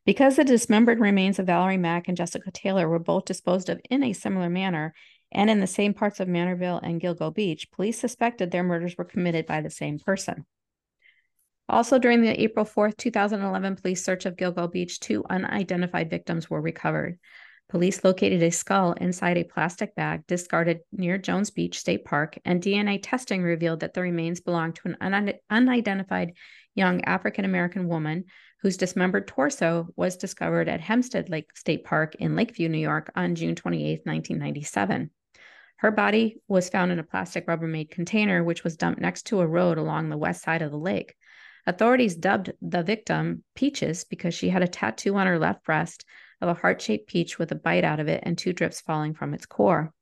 Because 0.06 0.36
the 0.36 0.44
dismembered 0.44 1.00
remains 1.00 1.38
of 1.38 1.46
Valerie 1.46 1.78
Mack 1.78 2.08
and 2.08 2.18
Jessica 2.18 2.52
Taylor 2.52 2.90
were 2.90 3.00
both 3.00 3.26
disposed 3.26 3.70
of 3.70 3.80
in 3.90 4.04
a 4.04 4.14
similar 4.14 4.50
manner 4.50 4.94
and 5.32 5.50
in 5.50 5.60
the 5.60 5.68
same 5.68 5.94
parts 5.94 6.20
of 6.20 6.28
Manorville 6.28 6.82
and 6.84 7.00
Gilgo 7.00 7.34
Beach, 7.34 7.72
police 7.72 8.00
suspected 8.00 8.52
their 8.52 8.64
murders 8.64 8.98
were 8.98 9.06
committed 9.06 9.46
by 9.46 9.62
the 9.62 9.70
same 9.70 10.00
person. 10.00 10.46
Also, 11.70 12.00
during 12.00 12.22
the 12.22 12.42
April 12.42 12.66
4th, 12.66 12.98
2011 12.98 13.78
police 13.78 14.04
search 14.04 14.26
of 14.26 14.36
Gilgo 14.36 14.70
Beach, 14.70 15.00
two 15.00 15.24
unidentified 15.30 16.10
victims 16.10 16.50
were 16.50 16.60
recovered. 16.60 17.18
Police 17.72 18.04
located 18.04 18.44
a 18.44 18.52
skull 18.52 18.92
inside 19.00 19.38
a 19.38 19.46
plastic 19.46 19.96
bag 19.96 20.28
discarded 20.28 20.82
near 20.92 21.18
Jones 21.18 21.52
Beach 21.52 21.80
State 21.80 22.04
Park, 22.04 22.38
and 22.44 22.62
DNA 22.62 23.00
testing 23.02 23.42
revealed 23.42 23.80
that 23.80 23.94
the 23.94 24.02
remains 24.02 24.42
belonged 24.42 24.76
to 24.76 24.94
an 25.00 25.34
unidentified 25.50 26.34
young 26.76 27.02
African 27.06 27.46
American 27.46 27.88
woman 27.88 28.26
whose 28.62 28.76
dismembered 28.76 29.26
torso 29.26 29.88
was 29.96 30.18
discovered 30.18 30.68
at 30.68 30.82
Hempstead 30.82 31.30
Lake 31.30 31.56
State 31.56 31.86
Park 31.86 32.16
in 32.16 32.36
Lakeview, 32.36 32.68
New 32.68 32.78
York 32.78 33.10
on 33.16 33.36
June 33.36 33.56
28, 33.56 34.02
1997. 34.04 35.10
Her 35.78 35.92
body 35.92 36.42
was 36.50 36.70
found 36.70 36.92
in 36.92 37.00
a 37.00 37.04
plastic 37.04 37.48
Rubbermaid 37.48 37.90
container, 37.90 38.44
which 38.44 38.66
was 38.66 38.76
dumped 38.76 39.00
next 39.00 39.28
to 39.28 39.40
a 39.40 39.48
road 39.48 39.78
along 39.78 40.10
the 40.10 40.18
west 40.18 40.44
side 40.44 40.62
of 40.62 40.72
the 40.72 40.78
lake. 40.78 41.16
Authorities 41.66 42.18
dubbed 42.18 42.52
the 42.62 42.84
victim 42.84 43.46
Peaches 43.56 44.04
because 44.04 44.34
she 44.34 44.50
had 44.50 44.62
a 44.62 44.68
tattoo 44.68 45.16
on 45.16 45.26
her 45.26 45.40
left 45.40 45.64
breast 45.64 46.04
of 46.42 46.50
a 46.50 46.54
heart 46.54 46.82
shaped 46.82 47.08
peach 47.08 47.38
with 47.38 47.52
a 47.52 47.56
bite 47.56 47.84
out 47.84 48.00
of 48.00 48.08
it 48.08 48.22
and 48.24 48.38
two 48.38 48.54
drips 48.54 48.82
falling 48.82 49.14
from 49.14 49.34
its 49.34 49.46
core. 49.46 49.94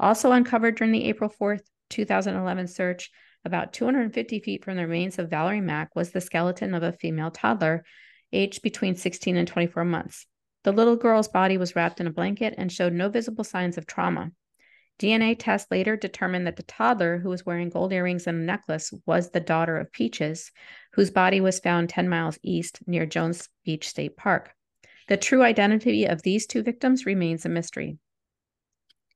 Also 0.00 0.32
uncovered 0.32 0.76
during 0.76 0.92
the 0.92 1.04
April 1.04 1.32
4th, 1.40 1.62
2011 1.90 2.68
search, 2.68 3.10
about 3.44 3.72
250 3.72 4.40
feet 4.40 4.64
from 4.64 4.76
the 4.76 4.82
remains 4.82 5.18
of 5.18 5.30
Valerie 5.30 5.60
Mack, 5.60 5.94
was 5.94 6.10
the 6.10 6.20
skeleton 6.20 6.74
of 6.74 6.82
a 6.82 6.92
female 6.92 7.30
toddler 7.30 7.84
aged 8.32 8.62
between 8.62 8.94
16 8.94 9.36
and 9.36 9.48
24 9.48 9.84
months. 9.84 10.26
The 10.64 10.72
little 10.72 10.96
girl's 10.96 11.28
body 11.28 11.56
was 11.56 11.76
wrapped 11.76 12.00
in 12.00 12.06
a 12.06 12.12
blanket 12.12 12.54
and 12.58 12.70
showed 12.70 12.92
no 12.92 13.08
visible 13.08 13.44
signs 13.44 13.78
of 13.78 13.86
trauma. 13.86 14.32
DNA 14.98 15.36
tests 15.38 15.70
later 15.70 15.96
determined 15.96 16.46
that 16.46 16.56
the 16.56 16.64
toddler, 16.64 17.18
who 17.18 17.28
was 17.28 17.46
wearing 17.46 17.70
gold 17.70 17.92
earrings 17.92 18.26
and 18.26 18.40
a 18.40 18.44
necklace, 18.44 18.92
was 19.06 19.30
the 19.30 19.40
daughter 19.40 19.78
of 19.78 19.92
Peaches, 19.92 20.50
whose 20.94 21.10
body 21.10 21.40
was 21.40 21.60
found 21.60 21.88
10 21.88 22.08
miles 22.08 22.38
east 22.42 22.80
near 22.86 23.06
Jones 23.06 23.48
Beach 23.64 23.88
State 23.88 24.16
Park. 24.16 24.52
The 25.08 25.16
true 25.16 25.42
identity 25.42 26.04
of 26.04 26.22
these 26.22 26.46
two 26.46 26.62
victims 26.62 27.06
remains 27.06 27.44
a 27.44 27.48
mystery. 27.48 27.98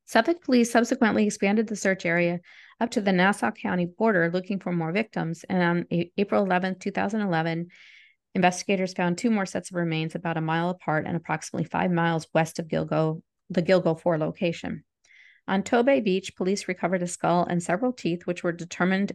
Suffolk 0.06 0.42
police 0.42 0.70
subsequently 0.70 1.26
expanded 1.26 1.66
the 1.66 1.76
search 1.76 2.04
area 2.04 2.40
up 2.80 2.90
to 2.90 3.00
the 3.00 3.12
Nassau 3.12 3.50
County 3.50 3.86
border 3.86 4.30
looking 4.30 4.58
for 4.58 4.72
more 4.72 4.90
victims. 4.90 5.44
And 5.48 5.62
on 5.62 6.10
April 6.16 6.44
11, 6.44 6.78
2011, 6.78 7.68
investigators 8.34 8.94
found 8.94 9.18
two 9.18 9.30
more 9.30 9.46
sets 9.46 9.70
of 9.70 9.76
remains 9.76 10.14
about 10.14 10.38
a 10.38 10.42
mile 10.42 10.70
apart 10.70 11.06
and 11.06 11.16
approximately 11.16 11.68
five 11.68 11.90
miles 11.90 12.26
west 12.34 12.58
of 12.58 12.68
Gilgo, 12.68 13.22
the 13.50 13.62
Gilgo 13.62 13.98
4 13.98 14.18
location. 14.18 14.84
On 15.46 15.62
Tobay 15.62 16.02
Beach, 16.02 16.34
police 16.36 16.68
recovered 16.68 17.02
a 17.02 17.06
skull 17.06 17.44
and 17.44 17.62
several 17.62 17.92
teeth, 17.92 18.26
which 18.26 18.42
were 18.42 18.52
determined 18.52 19.12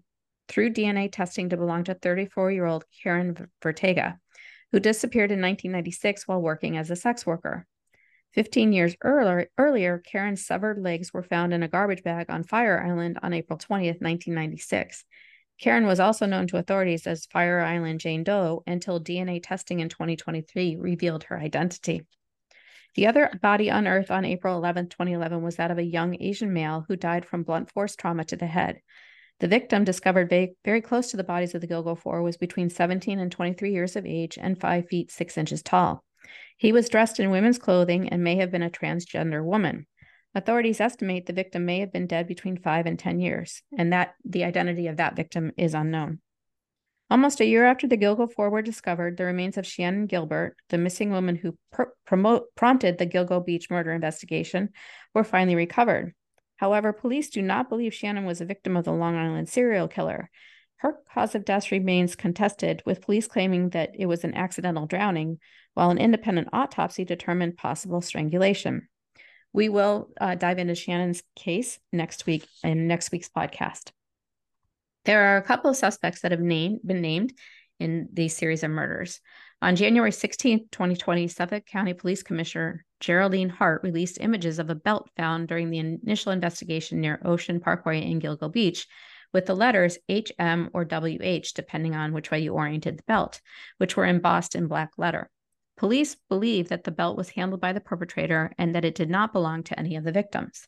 through 0.47 0.73
DNA 0.73 1.11
testing 1.11 1.49
to 1.49 1.57
belong 1.57 1.83
to 1.85 1.95
34 1.95 2.51
year 2.51 2.65
old 2.65 2.85
Karen 3.03 3.49
Vergata 3.61 4.17
who 4.71 4.79
disappeared 4.79 5.31
in 5.31 5.41
1996 5.41 6.27
while 6.27 6.41
working 6.41 6.77
as 6.77 6.89
a 6.91 6.95
sex 6.95 7.25
worker. 7.25 7.65
15 8.33 8.73
years 8.73 8.95
earlier, 9.03 9.49
earlier, 9.57 9.99
Karen's 9.99 10.45
severed 10.45 10.77
legs 10.77 11.13
were 11.13 11.23
found 11.23 11.53
in 11.53 11.63
a 11.63 11.67
garbage 11.67 12.03
bag 12.03 12.27
on 12.29 12.43
Fire 12.43 12.83
Island 12.85 13.19
on 13.23 13.33
April 13.33 13.57
20th, 13.57 14.01
1996. 14.01 15.05
Karen 15.59 15.87
was 15.87 15.99
also 15.99 16.27
known 16.27 16.45
to 16.47 16.57
authorities 16.57 17.07
as 17.07 17.25
Fire 17.25 17.61
Island 17.61 17.99
Jane 17.99 18.23
Doe 18.23 18.61
until 18.67 18.99
DNA 18.99 19.41
testing 19.41 19.79
in 19.79 19.89
2023 19.89 20.75
revealed 20.75 21.23
her 21.23 21.39
identity. 21.39 22.05
The 22.93 23.07
other 23.07 23.31
body 23.41 23.69
unearthed 23.69 24.11
on 24.11 24.25
April 24.25 24.55
11, 24.57 24.89
2011, 24.89 25.41
was 25.41 25.55
that 25.55 25.71
of 25.71 25.77
a 25.77 25.83
young 25.83 26.21
Asian 26.21 26.53
male 26.53 26.85
who 26.87 26.95
died 26.95 27.25
from 27.25 27.43
blunt 27.43 27.71
force 27.71 27.95
trauma 27.95 28.23
to 28.25 28.35
the 28.35 28.47
head. 28.47 28.81
The 29.39 29.47
victim, 29.47 29.83
discovered 29.83 30.29
very, 30.29 30.55
very 30.65 30.81
close 30.81 31.11
to 31.11 31.17
the 31.17 31.23
bodies 31.23 31.53
of 31.53 31.61
the 31.61 31.67
Gilgo 31.67 31.97
Four, 31.97 32.23
was 32.23 32.37
between 32.37 32.69
17 32.69 33.19
and 33.19 33.31
23 33.31 33.71
years 33.71 33.95
of 33.95 34.05
age 34.05 34.37
and 34.41 34.59
5 34.59 34.87
feet 34.87 35.11
6 35.11 35.37
inches 35.37 35.61
tall. 35.61 36.03
He 36.57 36.71
was 36.71 36.89
dressed 36.89 37.19
in 37.19 37.29
women's 37.29 37.59
clothing 37.59 38.09
and 38.09 38.23
may 38.23 38.37
have 38.37 38.51
been 38.51 38.63
a 38.63 38.69
transgender 38.69 39.43
woman. 39.43 39.85
Authorities 40.33 40.81
estimate 40.81 41.25
the 41.25 41.33
victim 41.33 41.65
may 41.65 41.79
have 41.79 41.91
been 41.91 42.07
dead 42.07 42.27
between 42.27 42.57
five 42.57 42.85
and 42.85 42.97
10 42.97 43.19
years, 43.19 43.61
and 43.77 43.93
that 43.93 44.15
the 44.25 44.43
identity 44.43 44.87
of 44.87 44.97
that 44.97 45.15
victim 45.15 45.51
is 45.57 45.73
unknown. 45.73 46.19
Almost 47.09 47.39
a 47.39 47.45
year 47.45 47.65
after 47.65 47.87
the 47.87 47.97
Gilgo 47.97 48.31
Four 48.31 48.49
were 48.49 48.61
discovered, 48.61 49.15
the 49.15 49.23
remains 49.23 49.57
of 49.57 49.65
Shannan 49.65 50.07
Gilbert, 50.07 50.57
the 50.69 50.77
missing 50.77 51.11
woman 51.11 51.37
who 51.37 51.57
pr- 51.71 51.93
promote, 52.05 52.53
prompted 52.55 52.97
the 52.97 53.07
Gilgo 53.07 53.43
Beach 53.43 53.69
murder 53.69 53.93
investigation, 53.93 54.69
were 55.13 55.23
finally 55.23 55.55
recovered. 55.55 56.13
However, 56.57 56.91
police 56.91 57.29
do 57.29 57.41
not 57.41 57.69
believe 57.69 57.93
Shannan 57.93 58.25
was 58.25 58.41
a 58.41 58.45
victim 58.45 58.75
of 58.75 58.85
the 58.85 58.91
Long 58.91 59.15
Island 59.15 59.49
serial 59.49 59.87
killer. 59.87 60.29
Her 60.77 60.97
cause 61.11 61.33
of 61.33 61.45
death 61.45 61.71
remains 61.71 62.15
contested, 62.15 62.83
with 62.85 63.01
police 63.01 63.27
claiming 63.27 63.69
that 63.69 63.91
it 63.97 64.05
was 64.05 64.23
an 64.23 64.35
accidental 64.35 64.85
drowning, 64.85 65.39
while 65.73 65.89
an 65.89 65.97
independent 65.97 66.49
autopsy 66.53 67.05
determined 67.05 67.57
possible 67.57 68.01
strangulation. 68.01 68.87
We 69.53 69.69
will 69.69 70.09
uh, 70.19 70.35
dive 70.35 70.59
into 70.59 70.73
Shannan's 70.73 71.23
case 71.35 71.79
next 71.91 72.25
week 72.25 72.47
in 72.63 72.87
next 72.87 73.11
week's 73.11 73.29
podcast. 73.29 73.91
There 75.05 75.23
are 75.23 75.37
a 75.37 75.43
couple 75.43 75.69
of 75.69 75.77
suspects 75.77 76.21
that 76.21 76.31
have 76.31 76.41
named, 76.41 76.81
been 76.85 77.01
named 77.01 77.33
in 77.79 78.09
these 78.11 78.35
series 78.35 78.63
of 78.63 78.71
murders. 78.71 79.21
On 79.61 79.75
January 79.75 80.11
16, 80.11 80.67
2020, 80.71 81.27
Suffolk 81.27 81.65
County 81.65 81.93
Police 81.93 82.21
Commissioner 82.21 82.85
Geraldine 82.99 83.49
Hart 83.49 83.83
released 83.83 84.17
images 84.19 84.59
of 84.59 84.69
a 84.69 84.75
belt 84.75 85.09
found 85.15 85.47
during 85.47 85.69
the 85.69 85.79
initial 85.79 86.31
investigation 86.31 86.99
near 86.99 87.21
Ocean 87.23 87.59
Parkway 87.59 88.01
in 88.01 88.19
Gilgo 88.19 88.51
Beach 88.51 88.87
with 89.33 89.45
the 89.45 89.55
letters 89.55 89.97
HM 90.09 90.69
or 90.73 90.83
WH, 90.83 91.53
depending 91.53 91.95
on 91.95 92.13
which 92.13 92.31
way 92.31 92.39
you 92.39 92.53
oriented 92.53 92.97
the 92.97 93.03
belt, 93.03 93.41
which 93.77 93.95
were 93.95 94.05
embossed 94.05 94.55
in 94.55 94.67
black 94.67 94.91
letter. 94.97 95.29
Police 95.75 96.15
believe 96.27 96.69
that 96.69 96.85
the 96.85 96.91
belt 96.91 97.17
was 97.17 97.29
handled 97.29 97.61
by 97.61 97.73
the 97.73 97.81
perpetrator 97.81 98.51
and 98.57 98.73
that 98.73 98.85
it 98.85 98.95
did 98.95 99.09
not 99.09 99.31
belong 99.31 99.63
to 99.63 99.79
any 99.79 99.95
of 99.95 100.03
the 100.03 100.11
victims. 100.11 100.67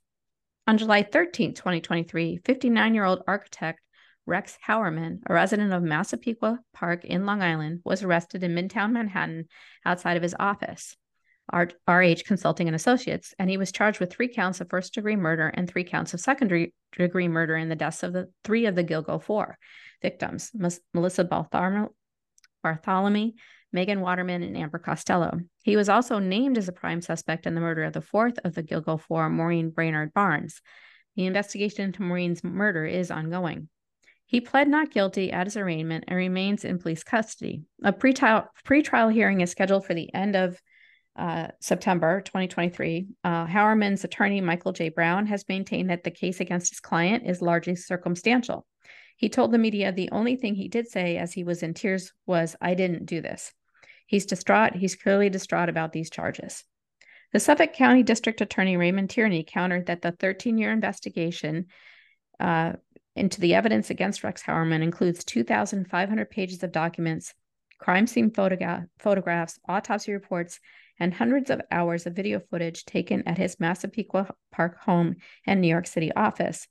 On 0.68 0.78
July 0.78 1.02
13, 1.02 1.56
2023, 1.56 2.38
59 2.46 2.94
year 2.94 3.06
old 3.06 3.24
architect 3.28 3.80
Rex 4.28 4.56
Heuermann, 4.68 5.22
a 5.26 5.34
resident 5.34 5.74
of 5.74 5.82
Massapequa 5.82 6.60
Park 6.74 7.04
in 7.04 7.26
Long 7.26 7.42
Island, 7.42 7.82
was 7.84 8.04
arrested 8.04 8.44
in 8.44 8.54
Midtown 8.54 8.92
Manhattan 8.92 9.48
outside 9.84 10.16
of 10.18 10.22
his 10.22 10.36
office, 10.40 10.96
RH 11.54 12.24
Consulting 12.26 12.68
and 12.68 12.76
Associates, 12.76 13.34
and 13.40 13.50
he 13.50 13.58
was 13.58 13.72
charged 13.72 14.00
with 14.00 14.12
three 14.12 14.28
counts 14.28 14.62
of 14.62 14.70
first 14.70 14.94
degree 14.94 15.16
murder 15.16 15.48
and 15.54 15.68
three 15.70 15.84
counts 15.84 16.14
of 16.14 16.20
second 16.20 16.72
degree 16.98 17.28
murder 17.28 17.56
in 17.56 17.70
the 17.70 17.76
deaths 17.76 18.04
of 18.04 18.14
the 18.14 18.30
three 18.44 18.66
of 18.66 18.76
the 18.76 18.84
Gilgo 18.84 19.22
Four 19.22 19.58
victims, 20.02 20.52
Melissa 20.94 21.26
Barthelemy, 22.64 23.34
Megan 23.72 24.02
Waterman, 24.02 24.44
and 24.44 24.58
Amber 24.58 24.80
Costello. 24.80 25.40
He 25.64 25.76
was 25.76 25.90
also 25.90 26.20
named 26.20 26.58
as 26.58 26.68
a 26.68 26.74
prime 26.74 27.02
suspect 27.02 27.46
in 27.46 27.56
the 27.56 27.62
murder 27.62 27.84
of 27.84 27.94
the 27.94 28.02
fourth 28.02 28.40
of 28.44 28.56
the 28.56 28.64
Gilgo 28.64 29.00
Four, 29.00 29.30
Maureen 29.30 29.70
Brainard 29.70 30.14
Barnes. 30.14 30.62
The 31.16 31.26
investigation 31.26 31.86
into 31.86 32.02
Maureen's 32.02 32.44
murder 32.44 32.86
is 32.86 33.12
ongoing. 33.12 33.70
He 34.26 34.42
pled 34.42 34.68
not 34.68 34.92
guilty 34.92 35.32
at 35.32 35.48
his 35.48 35.58
arraignment 35.58 36.06
and 36.08 36.16
remains 36.16 36.64
in 36.64 36.78
police 36.78 37.04
custody. 37.04 37.64
A 37.84 37.92
pretrial, 37.92 38.46
pretrial 38.64 39.12
hearing 39.12 39.42
is 39.42 39.50
scheduled 39.50 39.86
for 39.86 39.96
the 39.96 40.14
end 40.14 40.36
of 40.36 40.62
uh, 41.16 41.48
September 41.60 42.22
2023. 42.22 43.08
Uh, 43.24 43.46
Heuermann's 43.46 44.04
attorney, 44.04 44.42
Michael 44.42 44.74
J. 44.74 44.90
Brown, 44.90 45.26
has 45.28 45.48
maintained 45.50 45.90
that 45.90 46.04
the 46.04 46.12
case 46.12 46.40
against 46.40 46.72
his 46.72 46.80
client 46.80 47.24
is 47.26 47.42
largely 47.42 47.76
circumstantial. 47.76 48.66
He 49.18 49.30
told 49.30 49.52
the 49.52 49.58
media 49.58 49.92
the 49.92 50.12
only 50.12 50.38
thing 50.38 50.56
he 50.56 50.70
did 50.70 50.88
say 50.88 51.18
as 51.18 51.34
he 51.34 51.44
was 51.44 51.62
in 51.62 51.74
tears 51.74 52.14
was, 52.26 52.56
I 52.62 52.74
didn't 52.74 53.06
do 53.06 53.22
this. 53.22 53.52
He's 54.08 54.26
distraught. 54.26 54.76
He's 54.76 54.96
clearly 54.96 55.30
distraught 55.30 55.70
about 55.70 55.92
these 55.92 56.10
charges. 56.10 56.64
The 57.34 57.40
Suffolk 57.40 57.74
County 57.74 58.02
District 58.02 58.42
Attorney 58.42 58.78
Raymond 58.78 59.10
Tierney 59.10 59.44
countered 59.44 59.88
that 59.88 60.02
the 60.02 60.14
13 60.14 60.58
year 60.58 60.72
investigation 60.72 61.68
uh, 62.40 62.74
into 63.16 63.42
the 63.42 63.54
evidence 63.54 63.90
against 63.90 64.24
Rex 64.24 64.42
Heuermann 64.42 64.82
includes 64.82 65.24
2,500 65.26 66.30
pages 66.30 66.64
of 66.64 66.72
documents, 66.72 67.34
crime 67.78 68.08
scene 68.08 68.32
photogra- 68.32 68.88
photographs, 68.98 69.60
autopsy 69.68 70.14
reports, 70.14 70.60
and 71.00 71.14
hundreds 71.14 71.50
of 71.50 71.62
hours 71.72 72.06
of 72.06 72.16
video 72.16 72.40
footage 72.40 72.86
taken 72.86 73.28
at 73.28 73.38
his 73.38 73.60
Massapequa 73.60 74.34
Park 74.52 74.80
home 74.82 75.16
and 75.46 75.62
New 75.62 75.68
York 75.68 75.88
City 75.88 76.12
office. 76.14 76.68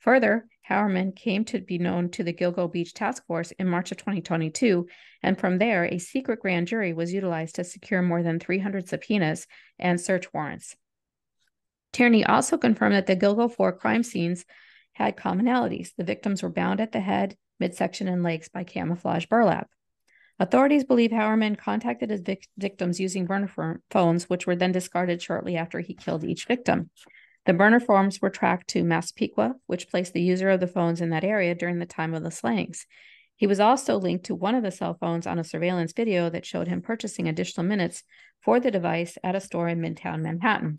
Further, 0.00 0.46
Heuermann 0.68 1.14
came 1.14 1.44
to 1.46 1.60
be 1.60 1.78
known 1.78 2.10
to 2.10 2.22
the 2.22 2.32
Gilgo 2.32 2.70
Beach 2.70 2.94
Task 2.94 3.26
Force 3.26 3.50
in 3.52 3.68
March 3.68 3.90
of 3.90 3.98
2022, 3.98 4.86
and 5.22 5.38
from 5.38 5.58
there, 5.58 5.84
a 5.84 5.98
secret 5.98 6.40
grand 6.40 6.68
jury 6.68 6.92
was 6.92 7.12
utilized 7.12 7.56
to 7.56 7.64
secure 7.64 8.00
more 8.00 8.22
than 8.22 8.38
300 8.38 8.88
subpoenas 8.88 9.46
and 9.78 10.00
search 10.00 10.32
warrants. 10.32 10.76
Tierney 11.92 12.24
also 12.24 12.56
confirmed 12.56 12.94
that 12.94 13.06
the 13.06 13.16
Gilgo 13.16 13.52
4 13.52 13.72
crime 13.72 14.02
scenes 14.02 14.44
had 14.92 15.16
commonalities. 15.16 15.90
The 15.96 16.04
victims 16.04 16.42
were 16.42 16.50
bound 16.50 16.80
at 16.80 16.92
the 16.92 17.00
head, 17.00 17.36
midsection, 17.58 18.08
and 18.08 18.22
legs 18.22 18.48
by 18.48 18.64
camouflage 18.64 19.26
burlap. 19.26 19.68
Authorities 20.40 20.84
believe 20.84 21.10
Heuermann 21.10 21.58
contacted 21.58 22.08
his 22.08 22.22
vic- 22.22 22.48
victims 22.56 22.98
using 22.98 23.26
burner 23.26 23.82
phones, 23.90 24.30
which 24.30 24.46
were 24.46 24.56
then 24.56 24.72
discarded 24.72 25.20
shortly 25.20 25.54
after 25.54 25.80
he 25.80 25.92
killed 25.92 26.24
each 26.24 26.46
victim. 26.46 26.88
The 27.44 27.52
burner 27.52 27.78
phones 27.78 28.22
were 28.22 28.30
tracked 28.30 28.68
to 28.70 28.82
Massapequa, 28.82 29.56
which 29.66 29.90
placed 29.90 30.14
the 30.14 30.22
user 30.22 30.48
of 30.48 30.60
the 30.60 30.66
phones 30.66 31.02
in 31.02 31.10
that 31.10 31.24
area 31.24 31.54
during 31.54 31.78
the 31.78 31.84
time 31.84 32.14
of 32.14 32.22
the 32.22 32.30
slayings. 32.30 32.86
He 33.36 33.46
was 33.46 33.60
also 33.60 33.98
linked 33.98 34.24
to 34.26 34.34
one 34.34 34.54
of 34.54 34.62
the 34.62 34.70
cell 34.70 34.96
phones 34.98 35.26
on 35.26 35.38
a 35.38 35.44
surveillance 35.44 35.92
video 35.92 36.30
that 36.30 36.46
showed 36.46 36.68
him 36.68 36.80
purchasing 36.80 37.28
additional 37.28 37.66
minutes 37.66 38.02
for 38.42 38.60
the 38.60 38.70
device 38.70 39.18
at 39.22 39.34
a 39.34 39.40
store 39.40 39.68
in 39.68 39.80
Midtown 39.80 40.22
Manhattan. 40.22 40.78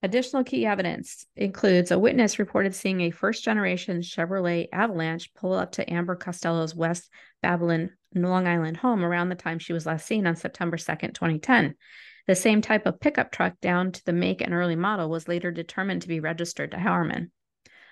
Additional 0.00 0.44
key 0.44 0.64
evidence 0.64 1.26
includes 1.34 1.90
a 1.90 1.98
witness 1.98 2.38
reported 2.38 2.72
seeing 2.72 3.00
a 3.00 3.10
first 3.10 3.42
generation 3.42 4.00
Chevrolet 4.00 4.68
Avalanche 4.72 5.34
pull 5.34 5.54
up 5.54 5.72
to 5.72 5.92
Amber 5.92 6.14
Costello's 6.14 6.74
West 6.74 7.10
Babylon, 7.42 7.90
Long 8.14 8.46
Island 8.46 8.76
home 8.76 9.04
around 9.04 9.28
the 9.28 9.34
time 9.34 9.58
she 9.58 9.72
was 9.72 9.86
last 9.86 10.06
seen 10.06 10.26
on 10.26 10.36
September 10.36 10.76
2nd, 10.76 11.14
2010. 11.14 11.74
The 12.28 12.34
same 12.36 12.60
type 12.60 12.86
of 12.86 13.00
pickup 13.00 13.32
truck 13.32 13.58
down 13.60 13.90
to 13.92 14.04
the 14.04 14.12
make 14.12 14.40
and 14.40 14.54
early 14.54 14.76
model 14.76 15.10
was 15.10 15.26
later 15.26 15.50
determined 15.50 16.02
to 16.02 16.08
be 16.08 16.20
registered 16.20 16.70
to 16.70 16.76
Heuermann. 16.76 17.30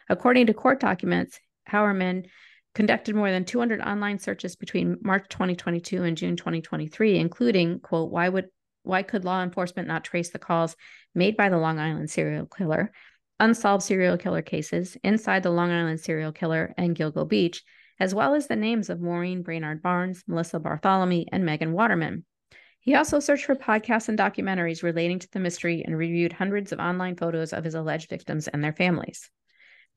According 0.08 0.46
to 0.46 0.54
court 0.54 0.78
documents, 0.78 1.40
Heuermann 1.68 2.26
conducted 2.74 3.16
more 3.16 3.32
than 3.32 3.44
200 3.44 3.80
online 3.80 4.18
searches 4.18 4.54
between 4.54 4.98
March 5.02 5.26
2022 5.30 6.04
and 6.04 6.16
June 6.16 6.36
2023, 6.36 7.18
including, 7.18 7.80
quote, 7.80 8.12
why 8.12 8.28
would 8.28 8.46
why 8.86 9.02
could 9.02 9.24
law 9.24 9.42
enforcement 9.42 9.88
not 9.88 10.04
trace 10.04 10.30
the 10.30 10.38
calls 10.38 10.76
made 11.14 11.36
by 11.36 11.48
the 11.48 11.58
Long 11.58 11.78
Island 11.78 12.10
serial 12.10 12.46
killer, 12.46 12.92
unsolved 13.40 13.82
serial 13.82 14.16
killer 14.16 14.42
cases, 14.42 14.96
inside 15.02 15.42
the 15.42 15.50
Long 15.50 15.70
Island 15.70 16.00
serial 16.00 16.32
killer 16.32 16.72
and 16.76 16.96
Gilgo 16.96 17.28
Beach, 17.28 17.62
as 17.98 18.14
well 18.14 18.34
as 18.34 18.46
the 18.46 18.56
names 18.56 18.90
of 18.90 19.00
Maureen 19.00 19.42
Brainard 19.42 19.82
Barnes, 19.82 20.22
Melissa 20.26 20.60
Barthelemy, 20.60 21.26
and 21.32 21.44
Megan 21.44 21.72
Waterman. 21.72 22.24
He 22.80 22.94
also 22.94 23.18
searched 23.18 23.46
for 23.46 23.56
podcasts 23.56 24.08
and 24.08 24.18
documentaries 24.18 24.82
relating 24.82 25.18
to 25.18 25.28
the 25.32 25.40
mystery 25.40 25.82
and 25.84 25.98
reviewed 25.98 26.32
hundreds 26.32 26.70
of 26.70 26.78
online 26.78 27.16
photos 27.16 27.52
of 27.52 27.64
his 27.64 27.74
alleged 27.74 28.08
victims 28.08 28.46
and 28.46 28.62
their 28.62 28.72
families. 28.72 29.28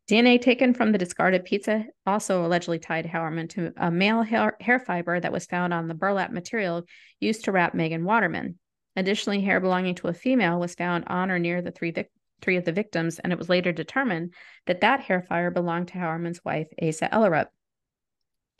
DNA 0.09 0.41
taken 0.41 0.73
from 0.73 0.91
the 0.91 0.97
discarded 0.97 1.45
pizza 1.45 1.85
also 2.07 2.43
allegedly 2.43 2.79
tied 2.79 3.05
Heuermann 3.05 3.47
to 3.49 3.71
a 3.77 3.91
male 3.91 4.23
hair, 4.23 4.57
hair, 4.59 4.79
fiber 4.79 5.19
that 5.19 5.31
was 5.31 5.45
found 5.45 5.71
on 5.71 5.87
the 5.87 5.93
burlap 5.93 6.31
material 6.31 6.83
used 7.19 7.45
to 7.45 7.51
wrap 7.51 7.75
Megan 7.75 8.03
Waterman. 8.03 8.57
Additionally, 8.99 9.39
hair 9.39 9.61
belonging 9.61 9.95
to 9.95 10.09
a 10.09 10.13
female 10.13 10.59
was 10.59 10.75
found 10.75 11.05
on 11.07 11.31
or 11.31 11.39
near 11.39 11.61
the 11.61 11.71
three, 11.71 11.91
vic- 11.91 12.11
three 12.41 12.57
of 12.57 12.65
the 12.65 12.73
victims, 12.73 13.17
and 13.17 13.31
it 13.31 13.39
was 13.39 13.47
later 13.47 13.71
determined 13.71 14.33
that 14.65 14.81
that 14.81 14.99
hair 14.99 15.21
fiber 15.21 15.49
belonged 15.51 15.87
to 15.87 15.93
Heuermann's 15.93 16.43
wife, 16.43 16.67
Asa 16.81 17.07
Ellerup. 17.07 17.45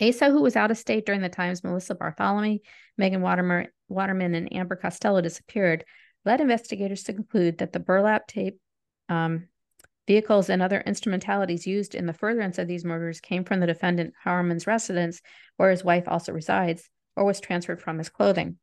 Asa, 0.02 0.30
who 0.30 0.42
was 0.42 0.56
out 0.56 0.72
of 0.72 0.78
state 0.78 1.06
during 1.06 1.20
the 1.20 1.28
times 1.28 1.62
Melissa 1.62 1.94
Barthelemy, 1.94 2.62
Megan 2.98 3.22
Waterman, 3.22 3.68
Waterman 3.90 4.34
and 4.34 4.54
Amber 4.56 4.78
Costello 4.78 5.20
disappeared, 5.20 5.84
led 6.24 6.40
investigators 6.40 7.04
to 7.04 7.14
conclude 7.14 7.58
that 7.58 7.74
the 7.74 7.82
burlap 7.82 8.26
tape, 8.26 8.62
um, 9.10 9.50
vehicles, 10.08 10.50
and 10.50 10.62
other 10.62 10.80
instrumentalities 10.80 11.68
used 11.68 11.96
in 11.96 12.06
the 12.06 12.14
furtherance 12.14 12.58
of 12.58 12.70
these 12.70 12.86
murders 12.86 13.20
came 13.20 13.44
from 13.44 13.60
the 13.60 13.68
defendant 13.68 14.14
Heuermann's 14.24 14.68
residence, 14.68 15.22
where 15.58 15.70
his 15.70 15.84
wife 15.84 16.06
also 16.08 16.32
resides, 16.32 16.90
or 17.18 17.26
was 17.26 17.42
transferred 17.42 17.82
from 17.82 17.98
his 17.98 18.08
clothing. 18.08 18.58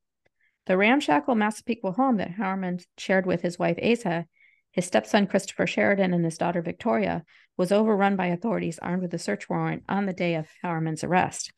The 0.67 0.77
ramshackle 0.77 1.37
Massapequa 1.37 1.93
home 1.93 2.17
that 2.17 2.33
Hauerman 2.33 2.85
shared 2.99 3.25
with 3.25 3.43
his 3.43 3.59
wife 3.59 3.79
Asa 3.83 4.27
His 4.73 4.85
stepson, 4.85 5.27
Christopher 5.27 5.67
Sheridan, 5.67 6.13
and 6.13 6.25
his 6.25 6.39
daughter, 6.39 6.61
Victoria, 6.61 7.25
was 7.57 7.73
overrun 7.73 8.17
by 8.17 8.27
authorities 8.27 8.79
armed 8.81 9.03
with 9.03 9.15
a 9.15 9.19
search 9.19 9.49
warrant 9.49 9.85
on 9.89 10.07
the 10.07 10.13
day 10.13 10.35
of 10.35 10.49
Heuermann's 10.63 11.05
arrest. 11.05 11.53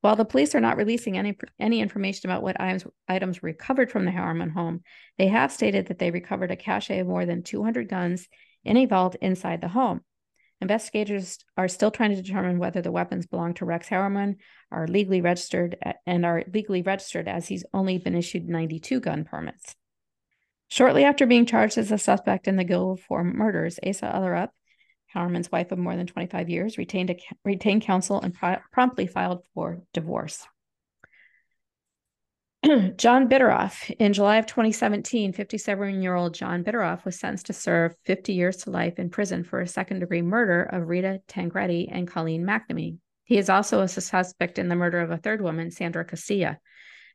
While 0.00 0.16
the 0.16 0.24
police 0.24 0.54
are 0.54 0.60
not 0.60 0.76
releasing 0.76 1.18
any, 1.18 1.36
any 1.58 1.80
information 1.80 2.30
about 2.30 2.42
what 2.42 2.60
items, 2.60 2.84
items 3.08 3.42
recovered 3.42 3.90
from 3.90 4.04
the 4.04 4.12
Heuermann 4.12 4.50
home, 4.50 4.82
they 5.18 5.28
have 5.28 5.50
stated 5.50 5.86
that 5.86 5.98
they 5.98 6.10
recovered 6.10 6.50
a 6.50 6.56
cache 6.56 6.90
of 6.90 7.06
more 7.06 7.26
than 7.26 7.42
200 7.42 7.88
guns 7.88 8.28
in 8.64 8.76
a 8.76 8.86
vault 8.86 9.16
inside 9.20 9.62
the 9.62 9.68
home. 9.68 10.02
Investigators 10.60 11.38
are 11.56 11.68
still 11.68 11.90
trying 11.90 12.10
to 12.14 12.22
determine 12.22 12.58
whether 12.58 12.80
the 12.80 12.92
weapons 12.92 13.26
belong 13.26 13.54
to 13.54 13.64
Rex 13.64 13.88
Heuermann, 13.88 14.36
are 14.70 14.88
legally 14.88 15.20
registered, 15.20 15.76
and 16.06 16.24
are 16.24 16.44
legally 16.52 16.82
registered 16.82 17.28
as 17.28 17.48
he's 17.48 17.64
only 17.74 17.98
been 17.98 18.14
issued 18.14 18.48
92 18.48 19.00
gun 19.00 19.24
permits. 19.24 19.74
Shortly 20.68 21.04
after 21.04 21.26
being 21.26 21.46
charged 21.46 21.78
as 21.78 21.92
a 21.92 21.98
suspect 21.98 22.48
in 22.48 22.56
the 22.56 22.64
Guilford 22.64 23.34
murders, 23.34 23.78
Asa 23.86 24.06
Ellerup, 24.06 24.48
Heuermann's 25.14 25.52
wife 25.52 25.70
of 25.70 25.78
more 25.78 25.96
than 25.96 26.06
25 26.06 26.48
years, 26.48 26.78
retained, 26.78 27.10
a, 27.10 27.18
retained 27.44 27.82
counsel 27.82 28.20
and 28.20 28.34
pro- 28.34 28.58
promptly 28.72 29.06
filed 29.06 29.44
for 29.54 29.82
divorce. 29.92 30.46
John 32.96 33.28
Bittrolff. 33.28 33.94
In 33.98 34.14
July 34.14 34.36
of 34.36 34.46
2017, 34.46 35.34
57 35.34 36.00
year 36.00 36.14
old 36.14 36.32
John 36.32 36.64
Bittrolff 36.64 37.04
was 37.04 37.18
sentenced 37.18 37.46
to 37.46 37.52
serve 37.52 37.94
50 38.04 38.32
years 38.32 38.56
to 38.58 38.70
life 38.70 38.98
in 38.98 39.10
prison 39.10 39.44
for 39.44 39.60
a 39.60 39.68
second 39.68 40.00
degree 40.00 40.22
murder 40.22 40.62
of 40.62 40.88
Rita 40.88 41.20
Tangredi 41.28 41.88
and 41.92 42.08
Colleen 42.08 42.44
McNamee. 42.44 42.96
He 43.24 43.36
is 43.36 43.50
also 43.50 43.80
a 43.80 43.88
suspect 43.88 44.58
in 44.58 44.68
the 44.68 44.76
murder 44.76 45.00
of 45.00 45.10
a 45.10 45.18
third 45.18 45.42
woman, 45.42 45.70
Sandra 45.70 46.06
Costilla. 46.06 46.56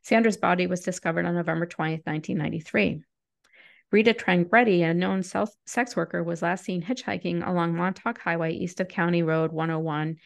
Sandra's 0.04 0.36
body 0.36 0.68
was 0.68 0.82
discovered 0.82 1.26
on 1.26 1.34
November 1.34 1.66
20, 1.66 2.02
1993. 2.04 3.02
Rita 3.90 4.14
Tangredi, 4.14 4.88
a 4.88 4.94
known 4.94 5.24
sex 5.24 5.96
worker, 5.96 6.22
was 6.22 6.42
last 6.42 6.64
seen 6.64 6.80
hitchhiking 6.80 7.44
along 7.44 7.74
Montauk 7.74 8.20
Highway 8.20 8.52
east 8.52 8.78
of 8.78 8.86
County 8.86 9.24
Road 9.24 9.50
101 9.50 10.16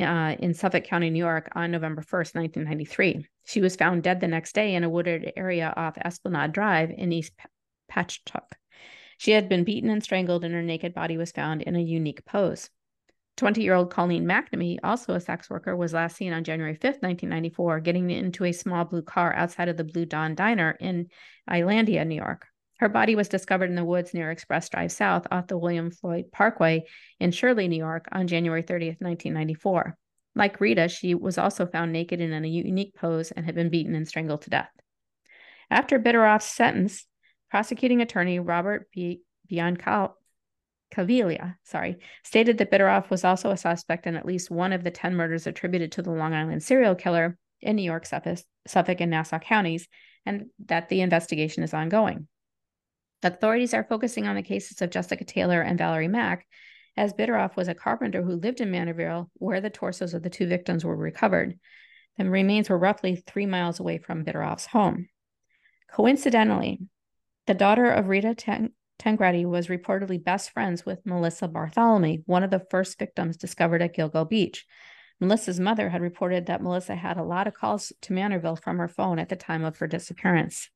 uh, 0.00 0.36
in 0.40 0.54
Suffolk 0.54 0.82
County, 0.82 1.10
New 1.10 1.20
York, 1.20 1.52
on 1.54 1.70
November 1.70 2.02
1st, 2.02 2.34
1993. 2.34 3.28
She 3.44 3.60
was 3.60 3.76
found 3.76 4.02
dead 4.02 4.20
the 4.20 4.28
next 4.28 4.54
day 4.54 4.74
in 4.74 4.84
a 4.84 4.90
wooded 4.90 5.32
area 5.36 5.72
off 5.76 5.98
Esplanade 5.98 6.52
Drive 6.52 6.90
in 6.90 7.12
East 7.12 7.32
Patchogue. 7.90 8.52
She 9.18 9.32
had 9.32 9.48
been 9.48 9.64
beaten 9.64 9.90
and 9.90 10.02
strangled, 10.02 10.44
and 10.44 10.54
her 10.54 10.62
naked 10.62 10.94
body 10.94 11.16
was 11.16 11.32
found 11.32 11.62
in 11.62 11.76
a 11.76 11.80
unique 11.80 12.24
pose. 12.24 12.70
20 13.36 13.62
year 13.62 13.74
old 13.74 13.90
Colleen 13.90 14.24
McNamee, 14.24 14.78
also 14.84 15.14
a 15.14 15.20
sex 15.20 15.48
worker, 15.48 15.74
was 15.76 15.92
last 15.92 16.16
seen 16.16 16.32
on 16.32 16.44
January 16.44 16.74
5th, 16.74 17.02
1994, 17.02 17.80
getting 17.80 18.10
into 18.10 18.44
a 18.44 18.52
small 18.52 18.84
blue 18.84 19.02
car 19.02 19.32
outside 19.34 19.68
of 19.68 19.76
the 19.76 19.84
Blue 19.84 20.04
Dawn 20.04 20.34
Diner 20.34 20.76
in 20.78 21.08
Islandia, 21.50 22.04
New 22.04 22.16
York. 22.16 22.46
Her 22.78 22.88
body 22.88 23.14
was 23.14 23.28
discovered 23.28 23.68
in 23.68 23.76
the 23.76 23.84
woods 23.84 24.14
near 24.14 24.30
Express 24.30 24.68
Drive 24.68 24.92
South 24.92 25.26
off 25.30 25.48
the 25.48 25.58
William 25.58 25.90
Floyd 25.90 26.32
Parkway 26.32 26.84
in 27.18 27.30
Shirley, 27.30 27.68
New 27.68 27.76
York 27.76 28.08
on 28.10 28.26
January 28.26 28.62
30th, 28.62 29.00
1994. 29.00 29.96
Like 30.34 30.60
Rita, 30.60 30.88
she 30.88 31.14
was 31.14 31.38
also 31.38 31.66
found 31.66 31.92
naked 31.92 32.20
and 32.20 32.32
in 32.32 32.44
a 32.44 32.48
unique 32.48 32.94
pose 32.94 33.30
and 33.30 33.44
had 33.44 33.54
been 33.54 33.68
beaten 33.68 33.94
and 33.94 34.06
strangled 34.06 34.42
to 34.42 34.50
death. 34.50 34.70
After 35.70 35.98
Bittrolff's 35.98 36.44
sentence, 36.44 37.06
prosecuting 37.50 38.00
attorney 38.00 38.38
Robert 38.38 38.88
B. 38.92 39.22
Biancaviglia, 39.50 41.56
sorry, 41.64 41.96
stated 42.24 42.58
that 42.58 42.70
Bittrolff 42.70 43.10
was 43.10 43.24
also 43.24 43.50
a 43.50 43.56
suspect 43.56 44.06
in 44.06 44.14
at 44.14 44.26
least 44.26 44.50
one 44.50 44.72
of 44.72 44.84
the 44.84 44.90
10 44.90 45.16
murders 45.16 45.46
attributed 45.46 45.92
to 45.92 46.02
the 46.02 46.12
Long 46.12 46.32
Island 46.32 46.62
serial 46.62 46.94
killer 46.94 47.36
in 47.60 47.76
New 47.76 47.82
York, 47.82 48.06
Suffolk, 48.06 49.00
and 49.00 49.10
Nassau 49.10 49.38
counties, 49.38 49.88
and 50.24 50.46
that 50.66 50.88
the 50.88 51.00
investigation 51.00 51.62
is 51.62 51.74
ongoing. 51.74 52.28
Authorities 53.22 53.74
are 53.74 53.84
focusing 53.84 54.26
on 54.26 54.36
the 54.36 54.42
cases 54.42 54.80
of 54.80 54.90
Jessica 54.90 55.24
Taylor 55.24 55.60
and 55.60 55.76
Valerie 55.76 56.08
Mack, 56.08 56.46
as 57.00 57.14
Bittrolff 57.14 57.56
was 57.56 57.66
a 57.66 57.74
carpenter 57.74 58.22
who 58.22 58.34
lived 58.34 58.60
in 58.60 58.70
Manorville, 58.70 59.30
where 59.32 59.62
the 59.62 59.70
torsos 59.70 60.12
of 60.12 60.22
the 60.22 60.28
two 60.28 60.46
victims 60.46 60.84
were 60.84 60.94
recovered. 60.94 61.58
The 62.18 62.28
remains 62.28 62.68
were 62.68 62.76
roughly 62.76 63.16
three 63.16 63.46
miles 63.46 63.80
away 63.80 63.96
from 63.96 64.22
Bittrolff's 64.22 64.66
home. 64.66 65.08
Coincidentally, 65.90 66.80
the 67.46 67.54
daughter 67.54 67.90
of 67.90 68.08
Rita 68.08 68.34
Tang- 68.34 68.74
Tangredi 68.98 69.46
was 69.46 69.68
reportedly 69.68 70.22
best 70.22 70.50
friends 70.50 70.84
with 70.84 71.06
Melissa 71.06 71.48
Barthelemy, 71.48 72.22
one 72.26 72.42
of 72.42 72.50
the 72.50 72.66
first 72.70 72.98
victims 72.98 73.38
discovered 73.38 73.80
at 73.80 73.96
Gilgo 73.96 74.28
Beach. 74.28 74.66
Melissa's 75.20 75.58
mother 75.58 75.88
had 75.88 76.02
reported 76.02 76.44
that 76.46 76.62
Melissa 76.62 76.96
had 76.96 77.16
a 77.16 77.24
lot 77.24 77.46
of 77.46 77.54
calls 77.54 77.94
to 78.02 78.12
Manorville 78.12 78.62
from 78.62 78.76
her 78.76 78.88
phone 78.88 79.18
at 79.18 79.30
the 79.30 79.36
time 79.36 79.64
of 79.64 79.78
her 79.78 79.86
disappearance. 79.86 80.68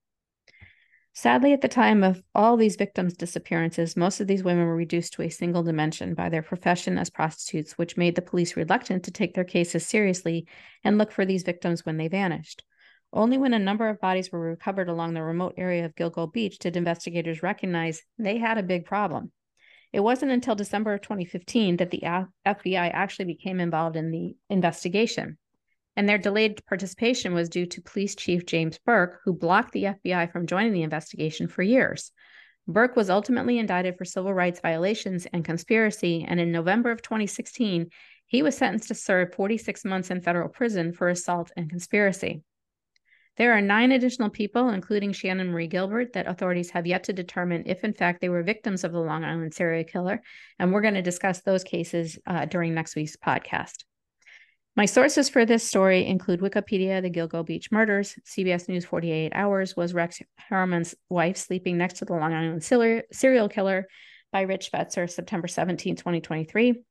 Sadly, 1.16 1.52
at 1.52 1.60
the 1.60 1.68
time 1.68 2.02
of 2.02 2.24
all 2.34 2.56
these 2.56 2.74
victims' 2.74 3.16
disappearances, 3.16 3.96
most 3.96 4.20
of 4.20 4.26
these 4.26 4.42
women 4.42 4.66
were 4.66 4.74
reduced 4.74 5.12
to 5.12 5.22
a 5.22 5.28
single 5.28 5.62
dimension 5.62 6.12
by 6.12 6.28
their 6.28 6.42
profession 6.42 6.98
as 6.98 7.08
prostitutes, 7.08 7.78
which 7.78 7.96
made 7.96 8.16
the 8.16 8.20
police 8.20 8.56
reluctant 8.56 9.04
to 9.04 9.12
take 9.12 9.34
their 9.34 9.44
cases 9.44 9.86
seriously 9.86 10.44
and 10.82 10.98
look 10.98 11.12
for 11.12 11.24
these 11.24 11.44
victims 11.44 11.86
when 11.86 11.98
they 11.98 12.08
vanished. 12.08 12.64
Only 13.12 13.38
when 13.38 13.54
a 13.54 13.60
number 13.60 13.88
of 13.88 14.00
bodies 14.00 14.32
were 14.32 14.40
recovered 14.40 14.88
along 14.88 15.14
the 15.14 15.22
remote 15.22 15.54
area 15.56 15.84
of 15.84 15.94
Gilgo 15.94 16.32
Beach 16.32 16.58
did 16.58 16.76
investigators 16.76 17.44
recognize 17.44 18.02
they 18.18 18.38
had 18.38 18.58
a 18.58 18.64
big 18.64 18.84
problem. 18.84 19.30
It 19.92 20.00
wasn't 20.00 20.32
until 20.32 20.56
December 20.56 20.94
of 20.94 21.02
2015 21.02 21.76
that 21.76 21.92
the 21.92 22.02
FBI 22.44 22.90
actually 22.92 23.26
became 23.26 23.60
involved 23.60 23.94
in 23.94 24.10
the 24.10 24.34
investigation 24.50 25.38
and 25.96 26.08
their 26.08 26.18
delayed 26.18 26.64
participation 26.66 27.34
was 27.34 27.48
due 27.48 27.66
to 27.66 27.82
Police 27.82 28.14
Chief 28.14 28.46
James 28.46 28.78
Burke, 28.84 29.20
who 29.24 29.32
blocked 29.32 29.72
the 29.72 29.84
FBI 29.84 30.30
from 30.32 30.46
joining 30.46 30.72
the 30.72 30.82
investigation 30.82 31.48
for 31.48 31.62
years. 31.62 32.10
Burke 32.66 32.96
was 32.96 33.10
ultimately 33.10 33.58
indicted 33.58 33.98
for 33.98 34.04
civil 34.04 34.32
rights 34.32 34.60
violations 34.60 35.26
and 35.32 35.44
conspiracy, 35.44 36.24
and 36.26 36.40
in 36.40 36.50
November 36.50 36.90
of 36.90 37.02
2016, 37.02 37.90
he 38.26 38.42
was 38.42 38.56
sentenced 38.56 38.88
to 38.88 38.94
serve 38.94 39.34
46 39.34 39.84
months 39.84 40.10
in 40.10 40.20
federal 40.20 40.48
prison 40.48 40.92
for 40.92 41.08
assault 41.08 41.52
and 41.56 41.68
conspiracy. 41.68 42.42
There 43.36 43.52
are 43.52 43.60
nine 43.60 43.90
additional 43.90 44.30
people, 44.30 44.70
including 44.70 45.12
Shannan 45.12 45.50
Marie 45.50 45.66
Gilbert, 45.66 46.12
that 46.12 46.28
authorities 46.28 46.70
have 46.70 46.86
yet 46.86 47.04
to 47.04 47.12
determine 47.12 47.64
if, 47.66 47.82
in 47.82 47.92
fact, 47.92 48.20
they 48.20 48.28
were 48.28 48.44
victims 48.44 48.84
of 48.84 48.92
the 48.92 49.00
Long 49.00 49.24
Island 49.24 49.52
serial 49.52 49.84
killer. 49.84 50.22
And 50.58 50.72
we're 50.72 50.82
going 50.82 50.94
to 50.94 51.02
discuss 51.02 51.40
those 51.40 51.64
cases 51.64 52.16
uh, 52.26 52.46
during 52.46 52.74
next 52.74 52.94
week's 52.94 53.16
podcast. 53.16 53.84
My 54.76 54.86
sources 54.86 55.28
for 55.28 55.46
this 55.46 55.66
story 55.66 56.04
include 56.04 56.40
Wikipedia, 56.40 57.00
the 57.00 57.08
Gilgo 57.08 57.46
Beach 57.46 57.70
murders, 57.70 58.16
CBS 58.26 58.68
News 58.68 58.84
48 58.84 59.32
Hours, 59.32 59.76
was 59.76 59.94
Rex 59.94 60.20
Heuermann's 60.50 60.96
wife 61.08 61.36
sleeping 61.36 61.78
next 61.78 61.98
to 61.98 62.04
the 62.04 62.14
Long 62.14 62.34
Island 62.34 62.64
serial 62.64 63.48
killer 63.48 63.86
by 64.32 64.40
Rich 64.40 64.72
Fetzer, 64.72 65.08
September 65.08 65.46
17, 65.46 65.94
2023. 65.94 66.82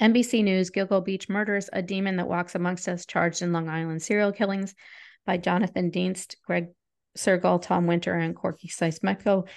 NBC 0.00 0.44
News, 0.44 0.70
Gilgo 0.70 1.04
Beach 1.04 1.28
murders, 1.28 1.68
a 1.72 1.82
demon 1.82 2.16
that 2.16 2.28
walks 2.28 2.54
amongst 2.54 2.88
us, 2.88 3.06
charged 3.06 3.42
in 3.42 3.52
Long 3.52 3.68
Island 3.68 4.00
serial 4.00 4.30
killings 4.30 4.72
by 5.26 5.36
Jonathan 5.36 5.90
Dienst, 5.90 6.36
Greg 6.46 6.68
Cergol, 7.18 7.60
Tom 7.60 7.88
Winter, 7.88 8.14
and 8.14 8.36
Corky 8.36 8.68
Siemaszko. 8.68 9.48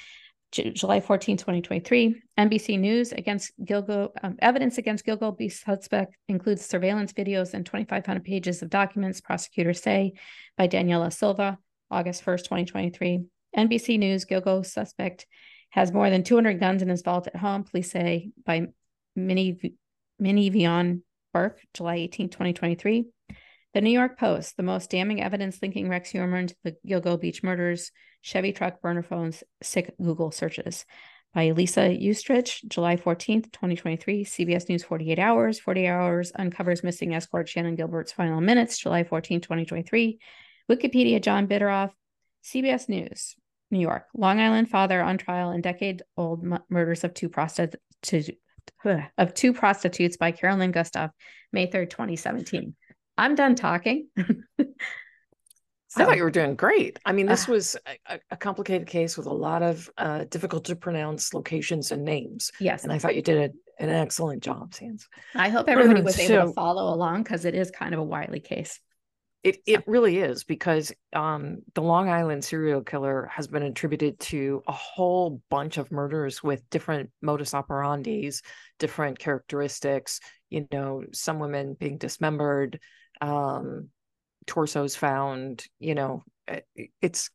July 0.74 1.00
14, 1.00 1.38
2023. 1.38 2.22
NBC 2.38 2.80
News 2.80 3.12
against 3.12 3.52
Gilgo, 3.64 4.12
um, 4.24 4.36
evidence 4.40 4.78
against 4.78 5.06
Gilgo 5.06 5.38
Beach 5.38 5.64
suspect 5.64 6.16
includes 6.28 6.66
surveillance 6.66 7.14
videos 7.14 7.54
and 7.54 7.66
2,500 7.66 8.24
pages 8.24 8.62
of 8.62 8.70
documents, 8.70 9.22
prosecutors 9.22 9.82
say, 9.82 10.14
by 10.58 10.68
Daniela 10.68 11.14
Silva, 11.14 11.58
August 11.90 12.24
1st, 12.26 12.44
2023. 12.44 13.26
NBC 13.56 14.00
News 14.00 14.26
Gilgo 14.26 14.66
suspect 14.66 15.26
has 15.70 15.92
more 15.92 16.10
than 16.10 16.24
200 16.24 16.60
guns 16.60 16.82
in 16.82 16.90
his 16.90 17.02
vault 17.02 17.28
at 17.28 17.36
home, 17.36 17.64
police 17.64 17.92
say, 17.92 18.32
by 18.46 18.68
Minnie, 19.16 19.76
Minyvonne 20.22 21.02
Burke, 21.34 21.60
July 21.74 21.96
18, 21.96 22.30
2023. 22.30 23.06
The 23.74 23.82
New 23.82 23.92
York 23.92 24.18
Post, 24.18 24.58
the 24.58 24.64
most 24.64 24.90
damning 24.90 25.22
evidence 25.22 25.62
linking 25.62 25.90
Rex 25.90 26.12
Heuermann 26.12 26.48
to 26.48 26.56
the 26.64 26.76
Gilgo 26.88 27.20
Beach 27.20 27.44
murders, 27.44 27.92
Chevy 28.22 28.52
truck 28.52 28.82
burner 28.82 29.04
phones, 29.04 29.44
sick 29.62 29.94
Google 30.02 30.32
searches. 30.32 30.86
By 31.34 31.52
Lisa 31.52 31.82
Ustrich, 31.82 32.68
July 32.68 32.96
14th, 32.96 33.52
2023, 33.52 34.26
CBS 34.26 34.70
News 34.70 34.84
48 34.84 35.20
Hours. 35.20 35.60
48 35.60 35.88
Hours 35.88 36.32
uncovers 36.34 36.84
missing 36.84 37.14
escort 37.14 37.48
Shannan 37.48 37.76
Gilbert's 37.78 38.12
final 38.12 38.42
minutes, 38.42 38.80
July 38.80 39.04
14th, 39.04 39.44
2023. 39.44 40.20
Wikipedia, 40.72 41.22
John 41.22 41.48
Bittrolff. 41.48 41.92
CBS 42.44 42.88
News, 42.90 43.36
New 43.70 43.80
York. 43.80 44.06
Long 44.16 44.40
Island 44.40 44.70
father 44.70 45.02
on 45.02 45.18
trial 45.18 45.52
in 45.52 45.62
decade-old 45.62 46.44
murders 46.70 47.04
of 47.04 47.14
two 47.14 47.30
prostitutes 47.30 48.32
of 49.18 49.34
two 49.34 49.54
prostitutes 49.54 50.18
by 50.18 50.32
Carolyn 50.32 50.72
Gusoff, 50.72 51.12
May 51.52 51.68
3rd, 51.68 51.90
2017. 51.90 52.76
I'm 53.18 53.36
done 53.36 53.56
talking. 53.56 54.08
So, 54.18 54.26
I 55.98 56.06
thought 56.06 56.18
you 56.18 56.24
were 56.24 56.32
doing 56.32 56.56
great. 56.56 57.00
I 57.06 57.12
mean, 57.12 57.26
this 57.26 57.48
uh, 57.48 57.54
was 57.54 57.78
a, 58.08 58.20
a, 58.32 58.38
complicated 58.38 58.88
case 58.88 59.18
with 59.18 59.26
a 59.26 59.34
lot 59.34 59.64
of 59.64 59.90
uh, 59.98 60.26
difficult 60.26 60.66
to 60.66 60.76
pronounce 60.76 61.34
locations 61.34 61.92
and 61.92 62.04
names. 62.04 62.52
Yes. 62.60 62.84
And 62.84 62.94
I 62.94 63.00
thought 63.00 63.16
you 63.16 63.22
did 63.22 63.52
a, 63.52 63.84
an 63.84 63.90
excellent 63.90 64.44
job, 64.44 64.74
Sans. 64.74 65.08
I 65.36 65.50
hope 65.50 65.68
everybody 65.68 66.02
was 66.02 66.16
so, 66.16 66.22
able 66.22 66.48
to 66.48 66.54
follow 66.54 66.94
along 66.94 67.24
because 67.24 67.46
it 67.46 67.56
is 67.56 67.72
kind 67.72 67.94
of 67.94 68.00
a 68.00 68.04
wily 68.04 68.40
case. 68.40 68.80
It 69.44 69.60
it 69.66 69.88
really 69.88 70.18
is 70.18 70.44
because 70.44 70.92
um, 71.14 71.60
the 71.76 71.82
Long 71.82 72.10
Island 72.10 72.44
serial 72.44 72.82
killer 72.82 73.30
has 73.32 73.48
been 73.48 73.64
attributed 73.64 74.20
to 74.20 74.64
a 74.68 74.72
whole 74.72 75.42
bunch 75.50 75.78
of 75.78 75.92
murders 75.92 76.44
with 76.44 76.68
different 76.70 77.12
modus 77.22 77.52
operandis, 77.52 78.42
different 78.80 79.20
characteristics. 79.20 80.20
You 80.50 80.68
know, 80.72 81.04
some 81.14 81.40
women 81.40 81.78
being 81.80 81.98
dismembered, 81.98 82.80
um, 83.22 83.90
torsos 84.46 84.96
found. 84.96 85.66
You 85.80 85.96
know, 85.96 86.24
it's 87.02 87.30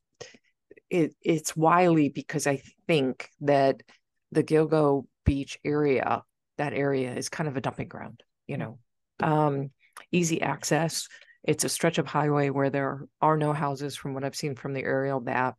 it 0.91 1.15
it's 1.23 1.57
wily 1.57 2.09
because 2.09 2.47
I 2.47 2.63
think 2.87 3.29
that 3.41 3.83
the 4.31 4.43
Gilgo 4.43 5.07
Beach 5.25 5.59
area, 5.65 6.23
that 6.59 6.73
area 6.73 7.15
is 7.15 7.29
kind 7.29 7.49
of 7.49 7.57
a 7.57 7.61
dumping 7.61 7.89
ground. 7.89 8.23
You 8.47 8.59
know, 8.59 8.79
um, 9.21 9.71
easy 10.11 10.43
access 10.43 11.09
it's 11.45 11.65
a 11.65 11.69
stretch 11.69 11.99
of 11.99 12.07
highway 12.07 12.51
where 12.51 12.71
there 12.71 13.07
are 13.21 13.37
no 13.37 13.53
houses 13.53 13.97
from 13.97 14.15
what 14.15 14.25
I've 14.25 14.37
seen 14.37 14.55
from 14.55 14.75
the 14.75 14.85
aerial 14.85 15.21
map. 15.21 15.57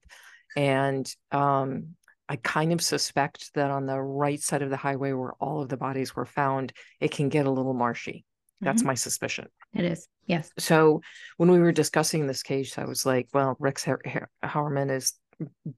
And 0.56 1.10
um, 1.32 1.96
I 2.30 2.38
kind 2.38 2.72
of 2.72 2.82
suspect 2.82 3.54
that 3.56 3.70
on 3.70 3.86
the 3.86 4.00
right 4.00 4.40
side 4.40 4.62
of 4.62 4.70
the 4.70 4.78
highway 4.78 5.12
where 5.12 5.34
all 5.40 5.62
of 5.62 5.70
the 5.70 5.78
bodies 5.78 6.16
were 6.16 6.26
found, 6.26 6.72
it 7.00 7.12
can 7.12 7.30
get 7.30 7.46
a 7.46 7.52
little 7.52 7.74
marshy. 7.74 8.24
That's 8.64 8.82
mm-hmm. 8.82 8.88
my 8.88 8.94
suspicion. 8.96 9.48
It 9.74 9.86
is. 9.86 10.08
Yes. 10.26 10.52
So 10.58 11.02
when 11.38 11.52
we 11.52 11.60
were 11.60 11.72
discussing 11.72 12.28
this 12.28 12.44
case, 12.44 12.78
I 12.78 12.86
was 12.86 13.06
like, 13.06 13.28
well, 13.34 13.56
Rex 13.60 13.86
Heuermann 13.86 14.92
is 14.92 15.14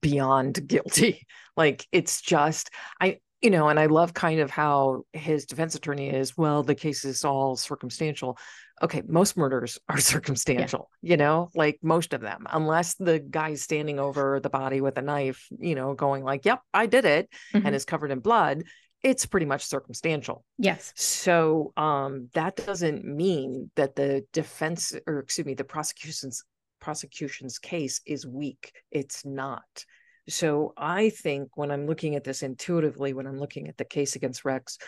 beyond 0.01 0.67
guilty. 0.67 1.25
like 1.57 1.87
it's 1.91 2.21
just, 2.21 2.69
I, 3.01 3.19
you 3.41 3.49
know, 3.49 3.69
and 3.69 3.79
I 3.79 3.87
love 3.87 4.13
kind 4.13 4.39
of 4.39 4.49
how 4.49 5.03
his 5.13 5.45
defense 5.45 5.75
attorney 5.75 6.09
is, 6.09 6.37
well, 6.37 6.63
the 6.63 6.75
case 6.75 7.05
is 7.05 7.25
all 7.25 7.55
circumstantial 7.55 8.37
okay, 8.81 9.01
most 9.07 9.37
murders 9.37 9.79
are 9.87 9.97
circumstantial, 9.99 10.89
yeah. 11.01 11.11
you 11.11 11.17
know, 11.17 11.49
like 11.55 11.79
most 11.81 12.13
of 12.13 12.21
them, 12.21 12.45
unless 12.49 12.95
the 12.95 13.19
guy's 13.19 13.61
standing 13.61 13.99
over 13.99 14.39
the 14.39 14.49
body 14.49 14.81
with 14.81 14.97
a 14.97 15.01
knife, 15.01 15.47
you 15.57 15.75
know, 15.75 15.93
going 15.93 16.23
like, 16.23 16.45
yep, 16.45 16.61
I 16.73 16.85
did 16.85 17.05
it 17.05 17.29
mm-hmm. 17.53 17.65
and 17.65 17.75
is 17.75 17.85
covered 17.85 18.11
in 18.11 18.19
blood. 18.19 18.63
It's 19.05 19.27
pretty 19.27 19.45
much 19.45 19.63
circumstantial. 19.63 20.43
Yes. 20.57 20.91
So 20.95 21.73
um, 21.77 22.29
that 22.33 22.55
doesn't 22.55 23.05
mean 23.05 23.69
that 23.75 23.95
the 23.95 24.25
defense 24.33 24.95
or 25.05 25.19
excuse 25.19 25.45
me, 25.45 25.53
the 25.53 25.63
prosecution's 25.63 26.43
prosecution's 26.81 27.59
case 27.59 28.01
is 28.07 28.25
weak. 28.25 28.73
It's 28.89 29.23
not. 29.23 29.85
So 30.27 30.73
I 30.75 31.11
think 31.11 31.49
when 31.53 31.69
I'm 31.69 31.85
looking 31.85 32.15
at 32.15 32.23
this 32.23 32.41
intuitively, 32.41 33.13
when 33.13 33.27
I'm 33.27 33.39
looking 33.39 33.67
at 33.67 33.77
the 33.77 33.85
case 33.85 34.15
against 34.15 34.43
Rex, 34.43 34.79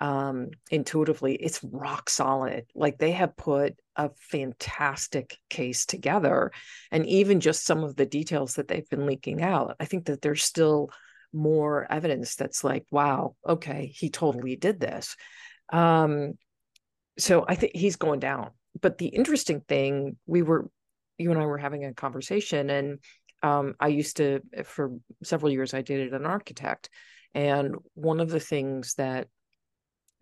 um, 0.00 0.48
intuitively, 0.72 1.36
it's 1.36 1.62
rock 1.62 2.10
solid. 2.10 2.64
Like 2.74 2.98
they 2.98 3.12
have 3.12 3.36
put 3.36 3.76
a 3.94 4.10
fantastic 4.16 5.38
case 5.48 5.86
together. 5.86 6.50
And 6.90 7.06
even 7.06 7.38
just 7.38 7.64
some 7.64 7.84
of 7.84 7.94
the 7.94 8.06
details 8.06 8.54
that 8.54 8.66
they've 8.66 8.88
been 8.88 9.06
leaking 9.06 9.42
out, 9.42 9.76
I 9.78 9.84
think 9.84 10.06
that 10.06 10.22
there's 10.22 10.42
still 10.42 10.90
more 11.32 11.86
evidence 11.90 12.36
that's 12.36 12.64
like, 12.64 12.84
wow, 12.90 13.34
okay, 13.46 13.92
he 13.94 14.10
totally 14.10 14.56
did 14.56 14.80
this. 14.80 15.16
Um, 15.72 16.34
so 17.18 17.44
I 17.48 17.54
think 17.54 17.74
he's 17.74 17.96
going 17.96 18.20
down. 18.20 18.50
But 18.80 18.98
the 18.98 19.06
interesting 19.06 19.60
thing, 19.60 20.16
we 20.26 20.42
were, 20.42 20.70
you 21.18 21.30
and 21.30 21.40
I 21.40 21.46
were 21.46 21.58
having 21.58 21.84
a 21.84 21.94
conversation, 21.94 22.70
and 22.70 22.98
um, 23.42 23.74
I 23.80 23.88
used 23.88 24.18
to, 24.18 24.40
for 24.64 24.92
several 25.22 25.52
years, 25.52 25.74
I 25.74 25.82
dated 25.82 26.14
an 26.14 26.26
architect. 26.26 26.88
And 27.34 27.76
one 27.94 28.20
of 28.20 28.30
the 28.30 28.40
things 28.40 28.94
that 28.94 29.28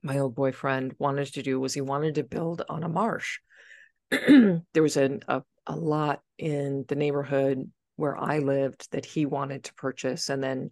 my 0.03 0.19
old 0.19 0.35
boyfriend 0.35 0.95
wanted 0.99 1.27
to 1.35 1.43
do 1.43 1.59
was 1.59 1.75
he 1.75 1.81
wanted 1.81 2.17
to 2.17 2.25
build 2.25 2.63
on 2.69 2.85
a 2.85 2.89
marsh. 2.89 3.39
there 4.11 4.83
was 4.83 4.97
a, 4.97 5.19
a 5.67 5.77
lot 5.77 6.21
in 6.39 6.85
the 6.89 6.95
neighborhood 6.95 7.71
where 7.97 8.17
I 8.17 8.39
lived 8.39 8.91
that 8.93 9.05
he 9.05 9.27
wanted 9.27 9.65
to 9.65 9.75
purchase 9.75 10.29
and 10.29 10.43
then, 10.43 10.71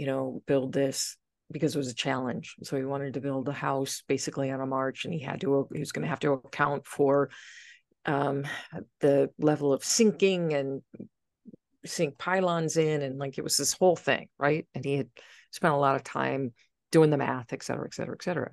you 0.00 0.06
know, 0.06 0.42
build 0.46 0.72
this 0.72 1.18
because 1.52 1.74
it 1.74 1.78
was 1.78 1.90
a 1.90 1.94
challenge. 2.06 2.54
So 2.62 2.76
he 2.76 2.84
wanted 2.84 3.12
to 3.14 3.20
build 3.20 3.46
a 3.48 3.52
house 3.52 4.02
basically 4.08 4.50
on 4.50 4.62
a 4.62 4.66
march, 4.66 5.04
and 5.04 5.12
he 5.12 5.20
had 5.20 5.40
to, 5.42 5.68
he 5.74 5.80
was 5.80 5.92
going 5.92 6.04
to 6.04 6.08
have 6.08 6.20
to 6.20 6.32
account 6.32 6.86
for 6.86 7.28
um, 8.06 8.46
the 9.00 9.28
level 9.38 9.74
of 9.74 9.84
sinking 9.84 10.54
and 10.54 10.80
sink 11.84 12.16
pylons 12.16 12.78
in. 12.78 13.02
And 13.02 13.18
like 13.18 13.36
it 13.36 13.44
was 13.44 13.58
this 13.58 13.74
whole 13.74 13.96
thing, 13.96 14.28
right? 14.38 14.66
And 14.74 14.84
he 14.84 14.94
had 14.96 15.10
spent 15.50 15.74
a 15.74 15.82
lot 15.86 15.96
of 15.96 16.02
time 16.02 16.54
doing 16.90 17.10
the 17.10 17.18
math, 17.18 17.52
et 17.52 17.62
cetera, 17.62 17.84
et 17.84 17.94
cetera, 17.94 18.14
et 18.14 18.22
cetera. 18.22 18.52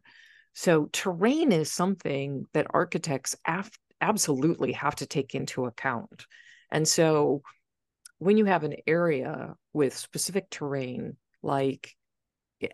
So 0.54 0.90
terrain 0.92 1.54
is 1.54 1.72
something 1.72 2.44
that 2.54 2.68
architects 2.72 3.38
af- 3.46 3.80
absolutely 4.02 4.74
have 4.74 4.96
to 4.96 5.06
take 5.06 5.34
into 5.34 5.66
account. 5.66 6.26
And 6.72 6.86
so 6.86 7.42
when 8.18 8.38
you 8.38 8.46
have 8.46 8.66
an 8.66 8.76
area 8.86 9.54
with 9.72 9.96
specific 9.96 10.50
terrain, 10.50 11.16
like 11.42 11.96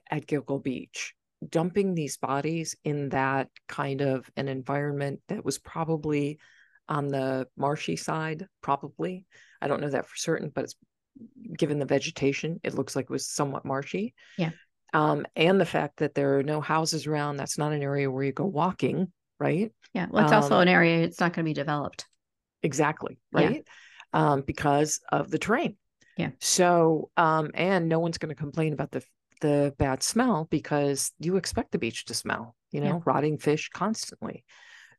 at 0.10 0.28
Gilgo 0.28 0.62
Beach, 0.62 1.14
dumping 1.48 1.94
these 1.94 2.18
bodies 2.18 2.76
in 2.84 3.10
that 3.10 3.50
kind 3.68 4.02
of 4.02 4.30
an 4.36 4.48
environment 4.48 5.22
that 5.28 5.44
was 5.44 5.58
probably 5.60 6.40
on 6.88 7.08
the 7.08 7.48
marshy 7.58 7.96
side, 7.96 8.48
probably. 8.62 9.26
I 9.62 9.68
don't 9.68 9.82
know 9.82 9.90
that 9.90 10.08
for 10.08 10.16
certain, 10.16 10.52
but 10.54 10.66
it's 10.66 10.76
given 11.58 11.80
the 11.80 11.86
vegetation, 11.86 12.60
it 12.64 12.74
looks 12.74 12.96
like 12.96 13.06
it 13.06 13.10
was 13.10 13.28
somewhat 13.28 13.66
marshy. 13.66 14.14
Yeah 14.38 14.52
um, 14.94 15.26
and 15.36 15.60
the 15.60 15.66
fact 15.66 15.98
that 15.98 16.14
there 16.14 16.38
are 16.38 16.44
no 16.44 16.62
houses 16.62 17.08
around. 17.08 17.38
That's 17.38 17.58
not 17.58 17.74
an 17.74 17.82
area 17.82 18.10
where 18.10 18.24
you 18.24 18.32
go 18.32 18.46
walking, 18.46 19.12
right? 19.40 19.72
Yeah. 19.94 20.08
Well, 20.10 20.24
it's 20.24 20.32
um, 20.32 20.44
also 20.44 20.60
an 20.60 20.68
area 20.68 21.04
it's 21.04 21.20
not 21.20 21.34
going 21.34 21.46
to 21.46 21.50
be 21.50 21.54
developed. 21.54 22.06
Exactly. 22.62 23.18
Right. 23.32 23.66
Yeah. 24.14 24.32
Um, 24.34 24.42
because 24.42 25.02
of 25.12 25.32
the 25.32 25.40
terrain. 25.40 25.76
Yeah. 26.18 26.30
So, 26.40 27.10
um, 27.18 27.52
and 27.54 27.90
no 27.90 28.00
one's 28.00 28.18
going 28.18 28.30
to 28.30 28.36
complain 28.36 28.74
about 28.74 28.92
the 28.92 29.04
the 29.42 29.74
bad 29.78 30.02
smell 30.02 30.48
because 30.50 31.12
you 31.20 31.36
expect 31.36 31.72
the 31.72 31.80
beach 31.80 32.06
to 32.06 32.14
smell. 32.14 32.56
You 32.72 32.82
know, 32.82 32.88
yeah. 32.88 33.00
rotting 33.06 33.38
fish 33.38 33.70
constantly. 33.70 34.44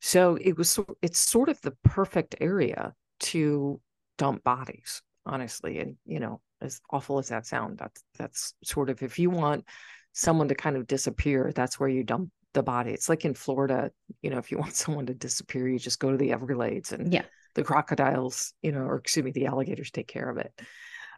So 0.00 0.36
it 0.40 0.56
was. 0.56 0.78
It's 1.02 1.18
sort 1.18 1.48
of 1.48 1.60
the 1.62 1.72
perfect 1.82 2.36
area 2.40 2.94
to 3.20 3.80
dump 4.18 4.44
bodies, 4.44 5.02
honestly. 5.24 5.78
And 5.78 5.96
you 6.04 6.20
know, 6.20 6.40
as 6.64 6.80
awful 6.90 7.18
as 7.18 7.28
that 7.28 7.46
sound 7.46 7.78
that's 7.78 8.02
that's 8.18 8.54
sort 8.64 8.90
of 8.90 9.02
if 9.02 9.18
you 9.18 9.30
want 9.30 9.64
someone 10.12 10.48
to 10.48 10.54
kind 10.54 10.76
of 10.76 10.86
disappear 10.86 11.52
that's 11.54 11.78
where 11.78 11.88
you 11.88 12.02
dump 12.02 12.30
the 12.54 12.62
body 12.62 12.90
it's 12.90 13.08
like 13.08 13.24
in 13.24 13.34
florida 13.34 13.90
you 14.22 14.30
know 14.30 14.38
if 14.38 14.50
you 14.50 14.58
want 14.64 14.74
someone 14.74 15.06
to 15.06 15.14
disappear 15.14 15.68
you 15.68 15.78
just 15.78 16.00
go 16.00 16.10
to 16.10 16.16
the 16.16 16.32
everglades 16.32 16.92
and 16.92 17.12
yeah 17.12 17.24
the 17.54 17.62
crocodiles 17.62 18.52
you 18.62 18.72
know 18.72 18.80
or 18.80 18.96
excuse 18.96 19.24
me 19.24 19.30
the 19.30 19.46
alligators 19.46 19.90
take 19.90 20.08
care 20.08 20.28
of 20.28 20.38
it 20.38 20.52